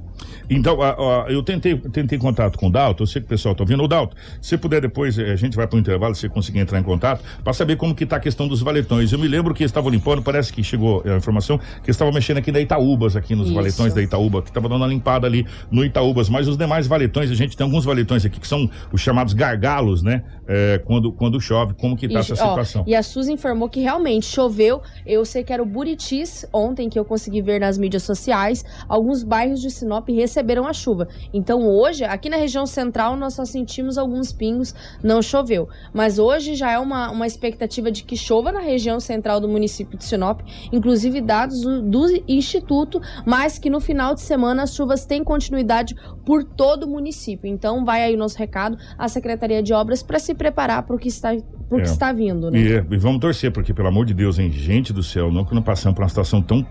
Então, 0.50 0.82
a- 0.82 1.26
a- 1.26 1.26
eu 1.32 1.44
tentei, 1.44 1.76
tentei 1.78 2.18
contato 2.18 2.58
com 2.58 2.68
o 2.68 2.72
Dalton, 2.72 3.04
eu 3.04 3.08
sei 3.08 3.22
que 3.22 3.26
o 3.28 3.30
pessoal 3.30 3.52
está 3.52 3.64
ouvindo. 3.64 3.84
O 3.84 3.88
Dalton, 3.88 4.16
se 4.42 4.58
puder 4.58 4.82
depois, 4.82 5.20
eh, 5.20 5.32
a 5.32 5.36
gente 5.36 5.56
vai 5.56 5.68
para 5.68 5.76
o 5.76 5.80
intervalo, 5.80 6.16
se 6.16 6.22
você 6.22 6.30
conseguir 6.30 6.60
entrar 6.60 6.80
em 6.80 6.84
contato, 6.84 7.22
para 7.44 7.54
saber 7.54 7.76
como 7.76 7.94
que 7.94 8.04
está 8.06 8.16
a 8.16 8.20
questão 8.20 8.48
dos 8.48 8.62
valetões. 8.62 9.12
Eu 9.12 9.20
me 9.20 9.28
lembro 9.28 9.54
que 9.54 9.64
estavam 9.64 9.90
limpando, 9.92 10.22
parece 10.24 10.52
que 10.52 10.64
chegou 10.64 11.04
eh, 11.06 11.12
a 11.14 11.18
informação, 11.18 11.60
que 11.84 11.92
estavam 11.92 12.12
mexendo 12.14 12.38
aqui 12.38 12.52
da 12.52 12.60
Itaúbas, 12.60 13.16
aqui 13.16 13.36
nos 13.36 13.48
Isso. 13.48 13.56
valetões 13.56 13.94
da 13.94 14.02
Itaúba, 14.02 14.42
que 14.42 14.48
estava 14.50 14.68
dando 14.70 14.82
uma 14.82 14.88
limpada 14.88 15.28
ali 15.28 15.46
no 15.70 15.84
Itaúbas. 15.86 16.30
Mas 16.30 16.48
os 16.48 16.58
demais 16.58 16.88
valetões, 16.88 17.30
a 17.30 17.36
gente 17.36 17.56
tem 17.56 17.64
alguns 17.66 17.86
valetões 17.86 18.26
aqui 18.26 18.40
que 18.40 18.48
são 18.48 18.70
os 18.92 19.02
chamados 19.02 19.34
gargalos, 19.34 20.02
né? 20.02 20.24
Eh, 20.48 20.82
quando, 20.86 21.12
quando 21.12 21.40
chove, 21.42 21.74
como 21.74 21.96
que 21.96 22.06
está 22.06 22.20
essa 22.20 22.34
ó, 22.34 22.50
situação? 22.50 22.84
e 22.88 22.96
a 22.96 23.04
Suzy 23.04 23.34
informou 23.34 23.68
que 23.70 23.82
realmente 23.82 24.26
choveu. 24.26 24.82
Eu 25.06 25.26
sei 25.26 25.44
que 25.44 25.52
era 25.54 25.62
o 25.62 25.66
Buritis, 25.66 26.46
ontem 26.54 26.90
que 26.90 26.98
eu 26.98 27.04
consegui 27.06 27.37
ver 27.42 27.60
nas 27.60 27.78
mídias 27.78 28.04
sociais. 28.04 28.64
Alguns 28.88 29.24
bairros 29.24 29.62
de 29.62 29.70
Sinop 29.70 30.08
receberam 30.10 30.68
a 30.68 30.74
chuva. 30.74 31.08
Então 31.34 31.68
hoje, 31.68 32.04
aqui 32.04 32.30
na 32.30 32.38
região 32.38 32.66
central, 32.66 33.16
nós 33.16 33.34
só 33.34 33.46
sentimos 33.46 33.98
alguns 33.98 34.32
pingos, 34.32 34.74
não 35.04 35.22
choveu. 35.22 35.68
Mas 35.94 36.20
hoje 36.20 36.56
já 36.56 36.72
é 36.72 36.80
uma, 36.80 37.12
uma 37.12 37.28
expectativa 37.28 37.92
de 37.92 38.04
que 38.04 38.16
chova 38.16 38.52
na 38.52 38.60
região 38.60 39.00
central 39.00 39.40
do 39.40 39.48
município 39.48 39.98
de 39.98 40.04
Sinop, 40.04 40.42
inclusive 40.72 41.22
dados 41.22 41.62
do, 41.62 41.82
do 41.82 42.08
Instituto, 42.28 43.02
mas 43.26 43.58
que 43.58 43.70
no 43.70 43.80
final 43.80 44.14
de 44.14 44.22
semana 44.22 44.64
as 44.64 44.74
chuvas 44.76 45.06
têm 45.06 45.24
continuidade 45.24 45.96
por 46.26 46.44
todo 46.44 46.84
o 46.84 46.90
município. 46.90 47.48
Então 47.48 47.86
vai 47.86 48.04
aí 48.04 48.16
o 48.16 48.18
nosso 48.18 48.38
recado 48.38 48.78
à 48.98 49.08
Secretaria 49.08 49.62
de 49.62 49.74
Obras 49.74 50.04
para 50.04 50.20
se 50.20 50.34
preparar 50.34 50.84
para 50.84 50.96
o 50.96 51.00
que 51.00 51.08
está, 51.08 51.36
pro 51.70 51.80
É. 51.80 51.82
que 51.82 51.90
está 51.90 52.12
vindo, 52.12 52.52
né? 52.52 52.60
E, 52.60 52.94
e 52.94 52.98
vamos 52.98 53.20
torcer, 53.20 53.52
porque, 53.52 53.74
pelo 53.74 53.88
amor 53.88 54.06
de 54.06 54.14
Deus, 54.14 54.40
hein? 54.40 54.52
Gente 54.52 54.92
do 54.94 55.04
céu, 55.04 55.32
não 55.32 55.46
que 55.46 55.54
não 55.56 55.62
passamos 55.62 55.96
por 55.96 56.04
uma 56.04 56.10
situação 56.10 56.42
tão 56.42 56.66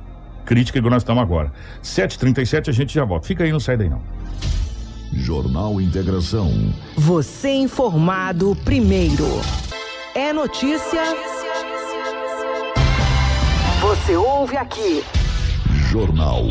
crítica 0.47 0.81
que 0.81 0.89
nós 0.89 1.03
estamos 1.03 1.23
agora. 1.23 1.53
7h37, 1.83 2.69
a 2.69 2.73
gente 2.73 2.95
já 2.95 3.05
volta. 3.05 3.27
Fica 3.27 3.45
aí, 3.45 3.53
não 3.53 3.61
sai 3.61 3.77
daí 3.77 3.91
não. 3.91 4.01
Jornal 5.13 5.81
Integração. 5.81 6.51
Você 6.97 7.51
informado 7.51 8.57
primeiro. 8.65 9.27
É 10.15 10.33
notícia. 10.33 11.03
Você 13.81 14.17
ouve 14.17 14.57
aqui. 14.57 15.05
Jornal 15.91 16.45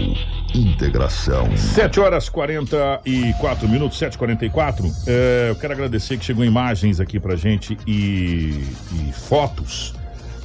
Integração. 0.53 1.55
7 1.57 1.99
horas 1.99 2.29
44 2.29 3.67
minutos, 3.67 3.99
7h44. 3.99 4.91
É, 5.07 5.47
eu 5.49 5.55
quero 5.55 5.73
agradecer 5.73 6.17
que 6.17 6.25
chegou 6.25 6.43
imagens 6.45 6.99
aqui 6.99 7.19
pra 7.19 7.35
gente 7.35 7.77
e, 7.85 8.63
e 8.93 9.11
fotos. 9.13 9.93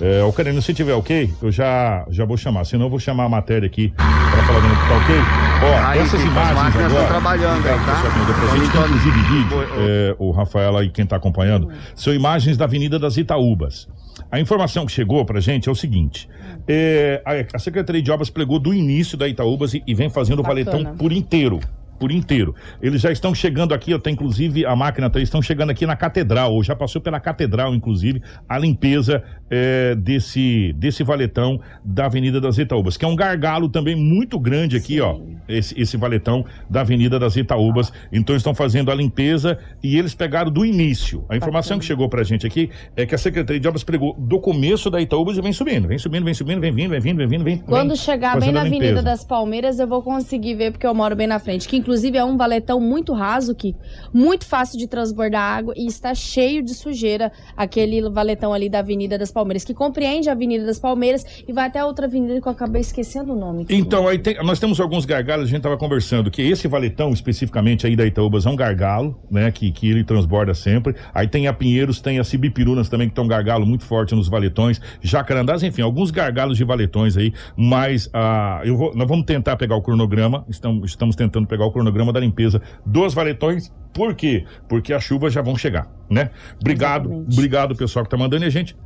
É, 0.00 0.22
ô, 0.22 0.32
Karine, 0.32 0.62
se 0.62 0.72
tiver 0.72 0.94
ok, 0.94 1.30
eu 1.42 1.52
já, 1.52 2.06
já 2.10 2.24
vou 2.24 2.36
chamar. 2.36 2.64
Senão 2.64 2.86
eu 2.86 2.90
vou 2.90 2.98
chamar 2.98 3.24
a 3.24 3.28
matéria 3.28 3.66
aqui 3.66 3.90
pra 3.90 4.42
falar 4.44 4.60
dentro 4.60 4.76
que 4.76 4.88
tá 4.88 4.96
ok. 4.96 5.16
Ó, 5.62 5.86
Aí, 5.88 5.98
essas 5.98 6.14
as 6.20 6.26
imagens 6.26 6.54
máquinas 6.54 6.86
agora. 6.86 7.02
estão 7.02 7.06
trabalhando 7.20 7.66
aí, 7.66 7.74
tá? 7.84 8.02
pessoal, 8.02 8.26
depois 8.26 8.50
a 8.50 8.56
gente 8.56 8.72
tem 8.72 8.80
inclusive 8.80 9.54
oi. 9.54 9.66
é, 9.78 10.16
o 10.18 10.30
Rafael 10.30 10.76
aí, 10.78 10.88
quem 10.88 11.04
tá 11.04 11.16
acompanhando, 11.16 11.68
são 11.94 12.14
imagens 12.14 12.56
da 12.56 12.64
Avenida 12.64 12.98
das 12.98 13.18
Itaúbas. 13.18 13.88
A 14.30 14.40
informação 14.40 14.86
que 14.86 14.92
chegou 14.92 15.24
pra 15.24 15.38
gente 15.40 15.68
é 15.68 15.72
o 15.72 15.74
seguinte: 15.74 16.28
é, 16.66 17.22
a, 17.24 17.56
a 17.56 17.58
Secretaria 17.58 18.00
de 18.00 18.10
Obras 18.10 18.30
plegou 18.30 18.58
do 18.58 18.72
início 18.72 19.18
da 19.18 19.28
Itaúbas 19.28 19.74
e, 19.74 19.82
e 19.86 19.94
vem 19.94 20.08
fazendo 20.08 20.38
o 20.40 20.42
valetão 20.42 20.82
por 20.96 21.12
inteiro. 21.12 21.60
Por 22.00 22.10
inteiro. 22.10 22.54
Eles 22.80 23.02
já 23.02 23.12
estão 23.12 23.34
chegando 23.34 23.74
aqui, 23.74 23.92
até 23.92 24.10
inclusive 24.10 24.64
a 24.64 24.74
máquina, 24.74 25.10
tá, 25.10 25.20
estão 25.20 25.42
chegando 25.42 25.68
aqui 25.68 25.84
na 25.84 25.94
catedral, 25.94 26.54
ou 26.54 26.64
já 26.64 26.74
passou 26.74 27.00
pela 27.00 27.20
catedral, 27.20 27.74
inclusive, 27.74 28.22
a 28.48 28.58
limpeza 28.58 29.22
é, 29.50 29.94
desse, 29.94 30.72
desse 30.78 31.04
valetão 31.04 31.60
da 31.84 32.06
Avenida 32.06 32.40
das 32.40 32.56
Itaúbas, 32.56 32.96
que 32.96 33.04
é 33.04 33.08
um 33.08 33.14
gargalo 33.14 33.68
também 33.68 33.94
muito 33.94 34.38
grande 34.40 34.76
aqui, 34.76 34.98
ó. 35.00 35.20
Esse, 35.46 35.78
esse 35.78 35.96
valetão 35.96 36.44
da 36.70 36.80
Avenida 36.80 37.18
das 37.18 37.36
Itaúbas. 37.36 37.92
Então 38.12 38.34
estão 38.34 38.54
fazendo 38.54 38.90
a 38.90 38.94
limpeza 38.94 39.58
e 39.82 39.98
eles 39.98 40.14
pegaram 40.14 40.50
do 40.50 40.64
início. 40.64 41.24
A 41.28 41.36
informação 41.36 41.78
que 41.78 41.84
chegou 41.84 42.08
pra 42.08 42.22
gente 42.22 42.46
aqui 42.46 42.70
é 42.96 43.04
que 43.04 43.14
a 43.14 43.18
Secretaria 43.18 43.60
de 43.60 43.68
Obras 43.68 43.84
pegou 43.84 44.14
do 44.16 44.40
começo 44.40 44.88
da 44.88 45.00
Itaúbas 45.00 45.36
e 45.36 45.42
vem 45.42 45.52
subindo, 45.52 45.88
vem 45.88 45.98
subindo, 45.98 46.24
vem 46.24 46.34
subindo, 46.34 46.60
vem 46.60 46.72
vindo, 46.72 46.90
vem 46.90 47.00
vindo, 47.00 47.18
vem 47.18 47.28
vindo, 47.28 47.44
vem 47.44 47.58
Quando 47.58 47.88
vem 47.88 47.96
chegar 47.96 48.38
bem 48.38 48.52
na 48.52 48.62
Avenida 48.62 49.02
das 49.02 49.24
Palmeiras, 49.24 49.78
eu 49.78 49.86
vou 49.86 50.02
conseguir 50.02 50.54
ver, 50.54 50.70
porque 50.70 50.86
eu 50.86 50.94
moro 50.94 51.16
bem 51.16 51.26
na 51.26 51.38
frente. 51.38 51.68
Que 51.68 51.76
inclusive 51.90 52.16
é 52.16 52.24
um 52.24 52.36
valetão 52.36 52.78
muito 52.78 53.12
raso, 53.12 53.52
que 53.52 53.74
muito 54.14 54.46
fácil 54.46 54.78
de 54.78 54.86
transbordar 54.86 55.42
água 55.42 55.74
e 55.76 55.86
está 55.88 56.14
cheio 56.14 56.62
de 56.62 56.72
sujeira 56.72 57.32
aquele 57.56 58.08
valetão 58.08 58.54
ali 58.54 58.68
da 58.68 58.78
Avenida 58.78 59.18
das 59.18 59.32
Palmeiras, 59.32 59.64
que 59.64 59.74
compreende 59.74 60.28
a 60.28 60.32
Avenida 60.32 60.64
das 60.64 60.78
Palmeiras 60.78 61.24
e 61.48 61.52
vai 61.52 61.66
até 61.66 61.84
outra 61.84 62.06
avenida 62.06 62.40
que 62.40 62.46
eu 62.46 62.52
acabei 62.52 62.80
esquecendo 62.80 63.32
o 63.32 63.36
nome. 63.36 63.66
Então, 63.68 64.06
aí 64.06 64.20
tem- 64.20 64.36
nós 64.44 64.60
temos 64.60 64.78
alguns 64.80 65.04
gargalos, 65.04 65.46
a 65.46 65.48
gente 65.48 65.56
estava 65.56 65.76
conversando 65.76 66.30
que 66.30 66.40
esse 66.42 66.68
valetão, 66.68 67.10
especificamente 67.10 67.88
aí 67.88 67.96
da 67.96 68.06
Itaúbas, 68.06 68.46
é 68.46 68.50
um 68.50 68.54
gargalo, 68.56 69.20
né? 69.28 69.50
Que, 69.50 69.72
que 69.72 69.90
ele 69.90 70.04
transborda 70.04 70.54
sempre. 70.54 70.94
Aí 71.12 71.26
tem 71.26 71.48
a 71.48 71.52
Pinheiros, 71.52 72.00
tem 72.00 72.20
a 72.20 72.24
Cibipirunas 72.24 72.88
também, 72.88 73.08
que 73.08 73.14
tem 73.16 73.24
um 73.24 73.28
gargalo 73.28 73.66
muito 73.66 73.84
forte 73.84 74.14
nos 74.14 74.28
valetões. 74.28 74.80
Jacarandás, 75.02 75.64
enfim, 75.64 75.82
alguns 75.82 76.12
gargalos 76.12 76.56
de 76.56 76.62
valetões 76.62 77.16
aí. 77.16 77.32
Mas 77.56 78.08
ah, 78.14 78.60
eu 78.64 78.76
vou, 78.76 78.94
nós 78.94 79.08
vamos 79.08 79.26
tentar 79.26 79.56
pegar 79.56 79.74
o 79.74 79.82
cronograma, 79.82 80.44
estamos, 80.48 80.90
estamos 80.90 81.16
tentando 81.16 81.48
pegar 81.48 81.64
o 81.64 81.72
cronograma 81.72 81.79
da 82.12 82.20
limpeza 82.20 82.60
dos 82.84 83.14
valetões. 83.14 83.72
Por 83.92 84.14
quê? 84.14 84.44
Porque 84.68 84.92
as 84.92 85.02
chuvas 85.02 85.32
já 85.32 85.42
vão 85.42 85.56
chegar, 85.56 85.88
né? 86.08 86.30
Obrigado, 86.60 87.06
Exatamente. 87.06 87.32
obrigado 87.32 87.76
pessoal 87.76 88.04
que 88.04 88.10
tá 88.10 88.16
mandando 88.16 88.44
e 88.44 88.46
a 88.46 88.50
gente. 88.50 88.76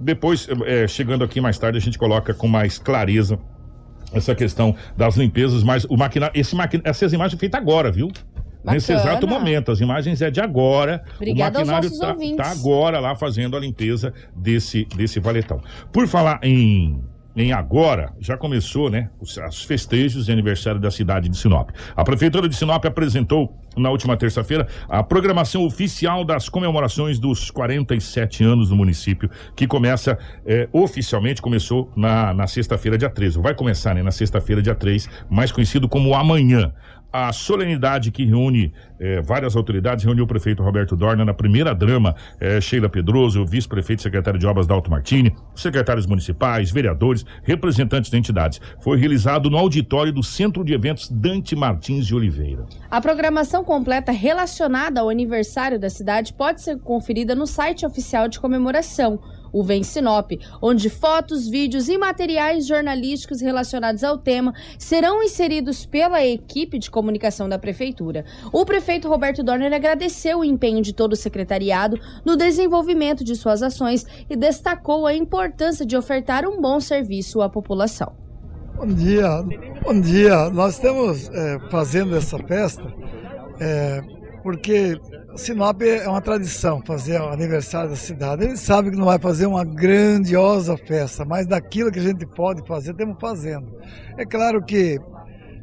Depois, 0.00 0.48
eh, 0.66 0.86
chegando 0.86 1.24
aqui 1.24 1.40
mais 1.40 1.58
tarde, 1.58 1.78
a 1.78 1.80
gente 1.80 1.98
coloca 1.98 2.32
com 2.32 2.46
mais 2.46 2.78
clareza 2.78 3.38
essa 4.12 4.34
questão 4.34 4.74
das 4.96 5.16
limpezas, 5.16 5.62
mas 5.62 5.84
o 5.84 5.96
maquinário, 5.96 6.38
esse 6.38 6.54
maqui, 6.54 6.80
essas 6.84 7.12
imagens 7.12 7.38
feitas 7.38 7.60
agora, 7.60 7.90
viu? 7.90 8.10
Nesse 8.64 8.92
Bacana. 8.92 9.10
exato 9.10 9.28
momento, 9.28 9.70
as 9.70 9.80
imagens 9.80 10.20
é 10.20 10.30
de 10.30 10.40
agora. 10.40 11.02
Obrigada 11.16 11.58
o 11.58 11.66
maquinário 11.66 11.90
nossos 11.90 12.36
tá, 12.36 12.44
tá 12.44 12.50
agora 12.50 12.98
lá 12.98 13.14
fazendo 13.14 13.56
a 13.56 13.60
limpeza 13.60 14.12
desse, 14.34 14.84
desse 14.96 15.20
valetão. 15.20 15.60
Por 15.92 16.06
falar 16.06 16.40
em 16.42 17.00
em 17.40 17.52
agora, 17.52 18.12
já 18.20 18.36
começou, 18.36 18.90
né, 18.90 19.10
os, 19.20 19.36
os 19.36 19.62
festejos 19.62 20.26
de 20.26 20.32
aniversário 20.32 20.80
da 20.80 20.90
cidade 20.90 21.28
de 21.28 21.36
Sinop. 21.36 21.70
A 21.96 22.04
Prefeitura 22.04 22.48
de 22.48 22.56
Sinop 22.56 22.84
apresentou 22.84 23.54
na 23.76 23.90
última 23.90 24.16
terça-feira 24.16 24.66
a 24.88 25.02
programação 25.02 25.64
oficial 25.64 26.24
das 26.24 26.48
comemorações 26.48 27.18
dos 27.18 27.50
47 27.50 28.42
anos 28.44 28.68
do 28.68 28.76
município, 28.76 29.30
que 29.54 29.66
começa 29.66 30.18
eh, 30.44 30.68
oficialmente, 30.72 31.40
começou 31.40 31.90
na, 31.96 32.34
na 32.34 32.46
sexta-feira, 32.46 32.98
dia 32.98 33.10
13. 33.10 33.38
Vai 33.38 33.54
começar, 33.54 33.94
né, 33.94 34.02
na 34.02 34.10
sexta-feira, 34.10 34.60
dia 34.60 34.74
3, 34.74 35.08
mais 35.30 35.52
conhecido 35.52 35.88
como 35.88 36.14
amanhã. 36.14 36.72
A 37.10 37.32
solenidade 37.32 38.10
que 38.10 38.24
reúne 38.26 38.70
eh, 39.00 39.22
várias 39.22 39.56
autoridades 39.56 40.04
reuniu 40.04 40.24
o 40.24 40.26
prefeito 40.26 40.62
Roberto 40.62 40.94
Dorna 40.94 41.24
na 41.24 41.32
primeira 41.32 41.74
drama, 41.74 42.14
eh, 42.38 42.60
Sheila 42.60 42.88
Pedroso, 42.88 43.40
o 43.40 43.46
vice-prefeito 43.46 44.02
secretário 44.02 44.38
de 44.38 44.46
obras 44.46 44.66
Dalto 44.66 44.90
Martini, 44.90 45.34
secretários 45.54 46.06
municipais, 46.06 46.70
vereadores, 46.70 47.24
representantes 47.42 48.10
de 48.10 48.18
entidades. 48.18 48.60
Foi 48.80 48.98
realizado 48.98 49.48
no 49.48 49.56
auditório 49.56 50.12
do 50.12 50.22
Centro 50.22 50.62
de 50.62 50.74
Eventos 50.74 51.08
Dante 51.08 51.56
Martins 51.56 52.06
de 52.06 52.14
Oliveira. 52.14 52.66
A 52.90 53.00
programação 53.00 53.64
completa 53.64 54.12
relacionada 54.12 55.00
ao 55.00 55.08
aniversário 55.08 55.80
da 55.80 55.88
cidade 55.88 56.34
pode 56.34 56.60
ser 56.60 56.78
conferida 56.78 57.34
no 57.34 57.46
site 57.46 57.86
oficial 57.86 58.28
de 58.28 58.38
comemoração, 58.38 59.18
o 59.52 59.62
Vem 59.62 59.82
Sinop, 59.82 60.32
onde 60.60 60.88
fotos, 60.90 61.48
vídeos 61.48 61.88
e 61.88 61.96
materiais 61.96 62.66
jornalísticos 62.66 63.40
relacionados 63.40 64.04
ao 64.04 64.18
tema 64.18 64.54
serão 64.78 65.22
inseridos 65.22 65.86
pela 65.86 66.24
equipe 66.24 66.78
de 66.78 66.90
comunicação 66.90 67.48
da 67.48 67.58
prefeitura. 67.58 68.24
O 68.52 68.64
prefeito 68.64 69.08
Roberto 69.08 69.42
Dorner 69.42 69.72
agradeceu 69.72 70.38
o 70.40 70.44
empenho 70.44 70.82
de 70.82 70.92
todo 70.92 71.12
o 71.12 71.16
secretariado 71.16 71.98
no 72.24 72.36
desenvolvimento 72.36 73.24
de 73.24 73.34
suas 73.34 73.62
ações 73.62 74.06
e 74.28 74.36
destacou 74.36 75.06
a 75.06 75.14
importância 75.14 75.84
de 75.84 75.96
ofertar 75.96 76.46
um 76.46 76.60
bom 76.60 76.80
serviço 76.80 77.40
à 77.40 77.48
população. 77.48 78.12
Bom 78.76 78.86
dia, 78.86 79.42
bom 79.82 80.00
dia. 80.00 80.50
Nós 80.50 80.74
estamos 80.74 81.28
é, 81.30 81.58
fazendo 81.68 82.16
essa 82.16 82.38
festa 82.38 82.94
é, 83.60 84.00
porque 84.42 84.98
Sinop 85.36 85.82
é 85.82 86.08
uma 86.08 86.20
tradição 86.20 86.82
fazer 86.84 87.20
o 87.20 87.28
aniversário 87.28 87.90
da 87.90 87.96
cidade. 87.96 88.44
Ele 88.44 88.56
sabe 88.56 88.90
que 88.90 88.96
não 88.96 89.06
vai 89.06 89.18
fazer 89.18 89.46
uma 89.46 89.64
grandiosa 89.64 90.76
festa, 90.76 91.24
mas 91.24 91.46
daquilo 91.46 91.90
que 91.90 91.98
a 91.98 92.02
gente 92.02 92.26
pode 92.26 92.66
fazer, 92.66 92.92
estamos 92.92 93.16
fazendo. 93.20 93.66
É 94.16 94.24
claro 94.24 94.62
que 94.64 94.98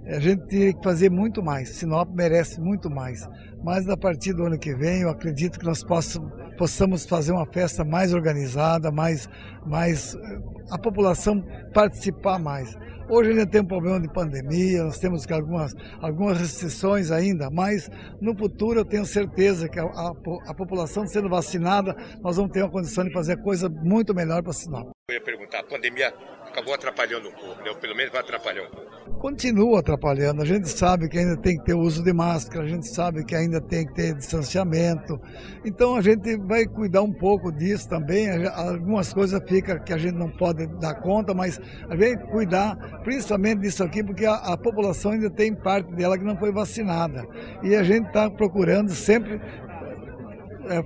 a 0.07 0.19
gente 0.19 0.45
teria 0.47 0.73
que 0.73 0.83
fazer 0.83 1.09
muito 1.09 1.43
mais. 1.43 1.69
Sinop 1.69 2.09
merece 2.13 2.61
muito 2.61 2.89
mais. 2.89 3.27
Mas 3.63 3.89
a 3.89 3.97
partir 3.97 4.33
do 4.33 4.45
ano 4.45 4.59
que 4.59 4.75
vem, 4.75 5.01
eu 5.01 5.09
acredito 5.09 5.59
que 5.59 5.65
nós 5.65 5.83
possamos, 5.83 6.31
possamos 6.57 7.05
fazer 7.05 7.31
uma 7.31 7.45
festa 7.45 7.83
mais 7.83 8.13
organizada, 8.13 8.91
mais, 8.91 9.29
mais 9.65 10.15
eh, 10.15 10.39
a 10.71 10.77
população 10.77 11.41
participar 11.73 12.39
mais. 12.39 12.75
Hoje 13.07 13.29
ainda 13.29 13.45
tem 13.45 13.61
um 13.61 13.65
problema 13.65 13.99
de 13.99 14.11
pandemia, 14.11 14.83
nós 14.83 14.97
temos 14.97 15.29
algumas, 15.31 15.75
algumas 16.01 16.39
restrições 16.39 17.11
ainda, 17.11 17.51
mas 17.51 17.87
no 18.19 18.35
futuro 18.35 18.79
eu 18.79 18.85
tenho 18.85 19.05
certeza 19.05 19.69
que 19.69 19.79
a, 19.79 19.83
a, 19.83 20.11
a 20.47 20.53
população 20.55 21.05
sendo 21.05 21.29
vacinada, 21.29 21.95
nós 22.21 22.37
vamos 22.37 22.51
ter 22.51 22.63
uma 22.63 22.71
condição 22.71 23.03
de 23.03 23.13
fazer 23.13 23.37
coisa 23.43 23.69
muito 23.69 24.13
melhor 24.13 24.41
para 24.41 24.53
Sinop. 24.53 24.89
Eu 25.07 25.15
ia 25.15 25.21
perguntar, 25.21 25.59
a 25.59 25.63
pandemia 25.63 26.11
acabou 26.55 26.73
atrapalhando 26.73 27.27
um 27.27 27.31
pouco, 27.33 27.61
né? 27.61 27.69
Ou 27.69 27.75
pelo 27.75 27.95
menos 27.95 28.11
vai 28.11 28.21
atrapalhar 28.21 28.63
um 28.63 28.69
pouco. 28.69 29.19
continua 29.19 29.79
atrapalhando. 29.79 30.41
A 30.41 30.45
gente 30.45 30.69
sabe 30.69 31.09
que 31.09 31.17
ainda 31.17 31.35
tem 31.35 31.57
que 31.57 31.65
ter 31.65 31.73
uso 31.73 32.03
de 32.03 32.13
máscara, 32.13 32.63
a 32.63 32.67
gente 32.67 32.87
sabe 32.87 33.25
que 33.25 33.35
ainda 33.35 33.59
tem 33.59 33.85
que 33.85 33.93
ter 33.93 34.13
distanciamento. 34.15 35.19
Então 35.65 35.95
a 35.95 36.01
gente 36.01 36.37
vai 36.37 36.65
cuidar 36.65 37.01
um 37.01 37.11
pouco 37.11 37.51
disso 37.51 37.89
também. 37.89 38.29
Algumas 38.47 39.13
coisas 39.13 39.41
fica 39.47 39.79
que 39.79 39.91
a 39.91 39.97
gente 39.97 40.15
não 40.15 40.29
pode 40.29 40.65
dar 40.79 40.95
conta, 41.01 41.33
mas 41.33 41.59
a 41.89 41.95
gente 41.95 42.23
cuidar 42.31 42.75
principalmente 43.03 43.61
disso 43.61 43.83
aqui, 43.83 44.03
porque 44.03 44.25
a, 44.25 44.35
a 44.35 44.57
população 44.57 45.11
ainda 45.11 45.29
tem 45.29 45.53
parte 45.53 45.91
dela 45.93 46.17
que 46.17 46.23
não 46.23 46.37
foi 46.37 46.51
vacinada. 46.51 47.25
E 47.63 47.75
a 47.75 47.83
gente 47.83 48.07
está 48.07 48.29
procurando 48.29 48.91
sempre 48.91 49.41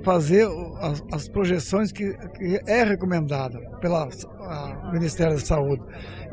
fazer 0.04 0.48
as, 0.80 1.04
as 1.12 1.28
projeções 1.28 1.92
que, 1.92 2.14
que, 2.38 2.60
é 2.68 2.84
recomendada 2.84 3.60
pelo 3.80 4.10
Ministério 4.92 5.36
da 5.36 5.46
Saúde. 5.46 5.84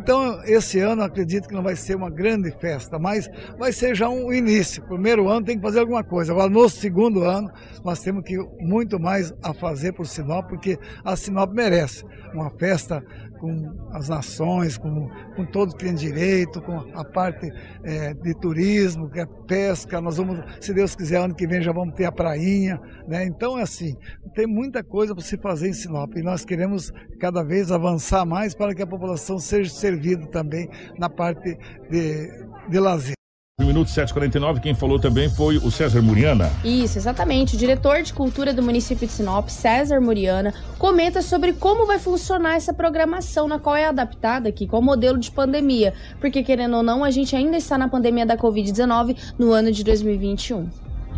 Então, 0.07 0.41
esse 0.45 0.79
ano 0.79 1.03
acredito 1.03 1.49
que 1.49 1.55
não 1.55 1.65
vai 1.65 1.75
ser 1.75 1.97
uma 1.97 2.09
grande 2.09 2.53
festa, 2.61 2.97
mas 2.97 3.29
vai 3.59 3.73
ser 3.73 3.93
já 3.93 4.09
um 4.09 4.33
início. 4.33 4.81
Primeiro 4.85 5.29
ano 5.29 5.45
tem 5.45 5.57
que 5.57 5.63
fazer 5.63 5.81
alguma 5.81 6.05
coisa. 6.05 6.31
Agora, 6.31 6.49
no 6.49 6.69
segundo 6.69 7.25
ano, 7.25 7.51
nós 7.85 7.99
temos 7.99 8.23
que 8.23 8.39
muito 8.61 9.01
mais 9.01 9.35
a 9.43 9.53
fazer 9.53 9.95
por 9.95 10.07
Sinop, 10.07 10.49
porque 10.49 10.79
a 11.05 11.17
Sinop 11.17 11.53
merece 11.53 12.05
uma 12.33 12.49
festa 12.51 13.03
com 13.41 13.89
as 13.91 14.09
nações, 14.09 14.79
com, 14.79 15.11
com 15.35 15.45
todos 15.45 15.75
que 15.75 15.85
têm 15.85 15.95
direito, 15.95 16.63
com 16.63 16.79
a 16.95 17.05
parte 17.05 17.51
é, 17.83 18.15
de 18.15 18.33
turismo, 18.35 19.11
que 19.11 19.19
é 19.19 19.27
pesca. 19.49 20.01
Nós 20.01 20.19
vamos, 20.19 20.39
se 20.61 20.73
Deus 20.73 20.95
quiser, 20.95 21.19
ano 21.19 21.35
que 21.35 21.49
vem 21.49 21.61
já 21.61 21.73
vamos 21.73 21.95
ter 21.97 22.05
a 22.05 22.13
prainha. 22.13 22.81
Né? 23.09 23.27
Então 23.27 23.59
é 23.59 23.63
assim, 23.63 23.97
tem 24.37 24.47
muita 24.47 24.85
coisa 24.85 25.15
para 25.15 25.25
se 25.25 25.37
fazer 25.37 25.69
em 25.69 25.73
Sinop 25.73 26.17
e 26.17 26.23
nós 26.23 26.45
queremos 26.45 26.93
cada 27.19 27.43
vez 27.43 27.73
avançar 27.73 28.25
mais 28.25 28.55
para 28.55 28.73
que 28.73 28.83
a 28.83 28.87
população 28.87 29.39
seja 29.39 29.71
servida 29.71 29.96
também 30.29 30.69
na 30.99 31.09
parte 31.09 31.57
de, 31.91 32.47
de 32.69 32.79
lazer. 32.81 33.17
No 33.59 33.65
minuto 33.65 33.89
749, 33.89 34.61
quem 34.61 34.75
falou 34.75 34.99
também 34.99 35.31
foi 35.31 35.57
o 35.57 35.71
César 35.71 36.03
Muriana. 36.03 36.51
Isso, 36.63 36.99
exatamente. 36.99 37.57
O 37.57 37.59
diretor 37.59 38.03
de 38.03 38.13
cultura 38.13 38.53
do 38.53 38.63
município 38.63 39.07
de 39.07 39.13
Sinop, 39.15 39.49
César 39.49 39.99
Muriana, 39.99 40.53
comenta 40.79 41.23
sobre 41.23 41.55
como 41.55 41.87
vai 41.87 41.99
funcionar 41.99 42.57
essa 42.57 42.75
programação, 42.75 43.49
na 43.49 43.59
qual 43.59 43.75
é 43.75 43.87
adaptada 43.87 44.51
aqui 44.51 44.67
com 44.67 44.79
o 44.79 44.83
modelo 44.83 45.17
de 45.17 45.31
pandemia. 45.31 45.95
Porque, 46.21 46.43
querendo 46.43 46.77
ou 46.77 46.83
não, 46.83 47.03
a 47.03 47.11
gente 47.11 47.35
ainda 47.35 47.57
está 47.57 47.79
na 47.79 47.89
pandemia 47.89 48.27
da 48.27 48.37
Covid-19 48.37 49.35
no 49.39 49.53
ano 49.53 49.73
de 49.73 49.83
2021. 49.83 50.69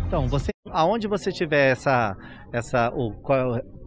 Então, 0.07 0.25
você, 0.29 0.49
aonde 0.71 1.09
você 1.09 1.33
tiver 1.33 1.73
essa, 1.73 2.15
essa, 2.51 2.89
o 2.93 3.11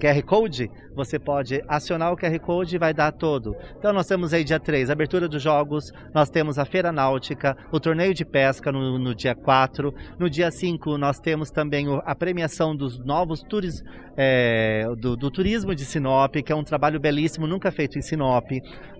QR 0.03 0.23
Code, 0.25 0.71
você 0.95 1.19
pode 1.19 1.63
acionar 1.69 2.13
o 2.13 2.17
QR 2.17 2.39
Code 2.41 2.77
e 2.77 2.79
vai 2.79 2.93
dar 2.93 3.13
todo. 3.13 3.57
Então 3.79 3.93
nós 3.93 4.07
temos 4.07 4.33
aí 4.33 4.45
dia 4.45 4.59
3, 4.61 4.91
abertura 4.91 5.29
dos 5.29 5.43
jogos, 5.43 5.93
nós 6.15 6.29
temos 6.29 6.59
a 6.59 6.65
Feira 6.65 6.93
Náutica, 6.93 7.57
o 7.73 7.81
torneio 7.81 8.13
de 8.13 8.25
pesca 8.25 8.71
no, 8.71 8.99
no 8.99 9.15
dia 9.15 9.35
4, 9.35 9.95
no 10.19 10.29
dia 10.29 10.51
5 10.51 10.99
nós 10.99 11.19
temos 11.19 11.51
também 11.51 11.87
a 12.05 12.15
premiação 12.15 12.75
dos 12.75 12.99
novos 12.99 13.43
turis, 13.43 13.83
é, 14.17 14.87
do, 14.99 15.17
do, 15.17 15.31
turismo 15.31 15.75
de 15.75 15.85
Sinop, 15.85 16.35
que 16.35 16.53
é 16.53 16.57
um 16.57 16.65
trabalho 16.65 17.01
belíssimo, 17.01 17.47
nunca 17.47 17.71
feito 17.71 17.99
em 17.99 18.03
Sinop. 18.03 18.51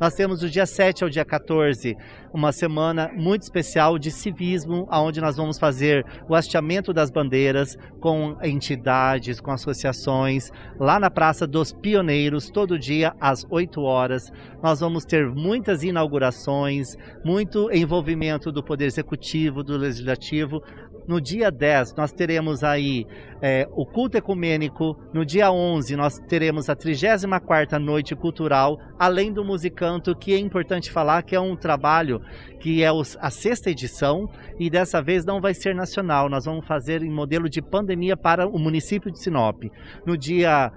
Nós 0.01 0.15
temos 0.15 0.41
do 0.41 0.49
dia 0.49 0.67
7 0.67 1.05
ao 1.05 1.11
dia 1.11 1.25
14, 1.25 1.97
uma 2.33 2.51
semana 2.51 3.11
muito 3.15 3.43
especial 3.43 3.99
de 3.99 4.11
civismo, 4.11 4.89
onde 4.91 5.21
nós 5.21 5.37
vamos 5.37 5.59
fazer 5.59 6.05
o 6.29 6.35
hasteamento 6.35 6.93
das 6.93 7.11
bandeiras 7.11 7.77
com 8.01 8.37
entidades, 8.43 9.41
com 9.41 9.52
associações, 9.53 10.51
lá 10.79 10.99
na 10.99 11.11
Praça 11.11 11.47
dos 11.47 11.73
Pioneiros, 11.73 12.51
todo 12.51 12.79
dia 12.79 13.15
às 13.21 13.47
8 13.49 13.81
horas. 13.83 14.33
Nós 14.63 14.81
vamos 14.81 15.05
ter 15.05 15.29
muitas 15.29 15.83
inaugurações, 15.83 16.97
muito 17.25 17.71
envolvimento 17.73 18.51
do 18.51 18.63
Poder 18.63 18.87
Executivo, 18.87 19.63
do 19.63 19.77
Legislativo, 19.77 20.63
No 21.07 21.21
dia 21.21 21.51
10, 21.51 21.95
nós 21.95 22.13
teremos 22.13 22.63
aí 22.63 23.07
é, 23.41 23.69
o 23.73 23.85
culto 23.85 24.17
ecumênico. 24.17 24.97
No 25.13 25.25
dia 25.25 25.51
11, 25.51 25.97
nós 25.97 26.19
teremos 26.29 26.69
a 26.69 26.77
34ª 26.77 27.79
Noite 27.79 28.15
Cultural, 28.15 28.79
além 28.99 29.33
do 29.33 29.45
musicanto, 29.45 30.15
que 30.15 30.33
é 30.33 30.39
importante 30.39 30.91
falar 30.93 31.23
que 31.23 31.35
é 31.35 31.41
um 31.41 31.57
trabalho 31.57 32.21
que 32.61 32.83
é 32.83 32.89
a 33.21 33.31
sexta 33.31 33.71
edição 33.71 34.29
e 34.59 34.71
dessa 34.71 35.03
vez 35.03 35.25
não 35.25 35.41
vai 35.41 35.55
ser 35.55 35.75
nacional. 35.75 36.29
Nós 36.29 36.45
vamos 36.45 36.65
fazer 36.67 37.03
em 37.03 37.11
modelo 37.11 37.49
de 37.49 37.61
pandemia 37.61 38.17
para 38.17 38.47
o 38.47 38.59
município 38.59 39.11
de 39.11 39.19
Sinop. 39.19 39.65
No 40.07 40.17
dia 40.17 40.73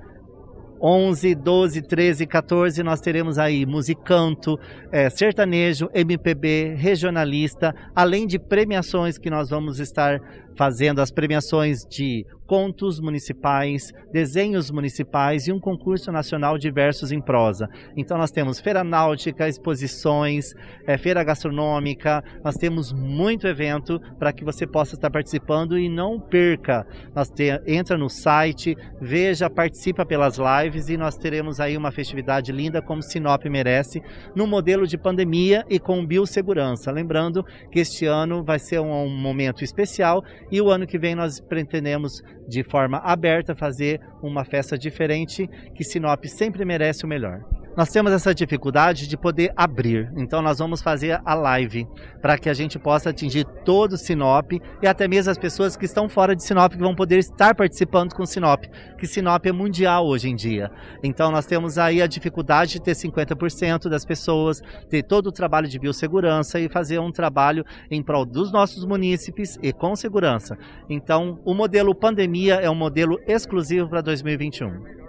11, 0.82 1.36
12, 1.36 1.82
13, 1.82 2.26
14, 2.26 2.84
nós 2.84 2.99
teremos 3.01 3.38
aí 3.38 3.65
musicanto, 3.65 4.59
é, 4.91 5.09
sertanejo, 5.09 5.89
MPB, 5.93 6.76
regionalista, 6.76 7.73
além 7.95 8.28
de 8.28 8.38
premiações 8.38 9.17
que 9.17 9.30
nós 9.30 9.49
vamos 9.49 9.80
estar 9.80 10.19
fazendo 10.56 10.99
as 10.99 11.12
premiações 11.12 11.86
de 11.86 12.26
contos 12.45 12.99
municipais, 12.99 13.91
desenhos 14.12 14.70
municipais 14.70 15.47
e 15.47 15.51
um 15.51 15.60
concurso 15.60 16.12
nacional 16.12 16.58
de 16.58 16.70
versos 16.72 17.12
em 17.12 17.20
prosa. 17.20 17.68
Então 17.97 18.18
nós 18.18 18.32
temos 18.32 18.60
feira 18.60 18.84
náutica, 18.84 19.47
exposições, 19.47 20.53
é, 20.86 20.97
feira 20.97 21.24
gastronômica, 21.24 22.24
nós 22.43 22.56
temos 22.56 22.93
muito 22.93 23.47
evento 23.47 23.99
para 24.20 24.32
que 24.32 24.43
você 24.43 24.68
possa 24.68 24.95
estar 24.95 25.10
participando 25.10 25.78
e 25.78 25.89
não 25.89 26.20
perca. 26.20 26.86
Nós 27.16 27.30
te, 27.30 27.45
entra 27.66 27.97
no 27.97 28.10
site, 28.10 28.78
veja, 29.01 29.49
participa 29.49 30.06
pelas 30.06 30.38
lives 30.38 30.89
e 30.89 30.97
nós 30.97 31.18
teremos 31.18 31.60
aí 31.60 31.76
uma 31.76 31.91
festividade 31.91 32.51
linda 32.51 32.82
como 32.82 33.01
Sinop 33.01 33.43
merece, 33.45 34.01
no 34.36 34.45
modelo 34.45 34.86
de 34.86 34.97
pandemia 34.97 35.66
e 35.70 35.80
com 35.80 36.06
biossegurança. 36.06 36.91
Lembrando 36.91 37.43
que 37.72 37.80
este 37.80 38.06
ano 38.06 38.43
vai 38.43 38.60
ser 38.60 38.80
um, 38.80 39.06
um 39.06 39.10
momento 39.10 39.64
especial 39.64 40.24
e 40.52 40.62
o 40.62 40.70
ano 40.70 40.88
que 40.88 40.98
vem 40.98 41.16
nós 41.16 41.39
pretendemos 41.39 42.22
de 42.48 42.64
forma 42.64 42.98
aberta 43.00 43.56
fazer 43.56 44.00
uma 44.22 44.46
festa 44.46 44.78
diferente 44.78 45.48
que 45.76 45.84
Sinop 45.84 46.26
sempre 46.26 46.66
merece 46.66 47.06
o 47.06 47.08
melhor. 47.08 47.41
Nós 47.76 47.89
temos 47.89 48.13
essa 48.13 48.34
dificuldade 48.34 49.05
de 49.05 49.17
poder 49.17 49.51
abrir, 49.53 50.09
então 50.15 50.41
nós 50.41 50.59
vamos 50.59 50.82
fazer 50.82 51.19
a 51.26 51.34
live 51.34 51.86
para 52.21 52.38
que 52.38 52.47
a 52.47 52.53
gente 52.53 52.80
possa 52.80 53.09
atingir 53.09 53.43
todo 53.65 53.97
Sinop 53.97 54.53
e 54.82 54.88
até 54.88 55.09
mesmo 55.09 55.30
as 55.30 55.38
pessoas 55.38 55.76
que 55.76 55.84
estão 55.84 56.07
fora 56.07 56.34
de 56.34 56.41
Sinop 56.41 56.71
que 56.71 56.80
vão 56.80 56.95
poder 56.95 57.17
estar 57.17 57.53
participando 57.53 58.13
com 58.13 58.26
Sinop, 58.26 58.63
que 58.97 59.05
Sinop 59.05 59.45
é 59.45 59.51
mundial 59.51 60.07
hoje 60.07 60.30
em 60.30 60.36
dia. 60.38 60.71
Então 61.03 61.30
nós 61.32 61.45
temos 61.45 61.78
aí 61.78 62.01
a 62.01 62.07
dificuldade 62.07 62.73
de 62.73 62.82
ter 62.82 62.93
50% 62.93 63.89
das 63.89 64.05
pessoas, 64.05 64.61
ter 64.89 65.03
todo 65.03 65.28
o 65.28 65.32
trabalho 65.32 65.67
de 65.67 65.78
biossegurança 65.78 66.57
e 66.61 66.69
fazer 66.69 66.99
um 66.99 67.11
trabalho 67.11 67.65
em 67.91 68.01
prol 68.01 68.26
dos 68.26 68.53
nossos 68.53 68.86
munícipes 68.86 69.59
e 69.61 69.73
com 69.73 69.97
segurança. 69.97 70.57
Então 70.89 71.41
o 71.43 71.53
modelo 71.53 71.93
pandemia 71.93 72.55
é 72.55 72.69
um 72.69 72.76
modelo 72.76 73.19
exclusivo 73.28 73.89
para 73.89 73.99
2021. 73.99 75.05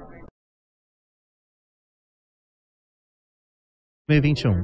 2021. 4.08 4.62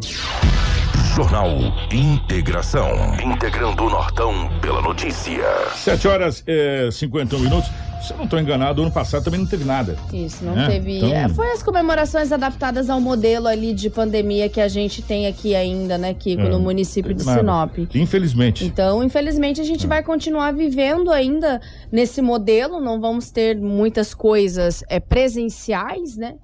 Jornal 1.16 1.48
Integração. 1.92 2.92
Integrando 3.20 3.82
o 3.82 3.90
Nortão 3.90 4.32
pela 4.60 4.80
notícia. 4.80 5.42
7 5.74 6.06
horas 6.06 6.44
e 6.46 6.86
é, 6.86 6.90
51 6.92 7.40
minutos. 7.40 7.68
Se 8.06 8.12
eu 8.12 8.18
não 8.18 8.24
estou 8.26 8.38
enganado, 8.38 8.82
ano 8.82 8.92
passado 8.92 9.24
também 9.24 9.40
não 9.40 9.46
teve 9.48 9.64
nada. 9.64 9.98
Isso, 10.12 10.44
não 10.44 10.54
né? 10.54 10.68
teve. 10.68 10.98
Então... 10.98 11.12
É, 11.12 11.28
foi 11.28 11.50
as 11.50 11.60
comemorações 11.60 12.30
adaptadas 12.30 12.88
ao 12.88 13.00
modelo 13.00 13.48
ali 13.48 13.74
de 13.74 13.90
pandemia 13.90 14.48
que 14.48 14.60
a 14.60 14.68
gente 14.68 15.02
tem 15.02 15.26
aqui 15.26 15.56
ainda, 15.56 15.98
né, 15.98 16.14
Kiko, 16.14 16.42
é, 16.42 16.48
no 16.48 16.60
município 16.60 17.12
de 17.12 17.26
nada. 17.26 17.40
Sinop. 17.40 17.78
Infelizmente. 17.96 18.64
Então, 18.64 19.02
infelizmente, 19.02 19.60
a 19.60 19.64
gente 19.64 19.86
é. 19.86 19.88
vai 19.88 20.04
continuar 20.04 20.52
vivendo 20.52 21.10
ainda 21.10 21.60
nesse 21.90 22.22
modelo. 22.22 22.80
Não 22.80 23.00
vamos 23.00 23.32
ter 23.32 23.58
muitas 23.58 24.14
coisas 24.14 24.84
é, 24.88 25.00
presenciais, 25.00 26.16
né? 26.16 26.36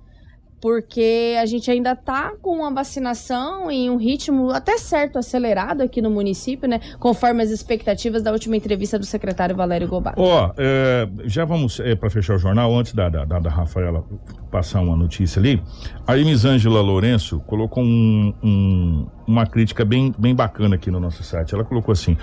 Porque 0.60 1.36
a 1.40 1.46
gente 1.46 1.70
ainda 1.70 1.92
está 1.92 2.32
com 2.40 2.64
a 2.64 2.70
vacinação 2.70 3.70
em 3.70 3.90
um 3.90 3.96
ritmo 3.96 4.50
até 4.50 4.76
certo 4.78 5.18
acelerado 5.18 5.82
aqui 5.82 6.02
no 6.02 6.10
município, 6.10 6.68
né? 6.68 6.80
Conforme 6.98 7.42
as 7.42 7.50
expectativas 7.50 8.22
da 8.22 8.32
última 8.32 8.56
entrevista 8.56 8.98
do 8.98 9.06
secretário 9.06 9.54
Valério 9.54 9.88
Gobato. 9.88 10.20
Ó, 10.20 10.48
oh, 10.48 10.54
é, 10.56 11.08
já 11.24 11.44
vamos 11.44 11.80
é, 11.80 11.94
para 11.94 12.10
fechar 12.10 12.34
o 12.34 12.38
jornal, 12.38 12.76
antes 12.76 12.92
da, 12.92 13.08
da, 13.08 13.24
da, 13.24 13.50
Rafaela 13.50 14.04
passar 14.50 14.80
uma 14.80 14.96
notícia 14.96 15.40
ali. 15.40 15.62
A 16.06 16.16
Elisângela 16.16 16.80
Lourenço 16.80 17.40
colocou 17.40 17.82
um, 17.82 18.34
um, 18.42 19.06
uma 19.26 19.46
crítica 19.46 19.84
bem, 19.84 20.14
bem 20.18 20.34
bacana 20.34 20.74
aqui 20.74 20.90
no 20.90 20.98
nosso 21.00 21.22
site. 21.22 21.54
Ela 21.54 21.64
colocou 21.64 21.92
assim: 21.92 22.16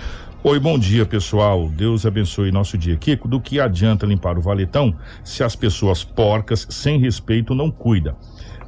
Oi, 0.48 0.60
bom 0.60 0.78
dia, 0.78 1.04
pessoal. 1.04 1.68
Deus 1.68 2.06
abençoe 2.06 2.52
nosso 2.52 2.78
dia. 2.78 2.96
Kiko, 2.96 3.26
do 3.26 3.40
que 3.40 3.58
adianta 3.58 4.06
limpar 4.06 4.38
o 4.38 4.40
valetão 4.40 4.94
se 5.24 5.42
as 5.42 5.56
pessoas 5.56 6.04
porcas, 6.04 6.68
sem 6.70 7.00
respeito, 7.00 7.52
não 7.52 7.68
cuidam? 7.68 8.14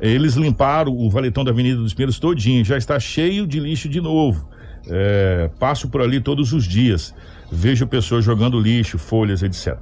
Eles 0.00 0.34
limparam 0.34 0.90
o 0.92 1.08
valetão 1.08 1.44
da 1.44 1.52
Avenida 1.52 1.80
dos 1.80 1.94
Pinheiros 1.94 2.18
todinho, 2.18 2.64
já 2.64 2.76
está 2.76 2.98
cheio 2.98 3.46
de 3.46 3.60
lixo 3.60 3.88
de 3.88 4.00
novo. 4.00 4.48
É, 4.88 5.48
passo 5.60 5.88
por 5.88 6.00
ali 6.02 6.20
todos 6.20 6.52
os 6.52 6.64
dias, 6.64 7.14
vejo 7.48 7.86
pessoas 7.86 8.24
jogando 8.24 8.58
lixo, 8.58 8.98
folhas, 8.98 9.44
etc 9.44 9.78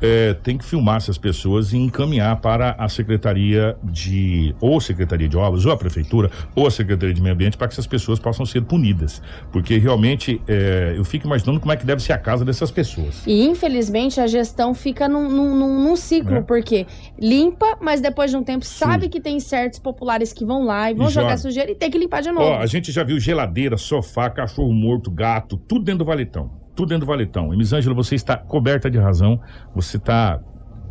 é, 0.00 0.34
tem 0.34 0.58
que 0.58 0.64
filmar 0.64 0.96
essas 0.96 1.18
pessoas 1.18 1.72
e 1.72 1.76
encaminhar 1.76 2.40
para 2.40 2.76
a 2.78 2.88
Secretaria 2.88 3.76
de, 3.82 4.54
ou 4.60 4.80
Secretaria 4.80 5.28
de 5.28 5.36
Obras, 5.36 5.64
ou 5.64 5.72
a 5.72 5.76
Prefeitura, 5.76 6.30
ou 6.54 6.66
a 6.66 6.70
Secretaria 6.70 7.14
de 7.14 7.20
Meio 7.20 7.34
Ambiente, 7.34 7.56
para 7.56 7.68
que 7.68 7.74
essas 7.74 7.86
pessoas 7.86 8.18
possam 8.18 8.44
ser 8.44 8.62
punidas. 8.62 9.22
Porque 9.52 9.78
realmente 9.78 10.40
é, 10.46 10.94
eu 10.96 11.04
fico 11.04 11.26
imaginando 11.26 11.60
como 11.60 11.72
é 11.72 11.76
que 11.76 11.86
deve 11.86 12.02
ser 12.02 12.12
a 12.12 12.18
casa 12.18 12.44
dessas 12.44 12.70
pessoas. 12.70 13.22
E 13.26 13.46
infelizmente 13.46 14.20
a 14.20 14.26
gestão 14.26 14.74
fica 14.74 15.08
num, 15.08 15.28
num, 15.28 15.84
num 15.84 15.96
ciclo, 15.96 16.36
é. 16.36 16.42
porque 16.42 16.86
limpa, 17.18 17.78
mas 17.80 18.00
depois 18.00 18.30
de 18.30 18.36
um 18.36 18.42
tempo 18.42 18.64
sabe 18.64 19.04
Sim. 19.04 19.10
que 19.10 19.20
tem 19.20 19.40
certos 19.40 19.78
populares 19.78 20.32
que 20.32 20.44
vão 20.44 20.64
lá 20.64 20.90
e 20.90 20.94
vão 20.94 21.08
e 21.08 21.10
jogar 21.10 21.36
joga. 21.36 21.38
sujeira 21.38 21.70
e 21.70 21.74
tem 21.74 21.90
que 21.90 21.98
limpar 21.98 22.22
de 22.22 22.30
novo. 22.30 22.46
Ó, 22.46 22.58
a 22.58 22.66
gente 22.66 22.92
já 22.92 23.02
viu 23.02 23.18
geladeira, 23.18 23.76
sofá, 23.76 24.28
cachorro 24.30 24.72
morto, 24.72 25.10
gato, 25.10 25.56
tudo 25.56 25.84
dentro 25.84 26.00
do 26.00 26.04
valetão 26.04 26.65
tudo 26.76 26.90
dentro 26.90 27.06
do 27.06 27.08
valetão. 27.08 27.52
E 27.52 27.56
Misângela, 27.56 27.94
você 27.94 28.14
está 28.14 28.36
coberta 28.36 28.88
de 28.90 28.98
razão, 28.98 29.40
você 29.74 29.96
está 29.96 30.38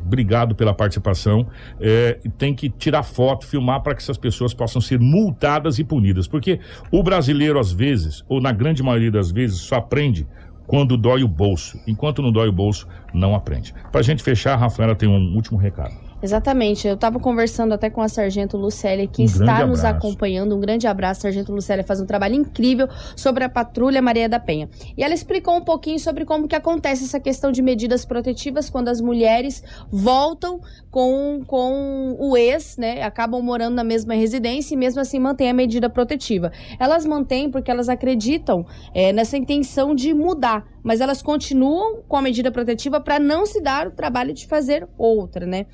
obrigado 0.06 0.56
pela 0.56 0.74
participação. 0.74 1.48
É, 1.80 2.20
tem 2.38 2.54
que 2.54 2.70
tirar 2.70 3.04
foto, 3.04 3.46
filmar 3.46 3.82
para 3.82 3.96
que 3.96 4.02
essas 4.02 4.18
pessoas 4.18 4.54
possam 4.54 4.82
ser 4.82 5.00
multadas 5.00 5.80
e 5.80 5.84
punidas. 5.84 6.28
Porque 6.28 6.60
o 6.92 7.02
brasileiro, 7.02 7.60
às 7.60 7.72
vezes, 7.72 8.24
ou 8.28 8.42
na 8.42 8.52
grande 8.52 8.84
maioria 8.84 9.12
das 9.12 9.32
vezes, 9.32 9.62
só 9.62 9.76
aprende 9.76 10.28
quando 10.68 10.98
dói 10.98 11.24
o 11.24 11.28
bolso. 11.28 11.80
Enquanto 11.88 12.22
não 12.22 12.32
dói 12.32 12.50
o 12.50 12.54
bolso, 12.54 12.88
não 13.14 13.36
aprende. 13.36 13.74
Para 13.92 14.02
a 14.02 14.04
gente 14.04 14.24
fechar, 14.24 14.54
a 14.54 14.58
Rafaela 14.58 14.96
tem 14.96 15.08
um 15.08 15.36
último 15.36 15.58
recado. 15.58 16.05
Exatamente. 16.26 16.88
Eu 16.88 16.96
estava 16.96 17.20
conversando 17.20 17.74
até 17.74 17.88
com 17.88 18.02
a 18.02 18.08
Sargento 18.08 18.58
Lucélia, 18.58 19.06
que 19.06 19.22
um 19.22 19.26
está 19.26 19.64
nos 19.64 19.86
acompanhando. 19.86 20.56
Um 20.56 20.60
grande 20.60 20.88
abraço. 20.88 21.22
Sargento 21.22 21.52
Lucélia 21.52 21.84
faz 21.84 22.02
um 22.02 22.06
trabalho 22.08 22.34
incrível 22.34 22.88
sobre 23.16 23.44
a 23.44 23.50
Patrulha 23.50 24.02
Maria 24.02 24.28
da 24.28 24.40
Penha. 24.40 24.68
E 24.98 25.04
ela 25.04 25.14
explicou 25.14 25.56
um 25.56 25.64
pouquinho 25.64 26.00
sobre 26.00 26.26
como 26.26 26.48
que 26.48 26.56
acontece 26.56 27.04
essa 27.04 27.20
questão 27.20 27.52
de 27.52 27.62
medidas 27.62 28.06
protetivas 28.06 28.72
quando 28.72 28.88
as 28.88 29.00
mulheres 29.00 29.64
voltam 29.92 30.60
com, 30.90 31.44
com 31.46 32.16
o 32.18 32.36
ex, 32.36 32.76
né? 32.78 33.04
Acabam 33.04 33.44
morando 33.44 33.76
na 33.76 33.84
mesma 33.84 34.16
residência 34.16 34.74
e 34.74 34.78
mesmo 34.78 35.02
assim 35.02 35.20
mantém 35.20 35.52
a 35.52 35.54
medida 35.54 35.92
protetiva. 35.92 36.52
Elas 36.80 37.06
mantêm 37.06 37.52
porque 37.52 37.70
elas 37.70 37.88
acreditam 37.88 38.66
é, 38.96 39.14
nessa 39.14 39.38
intenção 39.38 39.94
de 39.94 40.12
mudar, 40.12 40.66
mas 40.86 41.02
elas 41.02 41.20
continuam 41.20 42.04
com 42.08 42.16
a 42.16 42.22
medida 42.22 42.52
protetiva 42.52 43.02
para 43.02 43.20
não 43.20 43.44
se 43.44 43.60
dar 43.60 43.88
o 43.88 43.92
trabalho 43.92 44.32
de 44.32 44.46
fazer 44.46 44.88
outra, 44.96 45.44
né? 45.44 45.66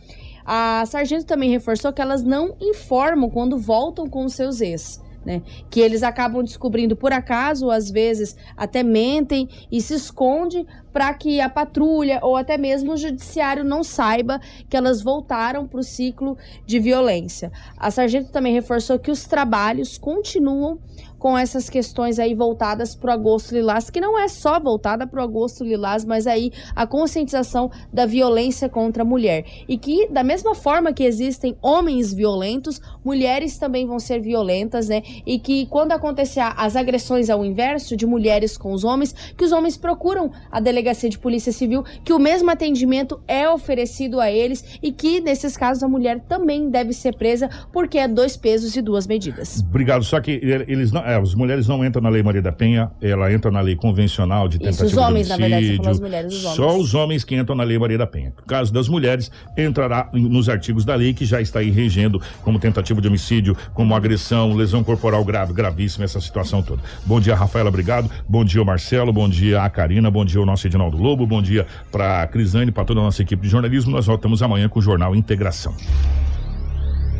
A 0.46 0.86
sargento 0.86 1.26
também 1.26 1.52
reforçou 1.52 1.92
que 1.92 2.02
elas 2.02 2.24
não 2.24 2.56
informam 2.62 3.30
quando 3.30 3.58
voltam 3.58 4.10
com 4.10 4.28
seus 4.30 4.62
ex. 4.62 5.02
Né? 5.24 5.44
Que 5.70 5.80
eles 5.80 6.02
acabam 6.02 6.44
descobrindo 6.44 6.96
por 6.96 7.14
acaso, 7.14 7.70
às 7.70 7.92
vezes 7.92 8.36
até 8.58 8.82
mentem 8.82 9.48
e 9.72 9.80
se 9.80 9.94
esconde 9.94 10.66
para 10.92 11.14
que 11.14 11.40
a 11.40 11.48
patrulha 11.48 12.20
ou 12.24 12.36
até 12.36 12.58
mesmo 12.58 12.94
o 12.94 12.98
judiciário 12.98 13.64
não 13.64 13.84
saiba 13.84 14.42
que 14.68 14.76
elas 14.76 15.04
voltaram 15.04 15.68
para 15.68 15.80
o 15.80 15.84
ciclo 15.84 16.36
de 16.66 16.80
violência. 16.80 17.52
A 17.78 17.92
sargento 17.92 18.32
também 18.32 18.52
reforçou 18.52 18.98
que 18.98 19.12
os 19.12 19.26
trabalhos 19.26 19.96
continuam 19.96 20.80
com 21.22 21.38
essas 21.38 21.70
questões 21.70 22.18
aí 22.18 22.34
voltadas 22.34 22.96
para 22.96 23.12
o 23.12 23.14
agosto 23.14 23.54
lilás, 23.54 23.92
que 23.92 24.02
não 24.02 24.18
é 24.18 24.28
só 24.28 24.60
voltada 24.60 25.06
para 25.06 25.22
o 25.22 25.24
agosto 25.24 25.64
lilás, 25.64 26.04
mas 26.04 26.26
aí 26.26 26.52
a 26.76 26.88
conscientização 26.88 27.70
da 27.94 28.08
violência 28.08 28.68
contra 28.68 29.04
a 29.04 29.06
mulher. 29.06 29.46
E 29.68 29.78
que, 29.78 30.08
da 30.08 30.24
mesma 30.24 30.56
forma 30.56 30.92
que 30.92 31.04
existem 31.04 31.56
homens 31.62 32.12
violentos, 32.12 32.82
mulheres 33.06 33.60
também 33.60 33.86
vão 33.86 34.00
ser 34.00 34.20
violentas, 34.20 34.90
né? 34.90 35.04
E 35.24 35.38
que 35.38 35.68
quando 35.68 35.92
acontecer 35.92 36.42
as 36.58 36.76
agressões 36.76 37.30
ao 37.30 37.46
inverso, 37.46 37.96
de 37.96 38.08
mulheres 38.08 38.58
com 38.58 38.74
os 38.74 38.84
homens, 38.84 39.14
que 39.38 39.46
os 39.46 39.52
homens 39.52 39.78
procuram 39.78 40.32
a 40.52 40.60
delegacia 40.60 41.08
de 41.08 41.20
polícia 41.20 41.52
civil 41.52 41.84
que 42.04 42.14
o 42.14 42.18
mesmo 42.18 42.50
atendimento 42.50 43.22
é 43.28 43.48
oferecido 43.48 44.20
a 44.20 44.32
eles 44.32 44.80
e 44.82 44.92
que, 44.92 45.22
nesses 45.22 45.56
casos, 45.56 45.84
a 45.84 45.88
mulher 45.88 46.20
também 46.22 46.68
deve 46.68 46.94
ser 46.94 47.16
presa 47.16 47.48
porque 47.72 48.00
é 48.00 48.08
dois 48.08 48.36
pesos 48.36 48.76
e 48.76 48.82
duas 48.82 49.06
medidas. 49.06 49.64
Obrigado. 49.70 50.04
Só 50.04 50.20
que 50.20 50.32
eles 50.42 50.92
não, 50.92 51.11
é, 51.12 51.18
as 51.18 51.36
mulheres 51.36 51.68
não 51.68 51.84
entram 51.86 52.02
na 52.02 52.10
Lei 52.10 52.24
Maria 52.24 52.42
da 52.42 52.52
Penha, 52.52 52.92
ela 53.02 53.32
entra 53.32 53.52
na 53.52 53.62
lei 53.62 53.76
convencional 53.76 54.48
de 54.48 54.58
tentativa 54.58 54.86
Isso, 54.86 54.96
os 54.96 55.02
homens, 55.02 55.28
de 55.28 55.30
na 55.30 55.36
homicídio. 55.36 55.50
verdade, 55.50 55.68
você 55.68 55.78
falou 55.78 55.92
as 55.92 56.00
mulheres, 56.00 56.34
os 56.34 56.44
homens. 56.44 56.56
Só 56.56 56.78
os 56.78 56.94
homens 56.94 57.24
que 57.24 57.36
entram 57.36 57.56
na 57.56 57.64
Lei 57.64 57.78
Maria 57.78 57.98
da 57.98 58.08
Penha. 58.08 58.34
No 58.38 58.44
caso 58.46 58.74
das 58.74 58.88
mulheres, 58.88 59.32
entrará 59.58 60.10
nos 60.14 60.50
artigos 60.50 60.86
da 60.86 60.96
lei 60.96 61.14
que 61.14 61.26
já 61.26 61.42
está 61.42 61.60
aí 61.60 61.70
regendo 61.70 62.22
como 62.42 62.60
tentativa 62.60 63.02
de 63.02 63.08
homicídio, 63.08 63.56
como 63.74 63.96
agressão, 63.96 64.54
lesão 64.54 64.84
corporal 64.84 65.24
grave, 65.24 65.54
gravíssima, 65.54 66.06
essa 66.06 66.20
situação 66.20 66.62
toda. 66.62 66.82
Bom 67.06 67.20
dia, 67.20 67.36
Rafaela, 67.36 67.70
obrigado. 67.70 68.10
Bom 68.28 68.44
dia, 68.44 68.62
o 68.62 68.66
Marcelo. 68.66 69.12
Bom 69.12 69.28
dia, 69.30 69.64
a 69.64 69.70
Karina. 69.70 70.10
Bom 70.10 70.26
dia, 70.26 70.42
o 70.42 70.46
nosso 70.46 70.68
Edinaldo 70.68 70.98
Lobo. 70.98 71.26
Bom 71.26 71.42
dia 71.42 71.66
para 71.92 72.24
a 72.24 72.28
Crisane, 72.28 72.72
para 72.72 72.86
toda 72.86 73.00
a 73.00 73.04
nossa 73.04 73.22
equipe 73.22 73.44
de 73.44 73.50
jornalismo. 73.50 73.92
Nós 73.92 74.06
voltamos 74.06 74.42
amanhã 74.42 74.70
com 74.70 74.80
o 74.80 74.82
Jornal 74.82 75.16
Integração. 75.16 75.76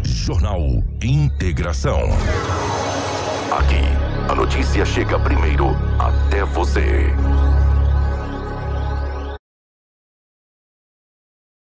Jornal 0.04 0.62
Integração. 1.02 2.00
Aqui, 3.52 3.84
a 4.30 4.34
notícia 4.34 4.86
chega 4.86 5.20
primeiro 5.20 5.76
até 6.00 6.46
você. 6.46 7.14